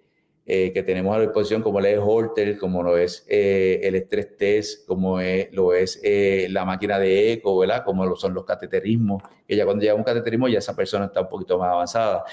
eh, 0.46 0.72
que 0.72 0.82
tenemos 0.82 1.16
a 1.16 1.20
disposición, 1.20 1.62
como 1.62 1.80
el 1.80 1.98
Holter, 1.98 2.56
como 2.56 2.82
lo 2.82 2.96
es 2.96 3.26
el 3.28 3.94
estrés 3.94 4.36
test, 4.36 4.86
como 4.86 5.18
lo 5.52 5.74
es 5.74 6.00
la 6.48 6.64
máquina 6.64 6.98
de 6.98 7.32
eco, 7.32 7.58
¿verdad? 7.58 7.82
Como 7.84 8.06
lo 8.06 8.16
son 8.16 8.32
los 8.32 8.44
cateterismos, 8.44 9.22
que 9.46 9.56
ya 9.56 9.64
cuando 9.64 9.82
llega 9.82 9.94
un 9.94 10.04
cateterismo 10.04 10.48
ya 10.48 10.58
esa 10.58 10.76
persona 10.76 11.06
está 11.06 11.22
un 11.22 11.28
poquito 11.28 11.58
más 11.58 11.70
avanzada. 11.70 12.24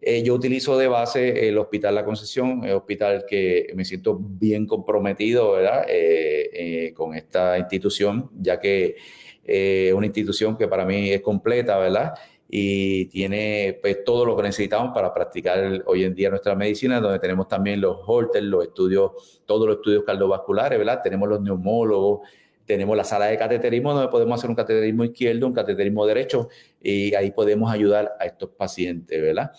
Eh, 0.00 0.22
yo 0.22 0.34
utilizo 0.34 0.76
de 0.76 0.88
base 0.88 1.48
el 1.48 1.58
Hospital 1.58 1.94
La 1.94 2.04
Concesión, 2.04 2.64
el 2.64 2.74
hospital 2.74 3.24
que 3.26 3.72
me 3.74 3.84
siento 3.84 4.16
bien 4.16 4.66
comprometido 4.66 5.52
¿verdad? 5.52 5.84
Eh, 5.88 6.50
eh, 6.52 6.92
con 6.94 7.14
esta 7.14 7.58
institución, 7.58 8.30
ya 8.38 8.60
que 8.60 8.96
es 9.42 9.92
una 9.92 10.06
institución 10.06 10.56
que 10.56 10.66
para 10.68 10.84
mí 10.84 11.10
es 11.10 11.20
completa, 11.22 11.78
¿verdad? 11.78 12.14
Y 12.48 13.06
tiene 13.06 13.78
pues, 13.82 14.04
todo 14.04 14.24
lo 14.24 14.36
que 14.36 14.44
necesitamos 14.44 14.94
para 14.94 15.12
practicar 15.12 15.82
hoy 15.86 16.04
en 16.04 16.14
día 16.14 16.30
nuestra 16.30 16.54
medicina, 16.54 17.00
donde 17.00 17.18
tenemos 17.18 17.48
también 17.48 17.80
los 17.80 17.98
Holter, 18.06 18.42
los 18.44 18.64
estudios, 18.64 19.42
todos 19.46 19.66
los 19.66 19.76
estudios 19.76 20.04
cardiovasculares, 20.04 20.78
¿verdad? 20.78 21.00
Tenemos 21.02 21.28
los 21.28 21.40
neumólogos, 21.40 22.20
tenemos 22.66 22.96
la 22.96 23.04
sala 23.04 23.26
de 23.26 23.38
cateterismo 23.38 23.94
donde 23.94 24.08
podemos 24.08 24.38
hacer 24.38 24.50
un 24.50 24.56
cateterismo 24.56 25.04
izquierdo, 25.04 25.46
un 25.46 25.54
cateterismo 25.54 26.04
derecho 26.06 26.48
y 26.82 27.14
ahí 27.14 27.30
podemos 27.30 27.72
ayudar 27.72 28.14
a 28.20 28.26
estos 28.26 28.50
pacientes, 28.50 29.20
¿verdad? 29.22 29.52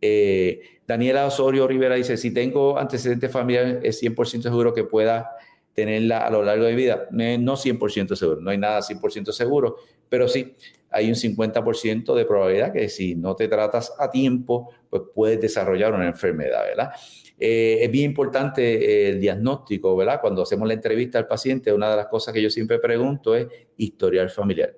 Eh, 0.00 0.60
Daniela 0.86 1.26
Osorio 1.26 1.66
Rivera 1.66 1.94
dice, 1.94 2.16
si 2.16 2.32
tengo 2.32 2.78
antecedentes 2.78 3.30
familiares, 3.30 3.78
es 3.82 4.02
100% 4.02 4.42
seguro 4.42 4.72
que 4.72 4.84
pueda 4.84 5.30
tenerla 5.74 6.26
a 6.26 6.30
lo 6.30 6.42
largo 6.42 6.64
de 6.64 6.70
mi 6.70 6.76
vida. 6.76 7.06
Eh, 7.18 7.38
no 7.38 7.56
100% 7.56 8.16
seguro, 8.16 8.40
no 8.40 8.50
hay 8.50 8.58
nada 8.58 8.80
100% 8.80 9.32
seguro, 9.32 9.76
pero 10.08 10.26
sí 10.28 10.54
hay 10.90 11.08
un 11.08 11.14
50% 11.14 12.14
de 12.14 12.24
probabilidad 12.24 12.72
que 12.72 12.88
si 12.88 13.14
no 13.14 13.34
te 13.34 13.48
tratas 13.48 13.92
a 13.98 14.10
tiempo, 14.10 14.70
pues 14.88 15.02
puedes 15.14 15.40
desarrollar 15.40 15.92
una 15.92 16.06
enfermedad, 16.06 16.64
¿verdad? 16.64 16.90
Eh, 17.38 17.78
es 17.82 17.90
bien 17.90 18.06
importante 18.06 19.08
el 19.10 19.20
diagnóstico, 19.20 19.94
¿verdad? 19.96 20.20
Cuando 20.20 20.42
hacemos 20.42 20.66
la 20.66 20.74
entrevista 20.74 21.18
al 21.18 21.26
paciente, 21.26 21.72
una 21.72 21.90
de 21.90 21.96
las 21.96 22.06
cosas 22.06 22.32
que 22.32 22.40
yo 22.40 22.50
siempre 22.50 22.78
pregunto 22.78 23.34
es 23.34 23.46
historial 23.76 24.30
familiar. 24.30 24.74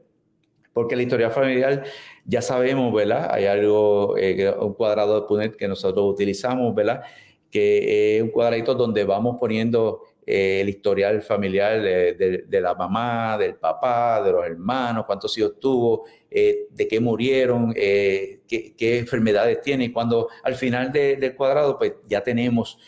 Porque 0.72 0.96
la 0.96 1.02
historia 1.02 1.30
familiar 1.30 1.84
ya 2.24 2.42
sabemos, 2.42 2.92
¿verdad? 2.92 3.28
Hay 3.30 3.46
algo, 3.46 4.16
eh, 4.16 4.52
un 4.60 4.74
cuadrado 4.74 5.20
de 5.20 5.26
Punet 5.26 5.56
que 5.56 5.68
nosotros 5.68 6.04
utilizamos, 6.12 6.74
¿verdad? 6.74 7.02
Que 7.50 8.16
es 8.16 8.22
un 8.22 8.30
cuadradito 8.30 8.74
donde 8.74 9.04
vamos 9.04 9.36
poniendo 9.38 10.02
eh, 10.30 10.60
el 10.60 10.68
historial 10.68 11.22
familiar 11.22 11.80
de, 11.80 12.60
la 12.60 12.74
mamá, 12.74 13.38
del 13.38 13.54
papá, 13.54 14.22
de 14.22 14.30
los 14.30 14.44
hermanos, 14.44 15.06
cuántos 15.06 15.36
hijos 15.38 15.58
tuvo, 15.58 16.04
eh, 16.30 16.66
de 16.70 16.86
qué 16.86 17.00
murieron, 17.00 17.72
qué, 17.72 18.42
enfermedades 18.78 19.62
tiene. 19.62 19.84
Y 19.84 19.92
cuando 19.92 20.28
al 20.42 20.54
final 20.54 20.92
del 20.92 21.34
cuadrado, 21.34 21.78
pues 21.78 21.94
ya 22.06 22.22
tenemos, 22.22 22.78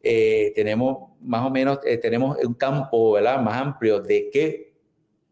tenemos 0.00 1.10
más 1.20 1.46
o 1.46 1.50
menos, 1.50 1.80
tenemos 2.00 2.38
un 2.42 2.54
campo 2.54 3.20
más 3.20 3.60
amplio 3.60 4.00
de 4.00 4.30
qué 4.32 4.72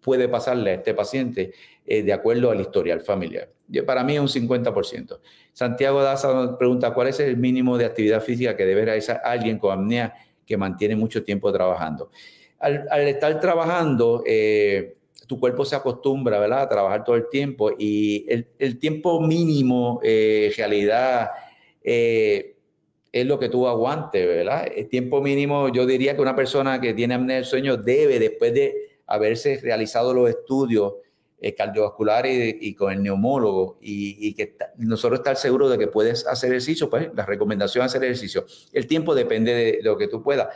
puede 0.02 0.28
pasarle 0.28 0.72
a 0.72 0.74
este 0.74 0.92
paciente 0.92 1.52
de 1.86 2.12
acuerdo 2.12 2.50
al 2.50 2.60
historial 2.60 3.00
familiar 3.00 3.48
para 3.86 4.04
mí 4.04 4.14
es 4.14 4.20
un 4.20 4.28
50%. 4.28 5.18
Santiago 5.52 6.02
Daza 6.02 6.58
pregunta, 6.58 6.92
¿cuál 6.92 7.08
es 7.08 7.20
el 7.20 7.36
mínimo 7.36 7.78
de 7.78 7.86
actividad 7.86 8.20
física 8.20 8.56
que 8.56 8.66
debe 8.66 8.84
realizar 8.84 9.20
alguien 9.24 9.58
con 9.58 9.72
apnea 9.72 10.14
que 10.46 10.56
mantiene 10.56 10.96
mucho 10.96 11.24
tiempo 11.24 11.52
trabajando? 11.52 12.10
Al, 12.58 13.08
estar 13.08 13.38
trabajando, 13.40 14.22
eh, 14.26 14.96
tu 15.26 15.38
cuerpo 15.38 15.64
se 15.64 15.76
acostumbra, 15.76 16.38
¿verdad? 16.38 16.62
A 16.62 16.68
trabajar 16.68 17.04
todo 17.04 17.16
el 17.16 17.28
tiempo 17.28 17.70
y 17.78 18.26
el, 18.28 18.78
tiempo 18.78 19.20
mínimo, 19.20 20.00
eh, 20.02 20.52
realidad, 20.56 21.30
eh, 21.82 22.56
es 23.12 23.26
lo 23.26 23.38
que 23.38 23.48
tú 23.48 23.68
aguantes, 23.68 24.26
¿verdad? 24.26 24.66
El 24.74 24.88
tiempo 24.88 25.20
mínimo, 25.20 25.68
yo 25.68 25.86
diría 25.86 26.16
que 26.16 26.22
una 26.22 26.34
persona 26.34 26.80
que 26.80 26.94
tiene 26.94 27.14
apnea 27.14 27.36
del 27.36 27.44
sueño 27.44 27.76
debe, 27.76 28.18
después 28.18 28.52
de 28.52 28.98
haberse 29.06 29.60
realizado 29.62 30.12
los 30.12 30.28
estudios, 30.28 30.94
eh, 31.46 31.54
cardiovascular 31.54 32.24
y, 32.26 32.74
con 32.74 32.90
el 32.90 33.02
neumólogo 33.02 33.76
y, 33.82 34.32
que 34.32 34.56
nosotros 34.78 35.20
estar 35.20 35.36
seguros 35.36 35.70
de 35.70 35.76
que 35.76 35.88
puedes 35.88 36.26
hacer 36.26 36.48
ejercicio, 36.48 36.88
pues 36.88 37.10
la 37.14 37.26
recomendación 37.26 37.84
es 37.84 37.90
hacer 37.90 38.02
ejercicio. 38.02 38.46
El 38.72 38.86
tiempo 38.86 39.14
depende 39.14 39.52
de 39.52 39.80
lo 39.82 39.98
que 39.98 40.08
tú 40.08 40.22
puedas. 40.22 40.48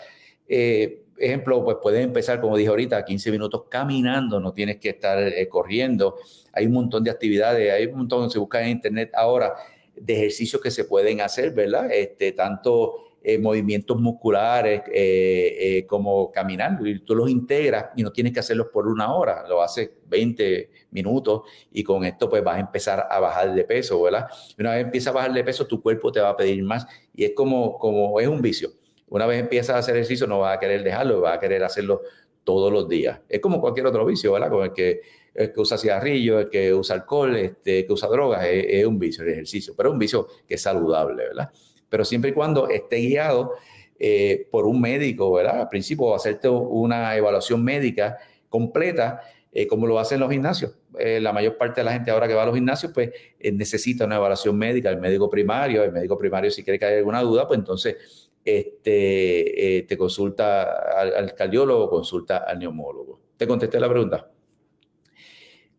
Eh, 0.49 1.03
ejemplo, 1.19 1.63
pues 1.63 1.77
puedes 1.83 2.03
empezar, 2.03 2.41
como 2.41 2.57
dije 2.57 2.71
ahorita, 2.71 3.05
15 3.05 3.31
minutos 3.31 3.65
caminando, 3.69 4.41
no 4.41 4.55
tienes 4.55 4.79
que 4.79 4.89
estar 4.89 5.19
eh, 5.19 5.47
corriendo. 5.47 6.17
Hay 6.55 6.65
un 6.65 6.73
montón 6.73 7.05
de 7.05 7.11
actividades, 7.11 7.71
hay 7.71 7.85
un 7.85 7.99
montón, 7.99 8.31
se 8.31 8.39
busca 8.39 8.63
en 8.63 8.71
internet 8.71 9.11
ahora, 9.15 9.57
de 9.95 10.15
ejercicios 10.15 10.63
que 10.63 10.71
se 10.71 10.85
pueden 10.85 11.21
hacer, 11.21 11.51
¿verdad? 11.51 11.93
Este, 11.93 12.33
tanto 12.33 13.08
eh, 13.23 13.39
movimientos 13.39 14.01
musculares 14.01 14.83
eh, 14.93 15.85
como 15.89 16.31
caminar, 16.31 16.79
y 16.85 17.01
tú 17.01 17.15
los 17.15 17.29
integras 17.29 17.87
y 17.97 18.03
no 18.03 18.13
tienes 18.13 18.33
que 18.33 18.41
hacerlos 18.41 18.69
por 18.73 18.87
una 18.87 19.15
hora, 19.15 19.47
lo 19.49 19.63
haces 19.63 19.91
20 20.07 20.71
minutos 20.91 21.43
y 21.73 21.83
con 21.83 22.05
esto 22.05 22.29
pues 22.29 22.43
vas 22.43 22.57
a 22.57 22.61
empezar 22.61 23.07
a 23.11 23.21
bajar 23.21 23.55
de 23.55 23.65
peso, 23.65 24.01
¿verdad? 24.01 24.27
Una 24.59 24.73
vez 24.73 24.85
empiezas 24.85 25.09
a 25.09 25.17
bajar 25.17 25.33
de 25.33 25.45
peso, 25.45 25.67
tu 25.67 25.83
cuerpo 25.83 26.13
te 26.13 26.21
va 26.21 26.31
a 26.31 26.37
pedir 26.37 26.63
más 26.63 26.87
y 27.15 27.25
es 27.25 27.33
como, 27.35 27.79
como 27.79 28.19
es 28.21 28.29
un 28.29 28.41
vicio. 28.41 28.71
Una 29.09 29.27
vez 29.27 29.41
empiezas 29.41 29.77
a 29.77 29.79
hacer 29.79 29.97
ejercicio, 29.97 30.27
no 30.27 30.41
vas 30.41 30.57
a 30.57 30.61
querer 30.61 30.83
dejarlo, 30.83 31.21
vas 31.21 31.37
a 31.37 31.41
querer 31.41 31.65
hacerlo 31.65 32.03
todos 32.45 32.73
los 32.73 32.89
días. 32.89 33.21
Es 33.29 33.41
como 33.41 33.61
cualquier 33.61 33.87
otro 33.87 34.07
vicio, 34.07 34.33
¿verdad? 34.33 34.49
Como 34.49 34.65
el 34.65 34.73
que, 34.73 35.03
el 35.35 35.53
que 35.53 35.61
usa 35.61 35.77
cigarrillo, 35.77 36.41
el 36.41 36.49
que 36.49 36.73
usa 36.73 36.97
alcohol, 36.97 37.37
este, 37.37 37.87
que 37.87 37.93
usa 37.93 38.09
drogas, 38.09 38.47
es, 38.47 38.87
un 38.87 38.99
vicio 38.99 39.23
el 39.25 39.31
ejercicio, 39.31 39.75
pero 39.77 39.91
es 39.91 39.93
un 39.93 39.99
vicio 39.99 40.27
que 40.47 40.55
es 40.55 40.63
saludable, 40.63 41.25
¿verdad? 41.25 41.51
Pero 41.89 42.05
siempre 42.05 42.31
y 42.31 42.33
cuando 42.33 42.69
esté 42.69 42.97
guiado 42.97 43.55
eh, 44.01 44.47
por 44.51 44.65
un 44.67 44.81
médico, 44.81 45.33
¿verdad? 45.33 45.63
Al 45.63 45.69
principio, 45.69 46.15
hacerte 46.15 46.49
una 46.49 47.17
evaluación 47.17 47.65
médica 47.65 48.17
completa, 48.49 49.23
eh, 49.53 49.67
como 49.67 49.89
lo 49.89 49.99
hacen 49.99 50.21
los 50.21 50.31
gimnasios. 50.31 50.77
Eh, 50.99 51.19
la 51.21 51.33
mayor 51.33 51.57
parte 51.57 51.81
de 51.81 51.85
la 51.85 51.93
gente 51.93 52.13
ahora 52.13 52.29
que 52.29 52.35
va 52.35 52.45
a 52.45 52.47
los 52.47 52.55
gimnasios, 52.55 52.93
pues 52.93 53.11
necesita 53.41 54.05
una 54.05 54.17
evaluación 54.17 54.57
médica, 54.57 54.89
el 54.91 54.99
médico 55.01 55.29
primario, 55.29 55.83
el 55.83 55.91
médico 55.91 56.17
primario 56.17 56.51
si 56.51 56.63
quiere 56.63 56.79
que 56.79 56.85
haya 56.85 56.99
alguna 56.99 57.23
duda, 57.23 57.49
pues 57.49 57.59
entonces 57.59 58.31
este, 58.45 59.85
te 59.89 59.99
consulta 59.99 61.01
al, 61.01 61.35
cardiólogo, 61.35 61.91
consulta 61.91 62.39
al 62.39 62.61
neumólogo. 62.61 63.21
¿Te 63.37 63.49
contesté 63.49 63.81
la 63.81 63.89
pregunta? 63.89 64.31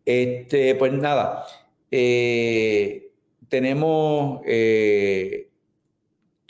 Este, 0.04 0.74
pues 0.74 0.92
nada, 0.92 1.46
tenemos 3.48 4.42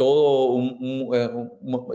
todo 0.00 0.54
un, 0.54 1.10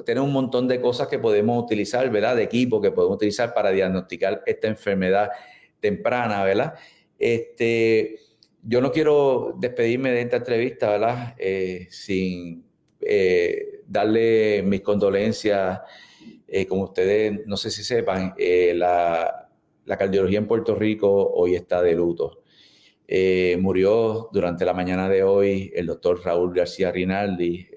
tenemos 0.06 0.28
un 0.28 0.34
montón 0.34 0.68
de 0.68 0.80
cosas 0.80 1.08
que 1.08 1.18
podemos 1.18 1.64
utilizar, 1.64 2.08
¿verdad? 2.12 2.36
De 2.36 2.43
equipo 2.43 2.80
que 2.80 2.91
podemos 2.91 3.16
utilizar 3.16 3.51
para 3.51 3.72
diagnosticar 3.72 4.43
esta 4.45 4.68
enfermedad 4.68 5.32
temprana, 5.80 6.43
¿verdad? 6.43 6.76
Este, 7.18 8.20
yo 8.62 8.80
no 8.80 8.91
quiero 8.91 9.56
despedirme 9.58 10.12
de 10.12 10.22
esta 10.22 10.38
entrevista, 10.38 10.91
¿verdad? 10.91 11.36
sin 11.89 12.64
darle 13.88 14.62
mis 14.62 14.82
condolencias. 14.82 15.80
Eh, 16.47 16.68
como 16.68 16.84
ustedes, 16.84 17.45
no 17.47 17.58
sé 17.58 17.72
si 17.72 17.84
sepan, 17.84 18.34
eh, 18.38 18.74
la, 18.76 19.49
cardiología 19.97 20.38
en 20.38 20.47
Puerto 20.47 20.76
Rico 20.76 21.32
hoy 21.34 21.56
está 21.56 21.82
de 21.82 21.95
luto. 21.95 22.43
Eh, 23.08 23.58
murió 23.60 24.30
durante 24.34 24.66
la 24.66 24.74
mañana 24.74 25.08
de 25.10 25.24
hoy 25.24 25.72
el 25.76 25.86
doctor 25.86 26.22
Raúl 26.24 26.53
García 26.53 26.91
Rinaldi, 26.91 27.68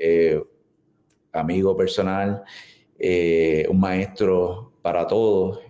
amigo 1.32 1.76
personal, 1.76 2.42
un 3.68 3.80
maestro 3.80 4.72
para 4.82 5.06
todos, 5.06 5.60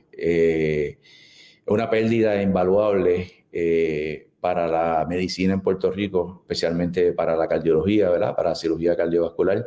una 1.66 1.90
pérdida 1.90 2.40
invaluable 2.40 3.44
para 4.40 4.68
la 4.68 5.06
medicina 5.08 5.54
en 5.54 5.60
Puerto 5.60 5.90
Rico, 5.90 6.40
especialmente 6.42 7.12
para 7.12 7.36
la 7.36 7.48
cardiología, 7.48 8.10
¿verdad? 8.10 8.36
Para 8.36 8.50
la 8.50 8.54
cirugía 8.54 8.96
cardiovascular. 8.96 9.66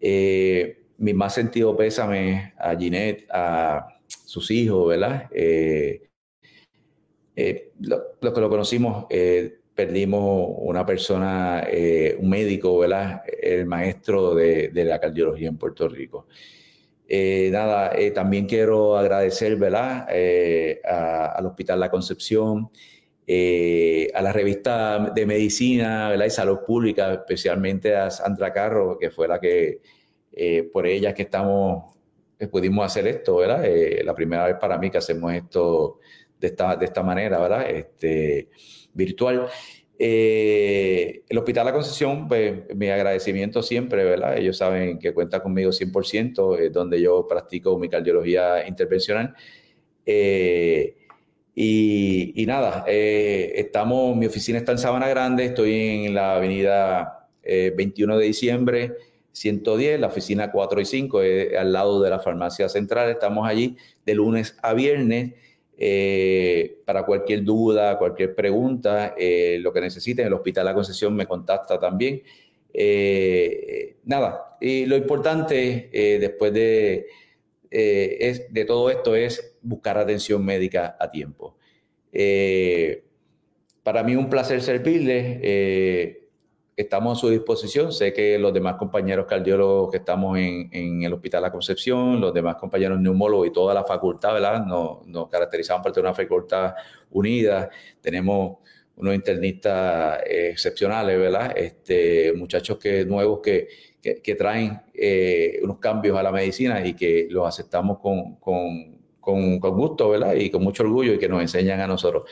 Eh, 0.00 0.82
mi 0.98 1.14
más 1.14 1.34
sentido 1.34 1.76
pésame 1.76 2.54
a 2.58 2.76
Ginette, 2.76 3.26
a 3.30 3.86
sus 4.06 4.50
hijos, 4.50 4.88
¿verdad? 4.88 5.28
Eh, 5.32 6.02
eh, 7.36 7.72
los 7.80 8.00
lo 8.20 8.32
que 8.32 8.40
lo 8.40 8.48
conocimos, 8.48 9.06
perdimos 9.74 10.54
una 10.58 10.86
persona, 10.86 11.66
un 12.18 12.28
médico, 12.28 12.78
¿verdad? 12.78 13.22
El 13.26 13.66
maestro 13.66 14.34
de, 14.34 14.70
la 14.72 15.00
cardiología 15.00 15.48
en 15.48 15.58
Puerto 15.58 15.88
Rico. 15.88 16.26
nada, 17.08 17.92
también 18.14 18.46
quiero 18.46 18.96
agradecer, 18.96 19.56
¿verdad? 19.56 20.06
al 20.84 21.46
Hospital 21.46 21.80
La 21.80 21.90
Concepción, 21.90 22.70
a 23.26 24.22
la 24.22 24.32
revista 24.32 25.12
de 25.14 25.26
medicina 25.26 26.10
¿verdad? 26.10 26.26
y 26.26 26.30
salud 26.30 26.58
pública, 26.64 27.12
especialmente 27.12 27.96
a 27.96 28.10
Sandra 28.10 28.52
Carro, 28.52 28.96
que 28.96 29.10
fue 29.10 29.26
la 29.26 29.40
que 29.40 29.80
eh, 30.36 30.68
por 30.72 30.86
ella 30.86 31.14
que 31.14 31.22
estamos, 31.22 31.94
que 32.36 32.48
pudimos 32.48 32.84
hacer 32.84 33.06
esto, 33.06 33.36
¿verdad? 33.36 33.64
Eh, 33.64 34.02
la 34.04 34.14
primera 34.14 34.46
vez 34.46 34.56
para 34.56 34.76
mí 34.78 34.90
que 34.90 34.98
hacemos 34.98 35.32
esto 35.32 36.00
de 36.44 36.48
esta, 36.48 36.76
de 36.76 36.84
esta 36.84 37.02
manera, 37.02 37.40
¿verdad? 37.40 37.70
Este, 37.70 38.48
virtual. 38.92 39.46
Eh, 39.98 41.22
el 41.28 41.38
Hospital 41.38 41.66
La 41.66 41.72
Concesión, 41.72 42.28
pues, 42.28 42.64
mi 42.76 42.88
agradecimiento 42.88 43.62
siempre, 43.62 44.04
¿verdad? 44.04 44.36
Ellos 44.36 44.58
saben 44.58 44.98
que 44.98 45.14
cuenta 45.14 45.42
conmigo 45.42 45.72
100%, 45.72 46.58
es 46.58 46.72
donde 46.72 47.00
yo 47.00 47.26
practico 47.26 47.78
mi 47.78 47.88
cardiología 47.88 48.66
intervencional. 48.68 49.34
y, 51.56 52.42
y, 52.42 52.46
nada, 52.46 52.84
estamos, 52.86 54.16
mi 54.16 54.26
oficina 54.26 54.58
está 54.58 54.72
en 54.72 54.78
Sabana 54.78 55.08
Grande, 55.08 55.46
estoy 55.46 56.06
en 56.06 56.14
la 56.14 56.36
avenida 56.36 57.28
21 57.42 58.18
de 58.18 58.26
diciembre, 58.26 58.92
110, 59.32 60.00
la 60.00 60.08
oficina 60.08 60.50
4 60.50 60.80
y 60.80 60.84
5, 60.84 61.20
al 61.58 61.72
lado 61.72 62.02
de 62.02 62.10
la 62.10 62.18
farmacia 62.18 62.68
central. 62.68 63.08
Estamos 63.10 63.48
allí 63.48 63.76
de 64.04 64.14
lunes 64.14 64.56
a 64.62 64.74
viernes. 64.74 65.34
Eh, 65.76 66.82
para 66.84 67.04
cualquier 67.04 67.42
duda, 67.42 67.98
cualquier 67.98 68.34
pregunta, 68.34 69.14
eh, 69.18 69.58
lo 69.60 69.72
que 69.72 69.80
necesiten, 69.80 70.26
el 70.26 70.32
Hospital 70.32 70.66
La 70.66 70.74
Concesión 70.74 71.14
me 71.14 71.26
contacta 71.26 71.78
también. 71.78 72.22
Eh, 72.72 73.96
nada, 74.04 74.56
y 74.60 74.86
lo 74.86 74.96
importante 74.96 75.88
después 75.92 76.52
de, 76.52 77.06
de 77.70 78.64
todo 78.66 78.90
esto 78.90 79.14
es 79.14 79.56
buscar 79.62 79.98
atención 79.98 80.44
médica 80.44 80.96
a 80.98 81.10
tiempo. 81.10 81.56
para 83.82 84.02
mí 84.02 84.16
un 84.16 84.30
placer 84.30 84.62
servirles 84.62 86.23
estamos 86.76 87.18
a 87.18 87.20
su 87.20 87.28
disposición. 87.28 87.92
Sé 87.92 88.12
que 88.12 88.38
los 88.38 88.52
demás 88.52 88.76
compañeros 88.76 89.26
cardiólogos 89.26 89.90
que 89.90 89.98
estamos 89.98 90.38
en, 90.38 91.02
el 91.02 91.12
Hospital 91.12 91.42
La 91.42 91.52
Concepción, 91.52 92.20
los 92.20 92.34
demás 92.34 92.56
compañeros 92.56 93.00
neumólogos 93.00 93.46
y 93.46 93.50
toda 93.50 93.74
la 93.74 93.84
facultad, 93.84 94.34
¿verdad? 94.34 94.64
Nos, 94.64 95.06
nos 95.06 95.28
caracterizamos 95.28 95.82
por 95.82 95.92
tener 95.92 96.06
una 96.06 96.14
facultad 96.14 96.74
unida. 97.10 97.70
Tenemos 98.00 98.58
unos 98.96 99.14
internistas 99.14 100.20
excepcionales, 100.26 101.18
¿verdad? 101.18 101.52
Este, 101.56 102.32
muchachos 102.32 102.78
que, 102.78 103.04
nuevos 103.04 103.40
que, 103.40 103.68
que, 104.00 104.34
traen 104.34 104.80
eh, 104.92 105.58
unos 105.62 105.78
cambios 105.78 106.16
a 106.16 106.22
la 106.22 106.30
medicina 106.30 106.86
y 106.86 106.94
que 106.94 107.26
los 107.30 107.48
aceptamos 107.48 107.98
con, 107.98 108.36
con, 108.36 108.98
con, 109.20 109.58
gusto, 109.58 110.10
¿verdad? 110.10 110.34
Y 110.34 110.50
con 110.50 110.62
mucho 110.62 110.82
orgullo 110.82 111.14
y 111.14 111.18
que 111.18 111.28
nos 111.28 111.40
enseñan 111.40 111.80
a 111.80 111.86
nosotros. 111.86 112.28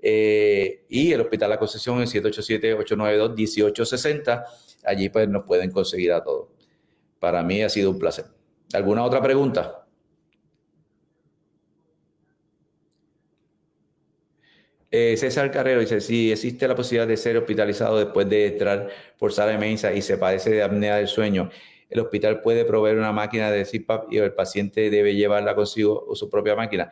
Eh, 0.00 0.84
y 0.88 1.12
el 1.12 1.20
Hospital 1.20 1.50
La 1.50 1.58
Concesión 1.58 2.00
el 2.00 2.06
787-892-1860. 2.06 4.44
Allí 4.84 5.08
pues 5.08 5.28
nos 5.28 5.44
pueden 5.44 5.70
conseguir 5.70 6.12
a 6.12 6.22
todos. 6.22 6.48
Para 7.18 7.42
mí 7.42 7.62
ha 7.62 7.68
sido 7.68 7.90
un 7.90 7.98
placer. 7.98 8.26
¿Alguna 8.72 9.04
otra 9.04 9.20
pregunta? 9.22 9.87
Eh, 14.90 15.16
César 15.18 15.50
Carrero 15.50 15.80
dice, 15.80 16.00
si 16.00 16.32
existe 16.32 16.66
la 16.66 16.74
posibilidad 16.74 17.06
de 17.06 17.18
ser 17.18 17.36
hospitalizado 17.36 17.98
después 17.98 18.28
de 18.28 18.46
entrar 18.46 18.88
por 19.18 19.32
sala 19.32 19.52
de 19.52 19.58
mensa 19.58 19.92
y 19.92 20.00
se 20.00 20.16
padece 20.16 20.50
de 20.50 20.62
apnea 20.62 20.96
del 20.96 21.08
sueño, 21.08 21.50
el 21.90 22.00
hospital 22.00 22.40
puede 22.40 22.64
proveer 22.64 22.96
una 22.96 23.12
máquina 23.12 23.50
de 23.50 23.64
CPAP 23.66 24.12
y 24.12 24.18
el 24.18 24.32
paciente 24.32 24.88
debe 24.88 25.14
llevarla 25.14 25.54
consigo 25.54 26.06
o 26.08 26.16
su 26.16 26.30
propia 26.30 26.56
máquina. 26.56 26.90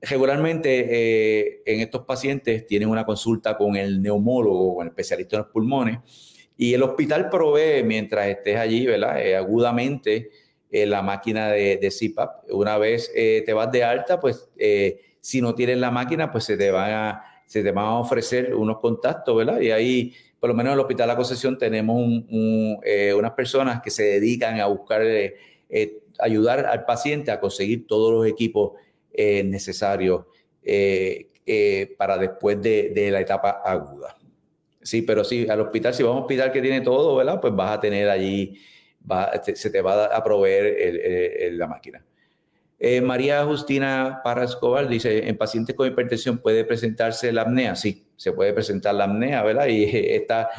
Regularmente 0.00 0.86
eh, 0.90 1.62
en 1.66 1.80
estos 1.80 2.04
pacientes 2.04 2.66
tienen 2.66 2.88
una 2.88 3.04
consulta 3.04 3.56
con 3.56 3.74
el 3.74 4.00
neumólogo, 4.00 4.76
con 4.76 4.86
el 4.86 4.90
especialista 4.90 5.36
en 5.36 5.42
los 5.42 5.50
pulmones, 5.50 5.98
y 6.56 6.72
el 6.74 6.84
hospital 6.84 7.30
provee, 7.30 7.82
mientras 7.82 8.28
estés 8.28 8.56
allí, 8.56 8.86
¿verdad? 8.86 9.20
Eh, 9.20 9.34
agudamente 9.34 10.30
la 10.70 11.02
máquina 11.02 11.50
de, 11.50 11.76
de, 11.76 11.88
CPAP. 11.88 12.50
Una 12.50 12.78
vez 12.78 13.12
te 13.14 13.52
vas 13.52 13.70
de 13.70 13.84
alta, 13.84 14.18
pues 14.18 14.48
si 15.24 15.40
no 15.40 15.54
tienes 15.54 15.78
la 15.78 15.90
máquina, 15.90 16.30
pues 16.30 16.44
se 16.44 16.54
te 16.58 16.70
van 16.70 16.92
a, 16.92 17.24
se 17.46 17.62
te 17.62 17.72
van 17.72 17.86
a 17.86 17.98
ofrecer 17.98 18.54
unos 18.54 18.78
contactos, 18.78 19.34
¿verdad? 19.34 19.58
Y 19.58 19.70
ahí, 19.70 20.12
por 20.38 20.50
lo 20.50 20.54
menos 20.54 20.72
en 20.72 20.74
el 20.74 20.80
Hospital 20.80 21.08
La 21.08 21.16
Concesión, 21.16 21.56
tenemos 21.56 21.98
eh, 22.84 23.14
unas 23.16 23.32
personas 23.32 23.80
que 23.80 23.90
se 23.90 24.02
dedican 24.02 24.60
a 24.60 24.66
buscar, 24.66 25.00
eh, 25.00 25.34
eh, 25.70 26.02
ayudar 26.18 26.66
al 26.66 26.84
paciente 26.84 27.30
a 27.30 27.40
conseguir 27.40 27.86
todos 27.86 28.12
los 28.12 28.26
equipos 28.26 28.72
necesarios 29.16 30.26
para 31.96 32.18
después 32.18 32.60
de, 32.60 33.08
la 33.10 33.20
etapa 33.20 33.62
aguda. 33.64 34.18
Sí, 34.82 35.00
pero 35.00 35.24
sí, 35.24 35.46
al 35.48 35.62
hospital, 35.62 35.94
si 35.94 36.02
vas 36.02 36.10
a 36.10 36.16
un 36.16 36.22
hospital 36.24 36.52
que 36.52 36.60
tiene 36.60 36.82
todo, 36.82 37.16
¿verdad? 37.16 37.40
Pues 37.40 37.56
vas 37.56 37.78
a 37.78 37.80
tener 37.80 38.10
allí, 38.10 38.60
se 39.54 39.70
te 39.70 39.80
va 39.80 40.04
a 40.04 40.22
proveer 40.22 41.54
la 41.54 41.66
máquina. 41.66 42.04
Eh, 42.86 43.00
María 43.00 43.42
Justina 43.46 44.20
Parra 44.22 44.44
Escobar 44.44 44.86
dice, 44.86 45.26
en 45.26 45.38
pacientes 45.38 45.74
con 45.74 45.88
hipertensión 45.88 46.36
puede 46.36 46.66
presentarse 46.66 47.32
la 47.32 47.40
apnea. 47.40 47.74
Sí, 47.76 48.04
se 48.14 48.30
puede 48.32 48.52
presentar 48.52 48.94
la 48.94 49.04
apnea, 49.04 49.42
¿verdad? 49.42 49.68
Y 49.68 49.84
está, 50.14 50.50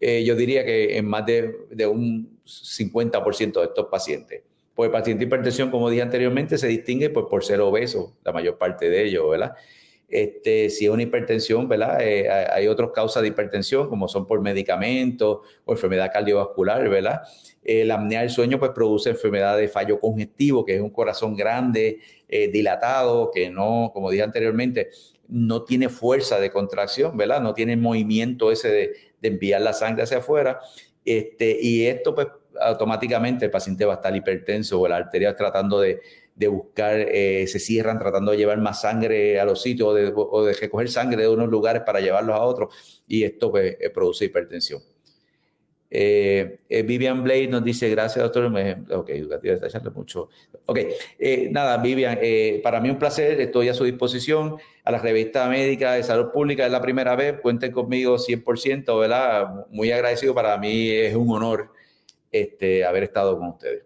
eh, 0.00 0.24
yo 0.24 0.34
diría 0.34 0.64
que 0.64 0.96
en 0.96 1.04
más 1.04 1.26
de, 1.26 1.54
de 1.68 1.86
un 1.86 2.40
50% 2.42 3.60
de 3.60 3.66
estos 3.66 3.86
pacientes. 3.90 4.42
Pues 4.74 4.86
el 4.86 4.92
paciente 4.92 5.18
de 5.18 5.26
hipertensión, 5.26 5.70
como 5.70 5.90
dije 5.90 6.00
anteriormente, 6.00 6.56
se 6.56 6.68
distingue 6.68 7.10
pues, 7.10 7.26
por 7.28 7.44
ser 7.44 7.60
obeso, 7.60 8.16
la 8.24 8.32
mayor 8.32 8.56
parte 8.56 8.88
de 8.88 9.04
ellos, 9.04 9.28
¿verdad? 9.28 9.52
Este, 10.14 10.70
si 10.70 10.84
es 10.84 10.90
una 10.92 11.02
hipertensión, 11.02 11.68
¿verdad? 11.68 11.98
Eh, 12.00 12.30
hay 12.30 12.68
otras 12.68 12.90
causas 12.94 13.20
de 13.20 13.30
hipertensión, 13.30 13.88
como 13.88 14.06
son 14.06 14.28
por 14.28 14.40
medicamentos 14.40 15.40
o 15.64 15.72
enfermedad 15.72 16.12
cardiovascular, 16.12 16.88
¿verdad? 16.88 17.22
Eh, 17.64 17.84
la 17.84 17.96
apnea 17.96 18.20
del 18.20 18.30
sueño 18.30 18.60
pues 18.60 18.70
produce 18.70 19.10
enfermedad 19.10 19.56
de 19.56 19.66
fallo 19.66 19.98
congestivo, 19.98 20.64
que 20.64 20.76
es 20.76 20.80
un 20.80 20.90
corazón 20.90 21.34
grande, 21.34 21.98
eh, 22.28 22.46
dilatado, 22.46 23.32
que 23.34 23.50
no, 23.50 23.90
como 23.92 24.08
dije 24.08 24.22
anteriormente, 24.22 24.90
no 25.26 25.64
tiene 25.64 25.88
fuerza 25.88 26.38
de 26.38 26.52
contracción, 26.52 27.16
¿verdad? 27.16 27.40
No 27.40 27.52
tiene 27.52 27.76
movimiento 27.76 28.52
ese 28.52 28.68
de, 28.68 28.92
de 29.20 29.28
enviar 29.28 29.62
la 29.62 29.72
sangre 29.72 30.04
hacia 30.04 30.18
afuera. 30.18 30.60
Este, 31.04 31.58
y 31.60 31.86
esto 31.86 32.14
pues 32.14 32.28
automáticamente 32.60 33.46
el 33.46 33.50
paciente 33.50 33.84
va 33.84 33.94
a 33.94 33.96
estar 33.96 34.14
hipertenso 34.14 34.80
o 34.80 34.86
la 34.86 34.94
arteria 34.94 35.34
tratando 35.34 35.80
de, 35.80 36.00
buscar, 36.48 36.96
eh, 36.98 37.46
se 37.46 37.58
cierran 37.58 37.98
tratando 37.98 38.32
de 38.32 38.38
llevar 38.38 38.58
más 38.58 38.80
sangre 38.80 39.38
a 39.38 39.44
los 39.44 39.62
sitios 39.62 39.88
o 40.16 40.44
de, 40.44 40.52
recoger 40.54 40.88
sangre 40.88 41.22
de 41.22 41.28
unos 41.28 41.48
lugares 41.48 41.82
para 41.86 42.00
llevarlos 42.00 42.36
a 42.36 42.42
otros 42.42 43.02
y 43.06 43.22
esto 43.22 43.50
pues, 43.50 43.76
eh, 43.80 43.90
produce 43.90 44.24
hipertensión. 44.26 44.82
Eh, 45.96 46.58
Vivian 46.84 47.22
Blade 47.22 47.46
nos 47.46 47.62
dice, 47.62 47.88
gracias 47.88 48.24
doctor. 48.24 48.52
ok, 48.90 49.10
mucho. 49.94 50.28
Ok, 50.66 50.80
nada, 51.50 51.76
Vivian, 51.76 52.18
para 52.64 52.80
mí 52.80 52.90
un 52.90 52.98
placer, 52.98 53.40
estoy 53.40 53.68
a 53.68 53.74
su 53.74 53.84
disposición. 53.84 54.56
A 54.82 54.90
la 54.90 54.98
revista 54.98 55.48
médica 55.48 55.92
de 55.92 56.02
salud 56.02 56.32
pública 56.32 56.66
es 56.66 56.72
la 56.72 56.82
primera 56.82 57.14
vez, 57.14 57.40
cuenten 57.40 57.70
conmigo 57.70 58.18
100%, 58.18 58.98
¿verdad? 58.98 59.66
Muy 59.70 59.92
agradecido, 59.92 60.34
para 60.34 60.58
mí 60.58 60.90
es 60.90 61.14
un 61.14 61.30
honor 61.30 61.70
este, 62.32 62.84
haber 62.84 63.04
estado 63.04 63.38
con 63.38 63.50
ustedes. 63.50 63.84